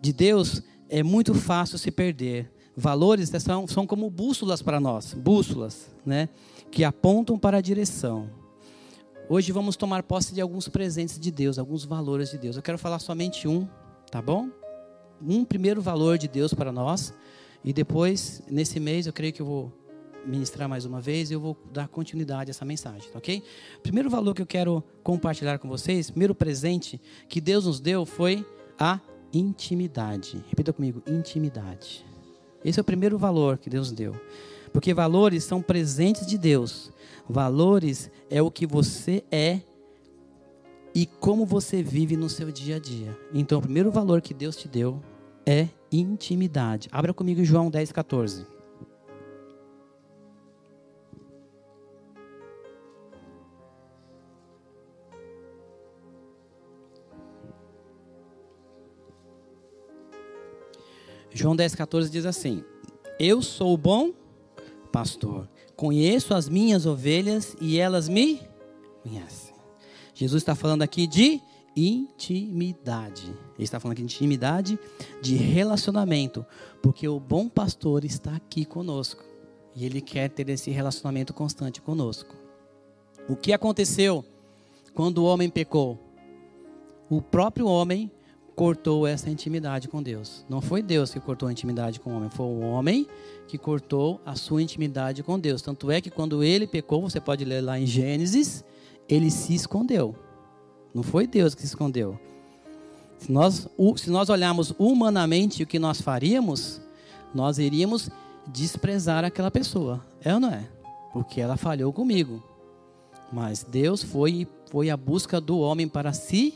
de 0.00 0.12
Deus 0.12 0.62
é 0.88 1.02
muito 1.02 1.34
fácil 1.34 1.78
se 1.78 1.90
perder. 1.90 2.50
Valores 2.76 3.30
são, 3.40 3.66
são 3.66 3.86
como 3.86 4.10
bússolas 4.10 4.62
para 4.62 4.78
nós, 4.78 5.14
bússolas, 5.14 5.94
né? 6.04 6.28
Que 6.70 6.84
apontam 6.84 7.38
para 7.38 7.58
a 7.58 7.60
direção. 7.60 8.28
Hoje 9.28 9.50
vamos 9.50 9.76
tomar 9.76 10.02
posse 10.02 10.34
de 10.34 10.40
alguns 10.40 10.68
presentes 10.68 11.18
de 11.18 11.30
Deus, 11.30 11.58
alguns 11.58 11.84
valores 11.84 12.30
de 12.30 12.38
Deus. 12.38 12.56
Eu 12.56 12.62
quero 12.62 12.78
falar 12.78 12.98
somente 12.98 13.48
um, 13.48 13.66
tá 14.10 14.22
bom? 14.22 14.48
Um 15.20 15.44
primeiro 15.44 15.80
valor 15.80 16.18
de 16.18 16.28
Deus 16.28 16.54
para 16.54 16.70
nós. 16.70 17.12
E 17.64 17.72
depois, 17.72 18.42
nesse 18.48 18.78
mês, 18.78 19.06
eu 19.06 19.12
creio 19.12 19.32
que 19.32 19.42
eu 19.42 19.46
vou 19.46 19.72
ministrar 20.26 20.68
mais 20.68 20.84
uma 20.84 21.00
vez 21.00 21.30
e 21.30 21.34
eu 21.34 21.40
vou 21.40 21.56
dar 21.72 21.88
continuidade 21.88 22.50
a 22.50 22.52
essa 22.52 22.64
mensagem, 22.64 23.10
tá 23.10 23.18
ok? 23.18 23.42
Primeiro 23.82 24.10
valor 24.10 24.34
que 24.34 24.42
eu 24.42 24.46
quero 24.46 24.82
compartilhar 25.02 25.58
com 25.58 25.68
vocês, 25.68 26.10
primeiro 26.10 26.34
presente 26.34 27.00
que 27.28 27.40
Deus 27.40 27.66
nos 27.66 27.80
deu 27.80 28.04
foi 28.04 28.44
a 28.78 29.00
intimidade. 29.32 30.42
Repita 30.48 30.72
comigo, 30.72 31.02
intimidade. 31.06 32.04
Esse 32.64 32.80
é 32.80 32.82
o 32.82 32.84
primeiro 32.84 33.18
valor 33.18 33.58
que 33.58 33.70
Deus 33.70 33.92
deu. 33.92 34.14
Porque 34.72 34.92
valores 34.92 35.44
são 35.44 35.62
presentes 35.62 36.26
de 36.26 36.36
Deus. 36.36 36.92
Valores 37.28 38.10
é 38.28 38.42
o 38.42 38.50
que 38.50 38.66
você 38.66 39.24
é 39.30 39.60
e 40.94 41.06
como 41.06 41.44
você 41.44 41.82
vive 41.82 42.16
no 42.16 42.28
seu 42.28 42.50
dia 42.50 42.76
a 42.76 42.78
dia. 42.78 43.16
Então, 43.32 43.58
o 43.58 43.62
primeiro 43.62 43.90
valor 43.90 44.20
que 44.20 44.34
Deus 44.34 44.56
te 44.56 44.66
deu 44.66 45.00
é 45.44 45.68
intimidade. 45.92 46.88
Abra 46.90 47.14
comigo 47.14 47.44
João 47.44 47.70
10, 47.70 47.92
14. 47.92 48.55
João 61.36 61.54
10,14 61.54 62.08
diz 62.08 62.24
assim: 62.24 62.64
Eu 63.20 63.42
sou 63.42 63.74
o 63.74 63.76
bom 63.76 64.10
pastor, 64.90 65.46
conheço 65.76 66.32
as 66.32 66.48
minhas 66.48 66.86
ovelhas 66.86 67.54
e 67.60 67.78
elas 67.78 68.08
me 68.08 68.40
conhecem. 69.02 69.54
Jesus 70.14 70.40
está 70.40 70.54
falando 70.54 70.80
aqui 70.80 71.06
de 71.06 71.42
intimidade. 71.76 73.26
Ele 73.54 73.64
está 73.64 73.78
falando 73.78 73.92
aqui 73.92 74.02
de 74.02 74.14
intimidade, 74.14 74.78
de 75.20 75.36
relacionamento, 75.36 76.42
porque 76.82 77.06
o 77.06 77.20
bom 77.20 77.50
pastor 77.50 78.02
está 78.02 78.34
aqui 78.34 78.64
conosco 78.64 79.22
e 79.74 79.84
ele 79.84 80.00
quer 80.00 80.30
ter 80.30 80.48
esse 80.48 80.70
relacionamento 80.70 81.34
constante 81.34 81.82
conosco. 81.82 82.34
O 83.28 83.36
que 83.36 83.52
aconteceu 83.52 84.24
quando 84.94 85.18
o 85.18 85.24
homem 85.24 85.50
pecou? 85.50 85.98
O 87.10 87.20
próprio 87.20 87.66
homem 87.66 88.10
cortou 88.56 89.06
essa 89.06 89.28
intimidade 89.28 89.86
com 89.86 90.02
Deus. 90.02 90.44
Não 90.48 90.62
foi 90.62 90.80
Deus 90.80 91.12
que 91.12 91.20
cortou 91.20 91.46
a 91.46 91.52
intimidade 91.52 92.00
com 92.00 92.10
o 92.10 92.16
homem, 92.16 92.30
foi 92.30 92.46
o 92.46 92.60
homem 92.60 93.06
que 93.46 93.58
cortou 93.58 94.18
a 94.24 94.34
sua 94.34 94.62
intimidade 94.62 95.22
com 95.22 95.38
Deus. 95.38 95.60
Tanto 95.60 95.90
é 95.90 96.00
que 96.00 96.10
quando 96.10 96.42
ele 96.42 96.66
pecou, 96.66 97.02
você 97.02 97.20
pode 97.20 97.44
ler 97.44 97.60
lá 97.60 97.78
em 97.78 97.86
Gênesis, 97.86 98.64
ele 99.06 99.30
se 99.30 99.54
escondeu. 99.54 100.16
Não 100.94 101.02
foi 101.02 101.26
Deus 101.26 101.54
que 101.54 101.60
se 101.60 101.66
escondeu. 101.68 102.18
Se 103.18 103.30
nós, 103.30 103.68
se 103.98 104.10
nós 104.10 104.30
olharmos 104.30 104.72
humanamente 104.78 105.62
o 105.62 105.66
que 105.66 105.78
nós 105.78 106.00
faríamos, 106.00 106.80
nós 107.34 107.58
iríamos 107.58 108.08
desprezar 108.46 109.22
aquela 109.22 109.50
pessoa. 109.50 110.02
É 110.22 110.32
ou 110.32 110.40
não 110.40 110.50
é? 110.50 110.66
Porque 111.12 111.42
ela 111.42 111.58
falhou 111.58 111.92
comigo. 111.92 112.42
Mas 113.30 113.62
Deus 113.62 114.02
foi, 114.02 114.48
foi 114.70 114.88
a 114.88 114.96
busca 114.96 115.40
do 115.40 115.58
homem 115.58 115.86
para 115.86 116.14
se 116.14 116.54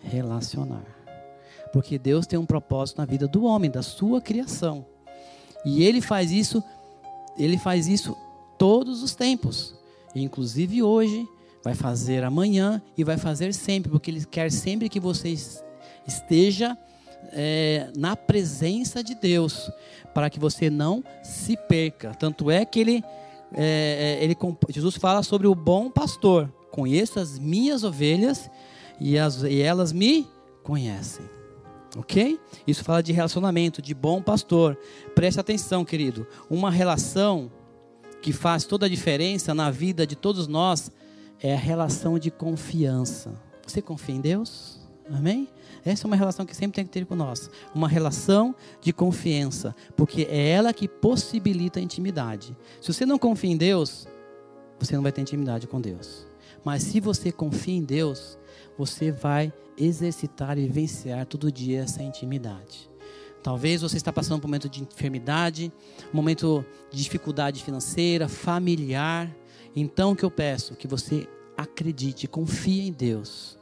relacionar. 0.00 1.01
Porque 1.72 1.98
Deus 1.98 2.26
tem 2.26 2.38
um 2.38 2.46
propósito 2.46 2.98
na 2.98 3.04
vida 3.04 3.26
do 3.26 3.44
homem, 3.44 3.70
da 3.70 3.82
sua 3.82 4.20
criação. 4.20 4.84
E 5.64 5.82
ele 5.84 6.00
faz 6.00 6.30
isso, 6.30 6.62
ele 7.38 7.56
faz 7.56 7.86
isso 7.86 8.16
todos 8.58 9.02
os 9.02 9.14
tempos. 9.14 9.74
Inclusive 10.14 10.82
hoje, 10.82 11.26
vai 11.62 11.74
fazer 11.74 12.24
amanhã 12.24 12.82
e 12.96 13.04
vai 13.04 13.16
fazer 13.16 13.54
sempre, 13.54 13.90
porque 13.90 14.10
ele 14.10 14.24
quer 14.24 14.50
sempre 14.50 14.88
que 14.88 15.00
você 15.00 15.34
esteja 16.06 16.76
é, 17.32 17.90
na 17.96 18.16
presença 18.16 19.02
de 19.02 19.14
Deus, 19.14 19.70
para 20.12 20.28
que 20.28 20.38
você 20.38 20.68
não 20.68 21.02
se 21.22 21.56
perca. 21.68 22.14
Tanto 22.14 22.50
é 22.50 22.64
que 22.64 22.80
ele, 22.80 23.04
é, 23.54 24.18
é 24.20 24.24
ele 24.24 24.36
Jesus 24.68 24.96
fala 24.96 25.22
sobre 25.22 25.46
o 25.46 25.54
bom 25.54 25.90
pastor. 25.90 26.52
Conheço 26.70 27.20
as 27.20 27.38
minhas 27.38 27.84
ovelhas 27.84 28.50
e, 29.00 29.18
as, 29.18 29.42
e 29.42 29.60
elas 29.60 29.92
me 29.92 30.26
conhecem. 30.62 31.24
Ok? 31.96 32.40
Isso 32.66 32.82
fala 32.82 33.02
de 33.02 33.12
relacionamento, 33.12 33.82
de 33.82 33.94
bom 33.94 34.22
pastor. 34.22 34.78
Preste 35.14 35.38
atenção, 35.38 35.84
querido. 35.84 36.26
Uma 36.48 36.70
relação 36.70 37.50
que 38.22 38.32
faz 38.32 38.64
toda 38.64 38.86
a 38.86 38.88
diferença 38.88 39.52
na 39.52 39.70
vida 39.70 40.06
de 40.06 40.16
todos 40.16 40.46
nós 40.46 40.90
é 41.40 41.54
a 41.54 41.58
relação 41.58 42.18
de 42.18 42.30
confiança. 42.30 43.32
Você 43.66 43.82
confia 43.82 44.14
em 44.14 44.20
Deus? 44.20 44.80
Amém? 45.10 45.48
Essa 45.84 46.06
é 46.06 46.08
uma 46.08 46.16
relação 46.16 46.46
que 46.46 46.54
sempre 46.54 46.76
tem 46.76 46.84
que 46.84 46.90
ter 46.90 47.04
com 47.04 47.16
nós. 47.16 47.50
Uma 47.74 47.88
relação 47.88 48.54
de 48.80 48.92
confiança. 48.92 49.74
Porque 49.96 50.26
é 50.30 50.50
ela 50.50 50.72
que 50.72 50.86
possibilita 50.86 51.80
a 51.80 51.82
intimidade. 51.82 52.56
Se 52.80 52.92
você 52.92 53.04
não 53.04 53.18
confia 53.18 53.50
em 53.50 53.56
Deus, 53.56 54.06
você 54.78 54.94
não 54.94 55.02
vai 55.02 55.12
ter 55.12 55.20
intimidade 55.20 55.66
com 55.66 55.80
Deus. 55.80 56.26
Mas 56.64 56.84
se 56.84 57.00
você 57.00 57.32
confia 57.32 57.74
em 57.74 57.82
Deus, 57.82 58.38
você 58.76 59.10
vai 59.10 59.52
exercitar 59.76 60.58
e 60.58 60.68
vencer 60.68 61.24
todo 61.26 61.50
dia 61.50 61.82
essa 61.82 62.02
intimidade. 62.02 62.90
Talvez 63.42 63.82
você 63.82 63.96
está 63.96 64.12
passando 64.12 64.40
por 64.40 64.46
um 64.46 64.48
momento 64.48 64.68
de 64.68 64.82
enfermidade, 64.82 65.72
um 66.12 66.16
momento 66.16 66.64
de 66.90 67.02
dificuldade 67.02 67.62
financeira, 67.62 68.28
familiar. 68.28 69.34
Então 69.74 70.12
o 70.12 70.16
que 70.16 70.24
eu 70.24 70.30
peço? 70.30 70.76
Que 70.76 70.86
você 70.86 71.28
acredite, 71.56 72.28
confie 72.28 72.86
em 72.86 72.92
Deus. 72.92 73.58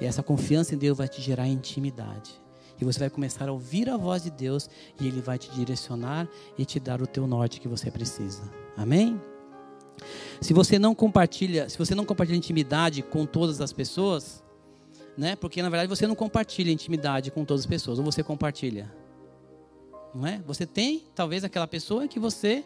E 0.00 0.04
essa 0.04 0.22
confiança 0.22 0.74
em 0.74 0.78
Deus 0.78 0.98
vai 0.98 1.08
te 1.08 1.22
gerar 1.22 1.48
intimidade. 1.48 2.42
E 2.78 2.84
você 2.84 2.98
vai 2.98 3.08
começar 3.08 3.48
a 3.48 3.52
ouvir 3.52 3.88
a 3.88 3.96
voz 3.96 4.24
de 4.24 4.30
Deus 4.30 4.68
e 5.00 5.06
Ele 5.06 5.22
vai 5.22 5.38
te 5.38 5.50
direcionar 5.50 6.28
e 6.58 6.64
te 6.64 6.78
dar 6.78 7.00
o 7.00 7.06
teu 7.06 7.26
norte 7.26 7.60
que 7.60 7.68
você 7.68 7.90
precisa. 7.90 8.42
Amém? 8.76 9.20
Se 10.40 10.52
você 10.52 10.78
não 10.78 10.94
compartilha, 10.94 11.68
se 11.68 11.78
você 11.78 11.94
não 11.94 12.04
compartilha 12.04 12.36
intimidade 12.36 13.02
com 13.02 13.24
todas 13.24 13.60
as 13.60 13.72
pessoas, 13.72 14.42
né? 15.16 15.36
Porque 15.36 15.62
na 15.62 15.68
verdade 15.68 15.88
você 15.88 16.06
não 16.06 16.14
compartilha 16.14 16.70
intimidade 16.70 17.30
com 17.30 17.44
todas 17.44 17.62
as 17.62 17.66
pessoas, 17.66 17.98
ou 17.98 18.04
você 18.04 18.22
compartilha? 18.22 18.92
Não 20.14 20.26
é? 20.26 20.42
Você 20.46 20.66
tem 20.66 21.04
talvez 21.14 21.44
aquela 21.44 21.66
pessoa 21.66 22.06
que 22.06 22.18
você 22.18 22.64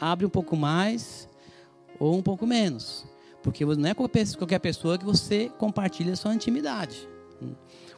abre 0.00 0.26
um 0.26 0.30
pouco 0.30 0.56
mais 0.56 1.28
ou 1.98 2.16
um 2.16 2.22
pouco 2.22 2.46
menos. 2.46 3.06
Porque 3.42 3.64
não 3.64 3.88
é 3.88 3.94
qualquer 3.94 4.58
pessoa 4.58 4.98
que 4.98 5.04
você 5.04 5.50
compartilha 5.58 6.12
a 6.12 6.16
sua 6.16 6.34
intimidade. 6.34 7.08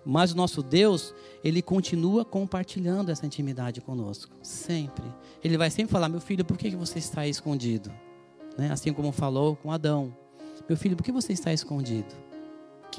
Mas 0.05 0.33
o 0.33 0.37
nosso 0.37 0.63
Deus, 0.63 1.15
ele 1.43 1.63
continua 1.63 2.25
compartilhando 2.25 3.11
essa 3.11 3.27
intimidade 3.27 3.81
conosco, 3.81 4.33
sempre. 4.43 5.05
Ele 5.43 5.57
vai 5.57 5.71
sempre 5.71 5.93
falar: 5.93 6.09
meu 6.09 6.21
filho, 6.21 6.45
por 6.45 6.57
que 6.57 6.71
você 6.71 6.99
está 6.99 7.27
escondido? 7.27 7.91
Né? 8.57 8.71
Assim 8.71 8.93
como 8.93 9.13
falou 9.13 9.57
com 9.57 9.73
Adão: 9.73 10.15
meu 10.69 10.77
filho, 10.77 10.97
por 10.97 11.03
que 11.03 11.13
você 11.13 11.33
está 11.33 11.53
escondido? 11.53 12.15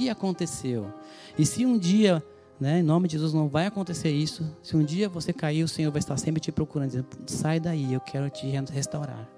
Que 0.01 0.09
aconteceu? 0.09 0.91
E 1.37 1.45
se 1.45 1.63
um 1.63 1.77
dia, 1.77 2.23
né, 2.59 2.79
em 2.79 2.81
nome 2.81 3.07
de 3.07 3.11
Jesus, 3.11 3.35
não 3.35 3.47
vai 3.47 3.67
acontecer 3.67 4.09
isso, 4.09 4.43
se 4.63 4.75
um 4.75 4.83
dia 4.83 5.07
você 5.07 5.31
cair, 5.31 5.63
o 5.63 5.67
Senhor 5.67 5.91
vai 5.91 5.99
estar 5.99 6.17
sempre 6.17 6.41
te 6.41 6.51
procurando, 6.51 6.87
dizendo: 6.87 7.07
sai 7.27 7.59
daí, 7.59 7.93
eu 7.93 7.99
quero 7.99 8.27
te 8.27 8.47
restaurar, 8.71 9.29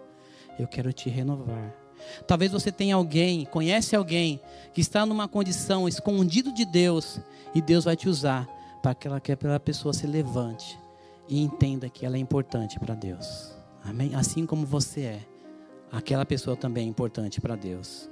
eu 0.57 0.65
quero 0.65 0.93
te 0.93 1.09
renovar. 1.09 1.75
Talvez 2.25 2.53
você 2.53 2.71
tenha 2.71 2.95
alguém, 2.95 3.43
conhece 3.43 3.93
alguém 3.93 4.39
que 4.73 4.79
está 4.79 5.05
numa 5.05 5.27
condição 5.27 5.85
escondido 5.85 6.53
de 6.53 6.63
Deus 6.63 7.19
e 7.53 7.61
Deus 7.61 7.83
vai 7.83 7.97
te 7.97 8.07
usar 8.07 8.47
para 8.81 9.19
que 9.19 9.33
aquela 9.33 9.59
pessoa 9.59 9.93
se 9.93 10.07
levante 10.07 10.79
e 11.27 11.41
entenda 11.41 11.89
que 11.89 12.05
ela 12.05 12.15
é 12.15 12.19
importante 12.19 12.79
para 12.79 12.95
Deus. 12.95 13.53
Amém? 13.83 14.15
Assim 14.15 14.45
como 14.45 14.65
você 14.65 15.01
é, 15.01 15.27
aquela 15.91 16.25
pessoa 16.25 16.55
também 16.55 16.85
é 16.85 16.89
importante 16.89 17.41
para 17.41 17.57
Deus. 17.57 18.09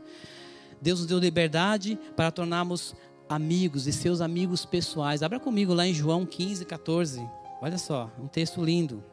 Deus 0.82 1.00
nos 1.00 1.08
deu 1.08 1.20
liberdade 1.20 1.98
para 2.16 2.32
tornarmos 2.32 2.96
amigos 3.30 3.88
e 3.88 3.94
seus 3.94 4.20
amigos 4.20 4.66
pessoais. 4.66 5.24
Abra 5.24 5.40
comigo 5.40 5.74
lá 5.74 5.86
em 5.86 5.94
João 5.94 6.26
15, 6.26 6.66
14. 6.66 7.22
Olha 7.62 7.78
só, 7.78 8.12
um 8.20 8.28
texto 8.28 8.64
lindo. 8.64 9.04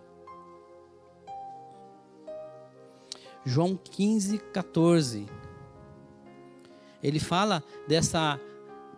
João 3.44 3.76
15, 3.76 4.38
14. 4.38 5.26
Ele 7.02 7.20
fala 7.20 7.62
dessa 7.86 8.40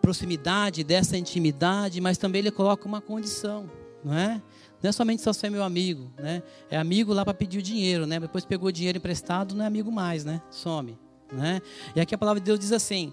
proximidade, 0.01 0.83
dessa 0.83 1.19
intimidade, 1.19 2.01
mas 2.01 2.17
também 2.17 2.39
ele 2.39 2.51
coloca 2.51 2.87
uma 2.87 3.01
condição, 3.01 3.71
não 4.03 4.15
é? 4.15 4.41
Não 4.83 4.89
é 4.89 4.93
somente 4.93 5.21
só 5.21 5.33
ser 5.33 5.51
meu 5.51 5.63
amigo, 5.63 6.11
né? 6.17 6.43
É 6.71 6.79
amigo 6.79 7.13
lá 7.13 7.23
para 7.23 7.35
pedir 7.35 7.59
o 7.59 7.63
dinheiro, 7.63 8.07
né? 8.07 8.19
Depois 8.19 8.47
pegou 8.47 8.71
o 8.71 8.73
dinheiro 8.73 8.97
emprestado, 8.97 9.55
não 9.55 9.65
é 9.65 9.67
amigo 9.67 9.93
mais, 9.93 10.25
né? 10.25 10.41
Some, 10.51 10.99
né? 11.33 11.61
E 11.95 12.01
aqui 12.01 12.15
a 12.15 12.19
palavra 12.19 12.41
de 12.41 12.47
Deus 12.47 12.59
diz 12.59 12.73
assim: 12.73 13.13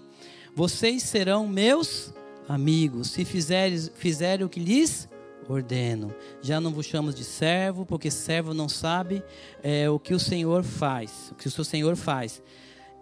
Vocês 0.54 1.02
serão 1.02 1.46
meus 1.46 2.12
amigos 2.48 3.10
se 3.10 3.24
fizerem, 3.24 4.44
o 4.44 4.48
que 4.48 4.60
lhes 4.60 5.08
ordeno. 5.48 6.14
Já 6.42 6.60
não 6.60 6.72
vos 6.72 6.86
chamo 6.86 7.12
de 7.12 7.24
servo, 7.24 7.86
porque 7.86 8.10
servo 8.10 8.52
não 8.52 8.68
sabe 8.68 9.22
é, 9.62 9.88
o 9.88 9.98
que 9.98 10.14
o 10.14 10.20
Senhor 10.20 10.62
faz, 10.62 11.30
o 11.32 11.34
que 11.34 11.48
o 11.48 11.50
seu 11.50 11.64
Senhor 11.64 11.96
faz. 11.96 12.42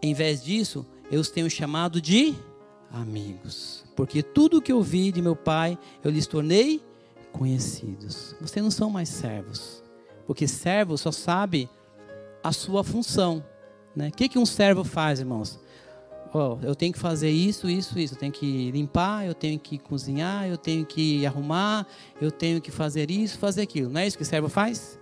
Em 0.00 0.14
vez 0.14 0.42
disso, 0.42 0.86
eu 1.10 1.20
os 1.20 1.30
tenho 1.30 1.50
chamado 1.50 2.00
de 2.00 2.34
amigos, 2.90 3.84
porque 3.96 4.22
tudo 4.22 4.58
o 4.58 4.62
que 4.62 4.72
eu 4.72 4.82
vi 4.82 5.10
de 5.10 5.20
meu 5.20 5.34
Pai, 5.34 5.78
eu 6.04 6.10
lhes 6.10 6.26
tornei 6.26 6.82
conhecidos. 7.32 8.34
Vocês 8.40 8.62
não 8.62 8.70
são 8.70 8.90
mais 8.90 9.08
servos, 9.08 9.82
porque 10.26 10.46
servo 10.46 10.96
só 10.96 11.10
sabe 11.10 11.68
a 12.42 12.52
sua 12.52 12.84
função. 12.84 13.44
Né? 13.96 14.08
O 14.08 14.12
que, 14.12 14.28
que 14.28 14.38
um 14.38 14.46
servo 14.46 14.84
faz, 14.84 15.18
irmãos? 15.18 15.58
oh, 16.36 16.58
eu 16.62 16.74
tenho 16.74 16.92
que 16.92 16.98
fazer 16.98 17.30
isso, 17.30 17.68
isso, 17.68 17.98
isso. 17.98 18.14
Eu 18.14 18.18
tenho 18.18 18.32
que 18.32 18.70
limpar, 18.70 19.26
eu 19.26 19.34
tenho 19.34 19.58
que 19.58 19.78
cozinhar, 19.78 20.46
eu 20.46 20.56
tenho 20.56 20.84
que 20.84 21.24
arrumar, 21.24 21.86
eu 22.20 22.30
tenho 22.30 22.60
que 22.60 22.70
fazer 22.70 23.10
isso, 23.10 23.38
fazer 23.38 23.62
aquilo. 23.62 23.90
Não 23.90 24.00
é 24.00 24.06
isso 24.06 24.16
que 24.16 24.22
o 24.22 24.26
servo 24.26 24.48
faz? 24.48 24.98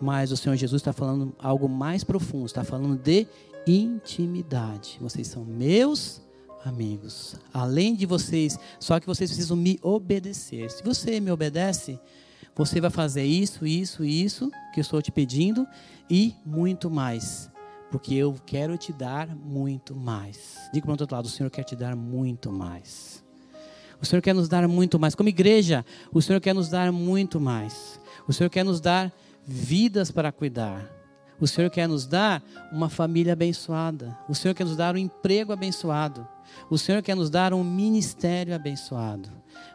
Mas 0.00 0.30
o 0.30 0.36
Senhor 0.36 0.54
Jesus 0.56 0.80
está 0.80 0.92
falando 0.92 1.34
algo 1.38 1.68
mais 1.68 2.04
profundo, 2.04 2.46
está 2.46 2.62
falando 2.62 2.96
de 2.96 3.26
intimidade. 3.66 4.98
Vocês 5.00 5.26
são 5.26 5.44
meus 5.44 6.22
amigos. 6.64 7.34
Além 7.52 7.94
de 7.94 8.06
vocês, 8.06 8.58
só 8.78 9.00
que 9.00 9.06
vocês 9.06 9.30
precisam 9.30 9.56
me 9.56 9.78
obedecer. 9.82 10.70
Se 10.70 10.82
você 10.84 11.18
me 11.18 11.30
obedece, 11.30 11.98
você 12.54 12.80
vai 12.80 12.90
fazer 12.90 13.24
isso, 13.24 13.66
isso, 13.66 14.04
isso 14.04 14.50
que 14.72 14.80
eu 14.80 14.82
estou 14.82 15.02
te 15.02 15.10
pedindo 15.10 15.66
e 16.08 16.34
muito 16.44 16.90
mais 16.90 17.50
porque 17.90 18.14
eu 18.14 18.34
quero 18.46 18.76
te 18.76 18.92
dar 18.92 19.34
muito 19.34 19.94
mais. 19.94 20.68
Diga 20.72 20.86
para 20.86 20.90
o 20.90 21.00
outro 21.00 21.14
lado: 21.14 21.26
o 21.26 21.28
Senhor 21.28 21.50
quer 21.50 21.64
te 21.64 21.74
dar 21.74 21.96
muito 21.96 22.52
mais. 22.52 23.24
O 24.00 24.06
Senhor 24.06 24.22
quer 24.22 24.34
nos 24.34 24.48
dar 24.48 24.66
muito 24.68 24.98
mais. 24.98 25.14
Como 25.14 25.28
igreja, 25.28 25.84
o 26.12 26.22
Senhor 26.22 26.40
quer 26.40 26.54
nos 26.54 26.68
dar 26.68 26.92
muito 26.92 27.40
mais. 27.40 28.00
O 28.28 28.32
Senhor 28.32 28.48
quer 28.48 28.64
nos 28.64 28.80
dar 28.80 29.12
vidas 29.44 30.10
para 30.10 30.30
cuidar. 30.30 30.88
O 31.40 31.46
Senhor 31.46 31.70
quer 31.70 31.88
nos 31.88 32.06
dar 32.06 32.42
uma 32.72 32.88
família 32.88 33.32
abençoada. 33.32 34.16
O 34.28 34.34
Senhor 34.34 34.54
quer 34.54 34.64
nos 34.64 34.76
dar 34.76 34.94
um 34.94 34.98
emprego 34.98 35.52
abençoado. 35.52 36.26
O 36.70 36.76
Senhor 36.76 37.02
quer 37.02 37.14
nos 37.14 37.30
dar 37.30 37.52
um 37.52 37.62
ministério 37.62 38.54
abençoado. 38.54 39.30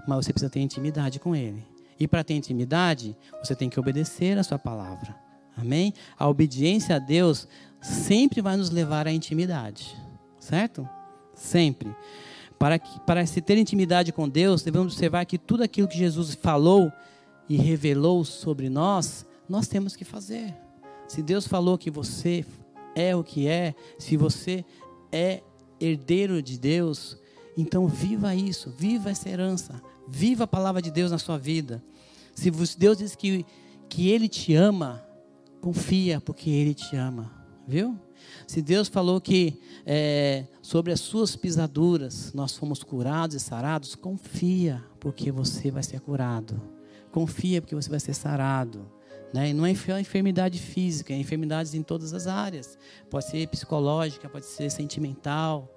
Mas 0.08 0.26
você 0.26 0.34
precisa 0.34 0.50
ter 0.50 0.60
intimidade 0.60 1.20
com 1.20 1.36
Ele. 1.36 1.66
E 2.00 2.08
para 2.08 2.24
ter 2.24 2.34
intimidade, 2.34 3.16
você 3.44 3.56
tem 3.56 3.70
que 3.70 3.80
obedecer 3.80 4.38
a 4.38 4.44
Sua 4.44 4.60
palavra. 4.60 5.16
Amém? 5.56 5.94
A 6.18 6.28
obediência 6.28 6.96
a 6.96 7.00
Deus 7.00 7.48
sempre 7.84 8.42
vai 8.42 8.56
nos 8.56 8.70
levar 8.70 9.08
à 9.08 9.12
intimidade, 9.12 9.96
certo? 10.40 10.88
Sempre. 11.36 11.94
Para, 12.58 12.80
que, 12.80 13.00
para 13.02 13.26
se 13.26 13.42
ter 13.42 13.58
intimidade 13.58 14.14
com 14.14 14.28
Deus, 14.28 14.64
devemos 14.64 14.94
observar 14.94 15.26
que 15.26 15.38
tudo 15.38 15.64
aquilo 15.64 15.88
que 15.88 15.98
Jesus 15.98 16.34
falou 16.34 16.92
e 17.50 17.58
revelou 17.58 18.24
sobre 18.24 18.70
nós, 18.70 19.26
nós 19.50 19.68
temos 19.68 19.98
que 19.98 20.06
fazer. 20.06 20.56
Se 21.08 21.22
Deus 21.22 21.46
falou 21.46 21.78
que 21.78 21.92
você 21.92 22.46
é 22.96 23.14
o 23.14 23.24
que 23.24 23.48
é, 23.48 23.76
se 24.00 24.16
você 24.16 24.64
é 25.12 25.42
herdeiro 25.80 26.42
de 26.42 26.58
Deus, 26.58 27.18
então 27.58 27.88
viva 27.88 28.34
isso, 28.34 28.74
viva 28.78 29.12
essa 29.12 29.30
herança, 29.30 29.82
viva 30.08 30.46
a 30.46 30.48
palavra 30.48 30.82
de 30.82 30.90
Deus 30.90 31.12
na 31.12 31.18
sua 31.18 31.38
vida. 31.38 31.84
Se 32.34 32.50
Deus 32.78 32.98
diz 32.98 33.14
que, 33.14 33.46
que 33.90 34.10
Ele 34.10 34.30
te 34.30 34.56
ama, 34.56 35.04
confia, 35.60 36.22
porque 36.22 36.50
Ele 36.50 36.74
te 36.74 36.96
ama 36.96 37.43
viu? 37.68 37.98
Se 38.48 38.62
Deus 38.62 38.88
falou 38.88 39.20
que 39.20 39.60
é, 39.86 40.46
sobre 40.62 40.92
as 40.92 41.00
suas 41.00 41.36
pisaduras 41.36 42.34
nós 42.34 42.56
fomos 42.56 42.84
curados 42.84 43.36
e 43.36 43.40
sarados, 43.40 43.96
confia, 43.96 44.84
porque 45.00 45.32
você 45.32 45.72
vai 45.72 45.84
ser 45.84 46.00
curado. 46.00 46.62
Confia, 47.12 47.62
porque 47.62 47.76
você 47.76 47.90
vai 47.90 48.00
ser 48.00 48.14
sarado. 48.14 48.90
Né? 49.34 49.50
E 49.50 49.54
não 49.54 49.66
é 49.66 49.72
enfermidade 49.72 50.60
física, 50.60 51.14
é 51.14 51.18
enfermidades 51.18 51.74
em 51.74 51.82
todas 51.82 52.14
as 52.14 52.28
áreas. 52.28 52.78
Pode 53.10 53.26
ser 53.26 53.48
psicológica, 53.48 54.30
pode 54.30 54.46
ser 54.46 54.70
sentimental. 54.70 55.76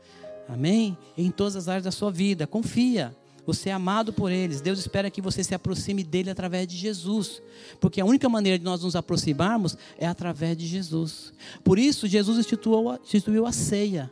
Amém? 0.49 0.97
Em 1.17 1.31
todas 1.31 1.57
as 1.57 1.69
áreas 1.69 1.85
da 1.85 1.91
sua 1.91 2.11
vida. 2.11 2.47
Confia. 2.47 3.17
Você 3.47 3.71
é 3.71 3.73
amado 3.73 4.13
por 4.13 4.33
eles. 4.33 4.61
Deus 4.61 4.81
espera 4.81 5.09
que 5.09 5.23
você 5.23 5.45
se 5.45 5.55
aproxime 5.55 6.03
dele 6.03 6.31
através 6.31 6.67
de 6.67 6.77
Jesus. 6.77 7.41
Porque 7.81 8.01
a 8.01 8.05
única 8.05 8.29
maneira 8.29 8.59
de 8.59 8.65
nós 8.65 8.83
nos 8.83 8.97
aproximarmos 8.97 9.77
é 9.97 10.07
através 10.07 10.57
de 10.57 10.67
Jesus. 10.67 11.33
Por 11.63 11.79
isso, 11.79 12.09
Jesus 12.09 12.39
instituiu, 12.39 12.99
instituiu 13.05 13.47
a 13.47 13.53
ceia. 13.53 14.11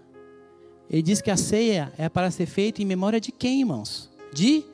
Ele 0.89 1.03
diz 1.03 1.21
que 1.21 1.31
a 1.31 1.37
ceia 1.37 1.93
é 1.99 2.09
para 2.09 2.31
ser 2.31 2.47
feita 2.47 2.81
em 2.81 2.85
memória 2.85 3.21
de 3.21 3.33
quem, 3.33 3.61
irmãos? 3.61 4.09
De 4.33 4.65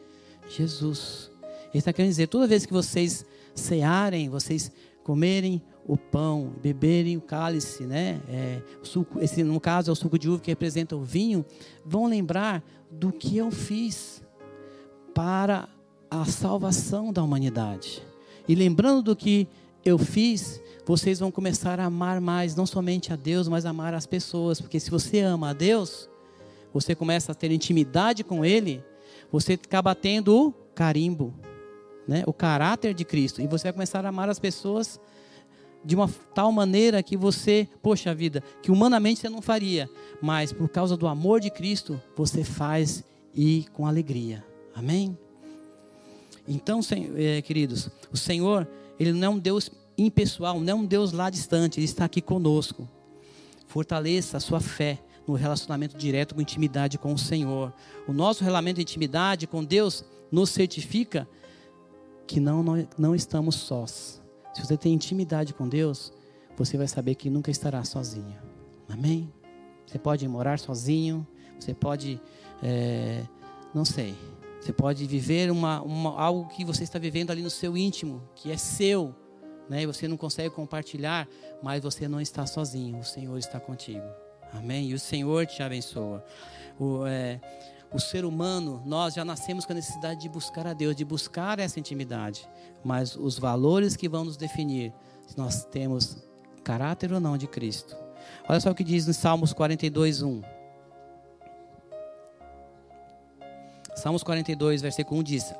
Jesus. 0.48 1.30
Ele 1.68 1.78
está 1.78 1.92
querendo 1.92 2.10
dizer: 2.10 2.26
toda 2.26 2.46
vez 2.46 2.66
que 2.66 2.72
vocês 2.72 3.24
cearem, 3.54 4.28
vocês 4.28 4.70
comerem 5.02 5.62
o 5.86 5.96
pão, 5.96 6.52
beberem 6.62 7.16
o 7.16 7.20
cálice, 7.20 7.84
né? 7.84 8.20
É, 8.28 8.60
suco, 8.82 9.20
esse, 9.20 9.42
no 9.42 9.58
caso 9.58 9.90
é 9.90 9.92
o 9.92 9.96
suco 9.96 10.18
de 10.18 10.28
uva 10.28 10.40
que 10.40 10.50
representa 10.50 10.94
o 10.94 11.02
vinho, 11.02 11.44
vão 11.84 12.06
lembrar 12.06 12.62
do 12.90 13.10
que 13.10 13.36
eu 13.36 13.50
fiz 13.50 14.22
para 15.14 15.68
a 16.10 16.24
salvação 16.24 17.12
da 17.12 17.22
humanidade. 17.22 18.02
E 18.48 18.54
lembrando 18.54 19.02
do 19.02 19.16
que 19.16 19.46
eu 19.84 19.98
fiz, 19.98 20.60
vocês 20.84 21.20
vão 21.20 21.30
começar 21.30 21.78
a 21.78 21.84
amar 21.84 22.20
mais, 22.20 22.56
não 22.56 22.66
somente 22.66 23.12
a 23.12 23.16
Deus, 23.16 23.48
mas 23.48 23.64
amar 23.64 23.94
as 23.94 24.06
pessoas. 24.06 24.60
Porque 24.60 24.80
se 24.80 24.90
você 24.90 25.20
ama 25.20 25.50
a 25.50 25.52
Deus, 25.52 26.08
você 26.72 26.94
começa 26.94 27.32
a 27.32 27.34
ter 27.34 27.50
intimidade 27.50 28.24
com 28.24 28.44
Ele, 28.44 28.82
você 29.30 29.54
acaba 29.54 29.94
tendo 29.94 30.36
o 30.36 30.52
carimbo, 30.74 31.34
né? 32.06 32.22
o 32.26 32.32
caráter 32.32 32.92
de 32.94 33.04
Cristo. 33.04 33.40
E 33.40 33.46
você 33.46 33.64
vai 33.64 33.72
começar 33.72 34.04
a 34.04 34.08
amar 34.08 34.28
as 34.28 34.38
pessoas 34.38 35.00
de 35.84 35.94
uma 35.94 36.10
tal 36.34 36.52
maneira 36.52 37.02
que 37.02 37.16
você, 37.16 37.68
poxa 37.82 38.14
vida, 38.14 38.42
que 38.62 38.70
humanamente 38.70 39.20
você 39.20 39.28
não 39.28 39.40
faria, 39.40 39.88
mas 40.20 40.52
por 40.52 40.68
causa 40.68 40.96
do 40.96 41.06
amor 41.06 41.40
de 41.40 41.50
Cristo, 41.50 42.00
você 42.16 42.44
faz 42.44 43.02
e 43.34 43.64
com 43.72 43.86
alegria. 43.86 44.49
Amém? 44.74 45.16
Então, 46.46 46.80
eh, 47.16 47.42
queridos, 47.42 47.88
o 48.12 48.16
Senhor, 48.16 48.66
Ele 48.98 49.12
não 49.12 49.26
é 49.26 49.28
um 49.30 49.38
Deus 49.38 49.70
impessoal, 49.96 50.60
não 50.60 50.72
é 50.72 50.74
um 50.74 50.86
Deus 50.86 51.12
lá 51.12 51.30
distante, 51.30 51.78
Ele 51.78 51.84
está 51.84 52.04
aqui 52.04 52.20
conosco. 52.20 52.88
Fortaleça 53.66 54.36
a 54.36 54.40
sua 54.40 54.60
fé 54.60 54.98
no 55.26 55.34
relacionamento 55.34 55.96
direto 55.96 56.34
com 56.34 56.40
intimidade 56.40 56.98
com 56.98 57.12
o 57.12 57.18
Senhor. 57.18 57.72
O 58.08 58.12
nosso 58.12 58.42
relacionamento 58.42 58.76
de 58.76 58.82
intimidade 58.82 59.46
com 59.46 59.64
Deus 59.64 60.04
nos 60.30 60.50
certifica 60.50 61.28
que 62.26 62.40
não, 62.40 62.62
não, 62.62 62.88
não 62.98 63.14
estamos 63.14 63.54
sós. 63.54 64.20
Se 64.52 64.64
você 64.64 64.76
tem 64.76 64.92
intimidade 64.92 65.54
com 65.54 65.68
Deus, 65.68 66.12
você 66.56 66.76
vai 66.76 66.88
saber 66.88 67.14
que 67.14 67.30
nunca 67.30 67.50
estará 67.50 67.84
sozinho. 67.84 68.36
Amém? 68.88 69.32
Você 69.86 69.98
pode 69.98 70.26
morar 70.28 70.58
sozinho, 70.58 71.26
você 71.58 71.74
pode, 71.74 72.20
é, 72.62 73.22
não 73.74 73.84
sei, 73.84 74.14
você 74.60 74.72
pode 74.72 75.06
viver 75.06 75.50
uma, 75.50 75.80
uma, 75.82 76.20
algo 76.20 76.48
que 76.48 76.64
você 76.64 76.84
está 76.84 76.98
vivendo 76.98 77.30
ali 77.30 77.42
no 77.42 77.50
seu 77.50 77.76
íntimo, 77.76 78.22
que 78.34 78.52
é 78.52 78.56
seu, 78.56 79.14
né? 79.68 79.82
E 79.82 79.86
você 79.86 80.06
não 80.06 80.16
consegue 80.16 80.50
compartilhar, 80.54 81.26
mas 81.62 81.82
você 81.82 82.06
não 82.06 82.20
está 82.20 82.44
sozinho, 82.44 82.98
o 82.98 83.04
Senhor 83.04 83.38
está 83.38 83.58
contigo. 83.58 84.04
Amém? 84.52 84.90
E 84.90 84.94
o 84.94 84.98
Senhor 84.98 85.46
te 85.46 85.62
abençoa. 85.62 86.22
O, 86.78 87.06
é, 87.06 87.40
o 87.92 87.98
ser 87.98 88.24
humano, 88.24 88.82
nós 88.84 89.14
já 89.14 89.24
nascemos 89.24 89.64
com 89.64 89.72
a 89.72 89.76
necessidade 89.76 90.20
de 90.20 90.28
buscar 90.28 90.66
a 90.66 90.74
Deus, 90.74 90.94
de 90.94 91.04
buscar 91.04 91.58
essa 91.58 91.80
intimidade. 91.80 92.46
Mas 92.84 93.16
os 93.16 93.38
valores 93.38 93.96
que 93.96 94.08
vão 94.08 94.24
nos 94.24 94.36
definir, 94.36 94.92
se 95.26 95.38
nós 95.38 95.64
temos 95.64 96.18
caráter 96.62 97.12
ou 97.12 97.20
não 97.20 97.38
de 97.38 97.46
Cristo. 97.46 97.96
Olha 98.48 98.60
só 98.60 98.70
o 98.70 98.74
que 98.74 98.84
diz 98.84 99.08
em 99.08 99.12
Salmos 99.12 99.52
42, 99.52 100.22
1. 100.22 100.59
Salmos 104.00 104.22
42, 104.22 104.80
versículo 104.80 105.20
1 105.20 105.22
diz: 105.22 105.54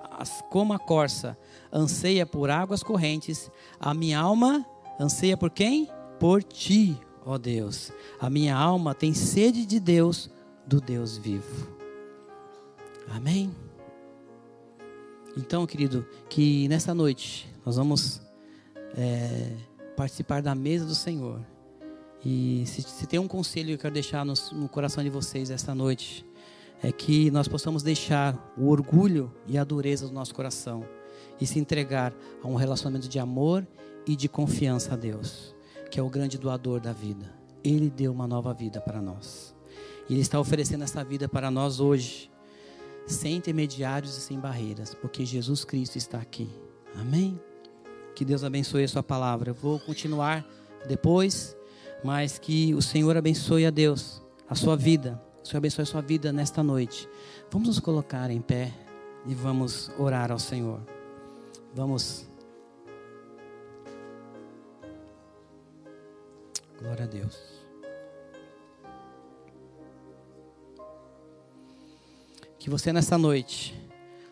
Como 0.48 0.72
a 0.72 0.78
corça 0.78 1.36
anseia 1.70 2.24
por 2.24 2.50
águas 2.50 2.82
correntes, 2.82 3.50
a 3.78 3.92
minha 3.92 4.18
alma 4.18 4.64
anseia 4.98 5.36
por 5.36 5.50
quem? 5.50 5.88
Por 6.18 6.42
ti, 6.42 6.98
ó 7.24 7.36
Deus. 7.36 7.92
A 8.18 8.30
minha 8.30 8.56
alma 8.56 8.94
tem 8.94 9.12
sede 9.12 9.66
de 9.66 9.78
Deus, 9.78 10.30
do 10.66 10.80
Deus 10.80 11.18
vivo. 11.18 11.68
Amém? 13.10 13.54
Então, 15.36 15.66
querido, 15.66 16.06
que 16.28 16.66
nessa 16.68 16.94
noite 16.94 17.48
nós 17.64 17.76
vamos 17.76 18.22
é, 18.96 19.52
participar 19.96 20.40
da 20.40 20.54
mesa 20.54 20.86
do 20.86 20.94
Senhor. 20.94 21.40
E 22.24 22.64
se, 22.66 22.82
se, 22.82 23.06
tem 23.06 23.18
um 23.18 23.28
conselho 23.28 23.68
que 23.68 23.74
eu 23.74 23.78
quero 23.78 23.94
deixar 23.94 24.24
no, 24.24 24.34
no 24.52 24.68
coração 24.68 25.02
de 25.02 25.10
vocês 25.10 25.50
esta 25.50 25.74
noite, 25.74 26.24
é 26.82 26.90
que 26.90 27.30
nós 27.30 27.46
possamos 27.46 27.82
deixar 27.82 28.52
o 28.56 28.68
orgulho 28.68 29.32
e 29.46 29.58
a 29.58 29.64
dureza 29.64 30.06
do 30.06 30.12
nosso 30.12 30.34
coração 30.34 30.84
e 31.40 31.46
se 31.46 31.58
entregar 31.58 32.12
a 32.42 32.48
um 32.48 32.54
relacionamento 32.54 33.08
de 33.08 33.18
amor 33.18 33.66
e 34.06 34.16
de 34.16 34.28
confiança 34.28 34.94
a 34.94 34.96
Deus 34.96 35.54
que 35.90 35.98
é 35.98 36.02
o 36.02 36.08
grande 36.08 36.38
doador 36.38 36.80
da 36.80 36.92
vida. 36.92 37.34
Ele 37.64 37.90
deu 37.90 38.12
uma 38.12 38.26
nova 38.26 38.54
vida 38.54 38.80
para 38.80 39.02
nós. 39.02 39.54
Ele 40.08 40.20
está 40.20 40.38
oferecendo 40.38 40.84
essa 40.84 41.04
vida 41.04 41.28
para 41.28 41.50
nós 41.50 41.80
hoje, 41.80 42.30
sem 43.06 43.36
intermediários 43.36 44.16
e 44.16 44.20
sem 44.20 44.38
barreiras, 44.38 44.94
porque 44.94 45.26
Jesus 45.26 45.64
Cristo 45.64 45.96
está 45.96 46.18
aqui. 46.18 46.48
Amém? 46.94 47.38
Que 48.14 48.24
Deus 48.24 48.44
abençoe 48.44 48.84
a 48.84 48.88
sua 48.88 49.02
palavra. 49.02 49.50
Eu 49.50 49.54
vou 49.54 49.78
continuar 49.80 50.46
depois, 50.86 51.56
mas 52.04 52.38
que 52.38 52.74
o 52.74 52.82
Senhor 52.82 53.16
abençoe 53.16 53.66
a 53.66 53.70
Deus, 53.70 54.22
a 54.48 54.54
sua 54.54 54.76
vida. 54.76 55.20
Senhor 55.50 55.58
abençoe 55.58 55.82
a 55.82 55.86
sua 55.86 56.00
vida 56.00 56.32
nesta 56.32 56.62
noite. 56.62 57.08
Vamos 57.50 57.66
nos 57.66 57.80
colocar 57.80 58.30
em 58.30 58.40
pé 58.40 58.72
e 59.26 59.34
vamos 59.34 59.90
orar 59.98 60.30
ao 60.30 60.38
Senhor. 60.38 60.80
Vamos 61.74 62.24
Glória 66.78 67.04
a 67.04 67.08
Deus. 67.08 67.36
Que 72.56 72.70
você 72.70 72.92
nessa 72.92 73.18
noite 73.18 73.76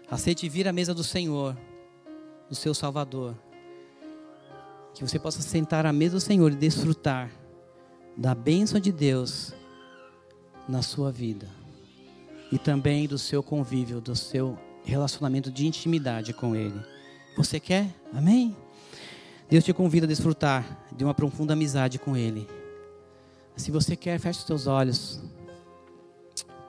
aceite 0.08 0.48
vir 0.48 0.68
à 0.68 0.72
mesa 0.72 0.94
do 0.94 1.02
Senhor, 1.02 1.58
do 2.48 2.54
seu 2.54 2.72
Salvador. 2.72 3.34
Que 4.94 5.04
você 5.04 5.18
possa 5.18 5.42
sentar 5.42 5.84
à 5.84 5.92
mesa 5.92 6.14
do 6.14 6.20
Senhor 6.20 6.52
e 6.52 6.54
desfrutar 6.54 7.28
da 8.16 8.36
bênção 8.36 8.78
de 8.78 8.92
Deus 8.92 9.57
na 10.68 10.82
sua 10.82 11.10
vida. 11.10 11.48
E 12.52 12.58
também 12.58 13.06
do 13.06 13.18
seu 13.18 13.42
convívio, 13.42 14.00
do 14.00 14.14
seu 14.14 14.58
relacionamento 14.84 15.50
de 15.50 15.66
intimidade 15.66 16.32
com 16.32 16.54
Ele. 16.54 16.80
Você 17.36 17.58
quer? 17.58 17.94
Amém? 18.12 18.56
Deus 19.48 19.64
te 19.64 19.72
convida 19.72 20.06
a 20.06 20.08
desfrutar 20.08 20.86
de 20.94 21.04
uma 21.04 21.14
profunda 21.14 21.54
amizade 21.54 21.98
com 21.98 22.16
Ele. 22.16 22.48
Se 23.56 23.70
você 23.70 23.96
quer, 23.96 24.18
feche 24.20 24.40
os 24.40 24.46
seus 24.46 24.66
olhos. 24.66 25.20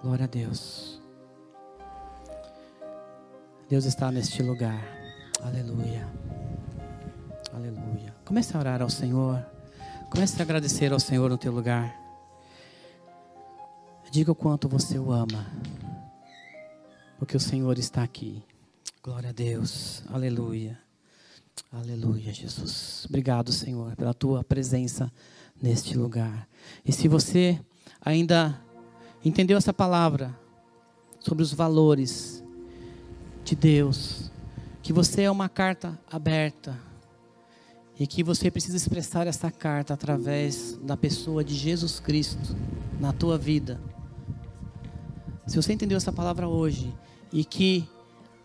Glória 0.02 0.26
a 0.26 0.28
Deus. 0.28 1.02
Deus 3.70 3.86
está 3.86 4.12
neste 4.12 4.41
lugar. 4.41 4.82
Aleluia. 5.43 6.08
Aleluia. 7.54 8.16
Comece 8.26 8.56
a 8.56 8.60
orar 8.60 8.82
ao 8.82 8.89
Senhor. 8.89 9.45
Comece 10.10 10.39
a 10.39 10.43
agradecer 10.43 10.91
ao 10.91 11.00
Senhor 11.00 11.30
no 11.30 11.38
teu 11.38 11.52
lugar. 11.52 12.09
Diga 14.12 14.32
o 14.32 14.36
quanto 14.36 14.68
você 14.68 14.97
o 14.97 15.12
ama. 15.12 15.45
Porque 17.20 17.38
o 17.38 17.39
Senhor 17.39 17.78
está 17.78 18.01
aqui. 18.01 18.43
Glória 19.03 19.30
a 19.30 19.34
Deus. 19.34 20.01
Aleluia. 20.12 20.80
Aleluia, 21.72 22.34
Jesus. 22.34 23.05
Obrigado, 23.07 23.51
Senhor, 23.51 23.95
pela 23.95 24.12
tua 24.12 24.43
presença 24.43 25.12
neste 25.62 25.95
lugar. 25.95 26.49
E 26.84 26.91
se 26.91 27.07
você 27.07 27.60
ainda 28.01 28.60
entendeu 29.24 29.60
essa 29.60 29.72
palavra 29.72 30.36
sobre 31.20 31.43
os 31.43 31.53
valores 31.53 32.43
de 33.43 33.55
Deus, 33.55 34.32
que 34.82 34.91
você 34.91 35.24
é 35.24 35.32
uma 35.32 35.47
carta 35.47 35.99
aberta 36.10 36.76
e 37.99 38.07
que 38.07 38.24
você 38.24 38.49
precisa 38.49 38.78
expressar 38.78 39.28
essa 39.28 39.51
carta 39.51 39.93
através 39.93 40.80
da 40.82 40.97
pessoa 40.97 41.43
de 41.43 41.53
Jesus 41.53 41.99
Cristo 41.99 42.55
na 42.99 43.14
tua 43.14 43.38
vida. 43.38 43.80
Se 45.50 45.56
você 45.56 45.74
entendeu 45.74 45.97
essa 45.97 46.14
palavra 46.14 46.47
hoje 46.47 46.93
e 47.34 47.43
que 47.43 47.89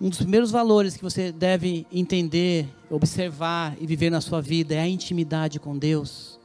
um 0.00 0.09
dos 0.09 0.20
primeiros 0.20 0.50
valores 0.50 0.96
que 0.96 1.02
você 1.02 1.30
deve 1.30 1.86
entender, 1.92 2.66
observar 2.88 3.76
e 3.78 3.86
viver 3.86 4.09
na 4.09 4.22
sua 4.22 4.40
vida 4.40 4.74
é 4.74 4.80
a 4.80 4.88
intimidade 4.88 5.61
com 5.61 5.76
Deus. 5.76 6.40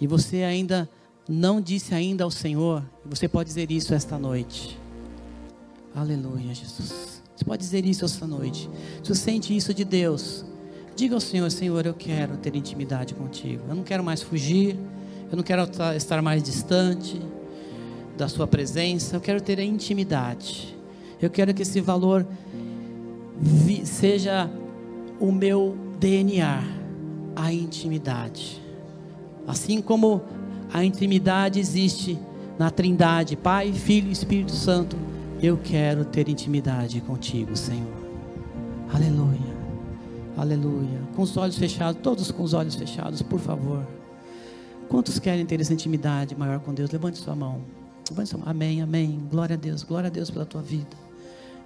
E 0.00 0.06
você 0.06 0.44
ainda 0.44 0.88
não 1.28 1.60
disse 1.60 1.94
ainda 1.94 2.24
ao 2.24 2.30
Senhor, 2.30 2.82
você 3.04 3.28
pode 3.28 3.48
dizer 3.48 3.70
isso 3.70 3.92
esta 3.92 4.18
noite. 4.18 4.78
Aleluia, 5.94 6.54
Jesus. 6.54 7.22
Você 7.36 7.44
pode 7.44 7.62
dizer 7.62 7.84
isso 7.84 8.02
esta 8.02 8.26
noite. 8.26 8.68
Se 9.02 9.14
você 9.14 9.14
sente 9.14 9.54
isso 9.54 9.74
de 9.74 9.84
Deus, 9.84 10.42
diga 10.96 11.14
ao 11.14 11.20
Senhor, 11.20 11.50
Senhor, 11.50 11.84
eu 11.84 11.92
quero 11.92 12.38
ter 12.38 12.56
intimidade 12.56 13.12
contigo. 13.12 13.64
Eu 13.68 13.74
não 13.74 13.84
quero 13.84 14.02
mais 14.02 14.22
fugir, 14.22 14.78
eu 15.30 15.36
não 15.36 15.44
quero 15.44 15.68
estar 15.94 16.22
mais 16.22 16.42
distante 16.42 17.20
da 18.20 18.28
sua 18.28 18.46
presença, 18.46 19.16
eu 19.16 19.20
quero 19.20 19.40
ter 19.40 19.58
a 19.58 19.64
intimidade. 19.64 20.76
Eu 21.22 21.30
quero 21.30 21.54
que 21.54 21.62
esse 21.62 21.80
valor 21.80 22.26
seja 23.82 24.50
o 25.18 25.32
meu 25.32 25.74
DNA, 25.98 26.62
a 27.34 27.50
intimidade. 27.50 28.60
Assim 29.46 29.80
como 29.80 30.20
a 30.70 30.84
intimidade 30.84 31.58
existe 31.58 32.18
na 32.58 32.70
Trindade, 32.70 33.36
Pai, 33.36 33.72
Filho 33.72 34.10
e 34.10 34.12
Espírito 34.12 34.52
Santo, 34.52 34.98
eu 35.42 35.56
quero 35.56 36.04
ter 36.04 36.28
intimidade 36.28 37.00
contigo, 37.00 37.56
Senhor. 37.56 37.88
Aleluia. 38.92 39.60
Aleluia. 40.36 41.00
Com 41.16 41.22
os 41.22 41.34
olhos 41.38 41.56
fechados, 41.56 42.02
todos 42.02 42.30
com 42.30 42.42
os 42.42 42.52
olhos 42.52 42.74
fechados, 42.74 43.22
por 43.22 43.40
favor. 43.40 43.86
Quantos 44.90 45.18
querem 45.18 45.46
ter 45.46 45.58
essa 45.58 45.72
intimidade 45.72 46.36
maior 46.36 46.60
com 46.60 46.74
Deus? 46.74 46.90
Levante 46.90 47.16
sua 47.16 47.34
mão. 47.34 47.79
Amém, 48.44 48.82
amém. 48.82 49.20
Glória 49.30 49.54
a 49.54 49.56
Deus, 49.56 49.82
glória 49.82 50.08
a 50.08 50.10
Deus 50.10 50.30
pela 50.30 50.44
tua 50.44 50.60
vida. 50.60 50.96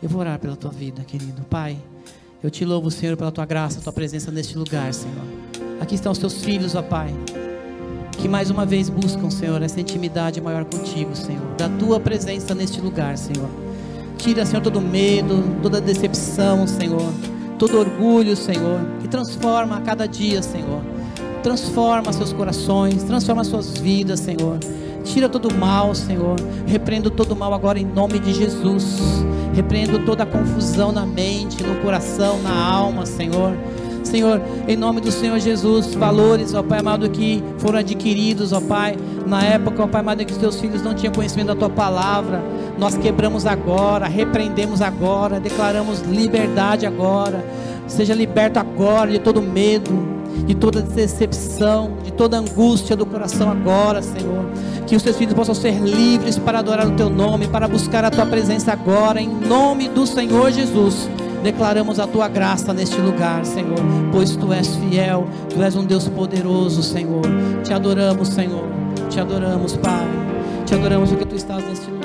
Eu 0.03 0.09
vou 0.09 0.21
orar 0.21 0.39
pela 0.39 0.55
tua 0.55 0.71
vida, 0.71 1.03
querido. 1.03 1.43
Pai, 1.49 1.79
eu 2.43 2.51
te 2.51 2.65
louvo, 2.65 2.91
Senhor, 2.91 3.17
pela 3.17 3.33
tua 3.33 3.47
graça, 3.47 3.81
tua 3.81 3.93
presença 3.93 4.31
neste 4.31 4.57
lugar, 4.59 4.93
Senhor. 4.93 5.25
Aqui 5.81 5.95
estão 5.95 6.13
os 6.13 6.19
teus 6.19 6.45
filhos, 6.45 6.75
ó 6.75 6.83
Pai. 6.83 7.09
que 8.19 8.29
mais 8.29 8.51
uma 8.51 8.65
vez 8.65 8.89
buscam, 8.89 9.31
Senhor, 9.31 9.61
essa 9.63 9.81
intimidade 9.81 10.41
maior 10.41 10.65
contigo, 10.65 11.17
Senhor, 11.17 11.43
da 11.57 11.69
tua 11.69 11.99
presença 11.99 12.55
neste 12.55 12.81
lugar, 12.81 13.19
Senhor. 13.19 13.49
Tira, 14.19 14.47
Senhor, 14.47 14.63
todo 14.63 14.81
medo, 14.81 15.43
toda 15.63 15.81
decepção, 15.81 16.67
Senhor, 16.67 17.13
todo 17.59 17.79
orgulho, 17.79 18.37
Senhor, 18.37 18.81
e 19.03 19.09
transforma 19.09 19.79
a 19.79 19.81
cada 19.81 20.07
dia, 20.07 20.43
Senhor. 20.43 20.81
Transforma 21.43 22.13
seus 22.13 22.33
corações, 22.33 23.03
transforma 23.03 23.45
suas 23.45 23.77
vidas, 23.77 24.21
Senhor. 24.21 24.59
Tira 25.05 25.29
todo 25.29 25.49
o 25.49 25.55
mal, 25.55 25.95
Senhor. 25.95 26.37
Repreendo 26.67 27.11
todo 27.11 27.33
o 27.33 27.37
mal 27.37 27.53
agora 27.55 27.79
em 27.79 27.85
nome 27.85 28.19
de 28.19 28.33
Jesus. 28.33 28.99
Repreendo 29.53 30.01
toda 30.01 30.25
a 30.25 30.27
confusão 30.27 30.91
na 30.91 31.07
mente, 31.07 31.63
no 31.63 31.77
coração, 31.77 32.43
na 32.43 32.53
alma, 32.53 33.07
Senhor. 33.07 33.53
Senhor, 34.03 34.41
em 34.69 34.77
nome 34.77 35.01
do 35.01 35.11
Senhor 35.11 35.39
Jesus, 35.41 35.95
valores, 35.95 36.55
ó 36.55 36.63
Pai 36.63 36.79
amado, 36.79 37.09
que 37.09 37.43
foram 37.59 37.79
adquiridos, 37.79 38.53
ó 38.53 38.61
Pai, 38.61 38.97
na 39.27 39.43
época, 39.43 39.83
ó 39.83 39.89
Pai 39.89 40.03
amado, 40.03 40.25
que 40.25 40.33
os 40.33 40.39
teus 40.39 40.61
filhos 40.61 40.83
não 40.83 40.95
tinham 40.95 41.13
conhecimento 41.13 41.49
da 41.49 41.57
tua 41.57 41.71
palavra, 41.71 42.41
nós 42.79 42.97
quebramos 42.97 43.47
agora, 43.47 44.07
repreendemos 44.07 44.83
agora, 44.83 45.41
declaramos 45.41 46.01
liberdade 46.03 46.87
agora, 46.87 47.45
seja 47.89 48.15
liberto 48.15 48.59
agora 48.59 49.11
de 49.11 49.19
todo 49.19 49.43
medo, 49.43 49.91
de 50.47 50.55
toda 50.55 50.81
decepção, 50.81 51.93
de 52.03 52.13
toda 52.13 52.39
angústia 52.39 52.97
do 52.97 53.07
coração 53.07 53.51
agora, 53.51 54.03
Senhor. 54.03 54.45
Que 54.87 54.97
os 54.97 55.03
teus 55.03 55.17
filhos 55.17 55.35
possam 55.35 55.55
ser 55.55 55.79
livres 55.81 56.39
para 56.39 56.59
adorar 56.59 56.87
o 56.87 56.93
teu 56.93 57.09
nome, 57.09 57.49
para 57.49 57.67
buscar 57.67 58.05
a 58.05 58.11
tua 58.11 58.27
presença 58.27 58.73
agora, 58.73 59.21
em 59.21 59.29
nome 59.29 59.89
do 59.89 60.07
Senhor 60.07 60.51
Jesus. 60.51 61.09
Declaramos 61.43 61.99
a 62.01 62.07
tua 62.07 62.27
graça 62.27 62.73
neste 62.73 62.99
lugar, 62.99 63.45
Senhor, 63.45 63.79
pois 64.11 64.35
tu 64.35 64.51
és 64.51 64.77
fiel, 64.77 65.27
tu 65.53 65.63
és 65.63 65.77
um 65.77 65.85
Deus 65.85 66.09
poderoso, 66.09 66.83
Senhor. 66.83 67.23
Te 67.63 67.75
adoramos, 67.75 68.29
Senhor. 68.29 68.65
Te 69.11 69.21
adoramos, 69.21 69.77
Pai. 69.77 70.09
Te 70.65 70.75
adoramos 70.75 71.11
porque 71.11 71.27
tu 71.27 71.37
estás 71.37 71.63
neste 71.65 71.91
lugar. 71.91 72.04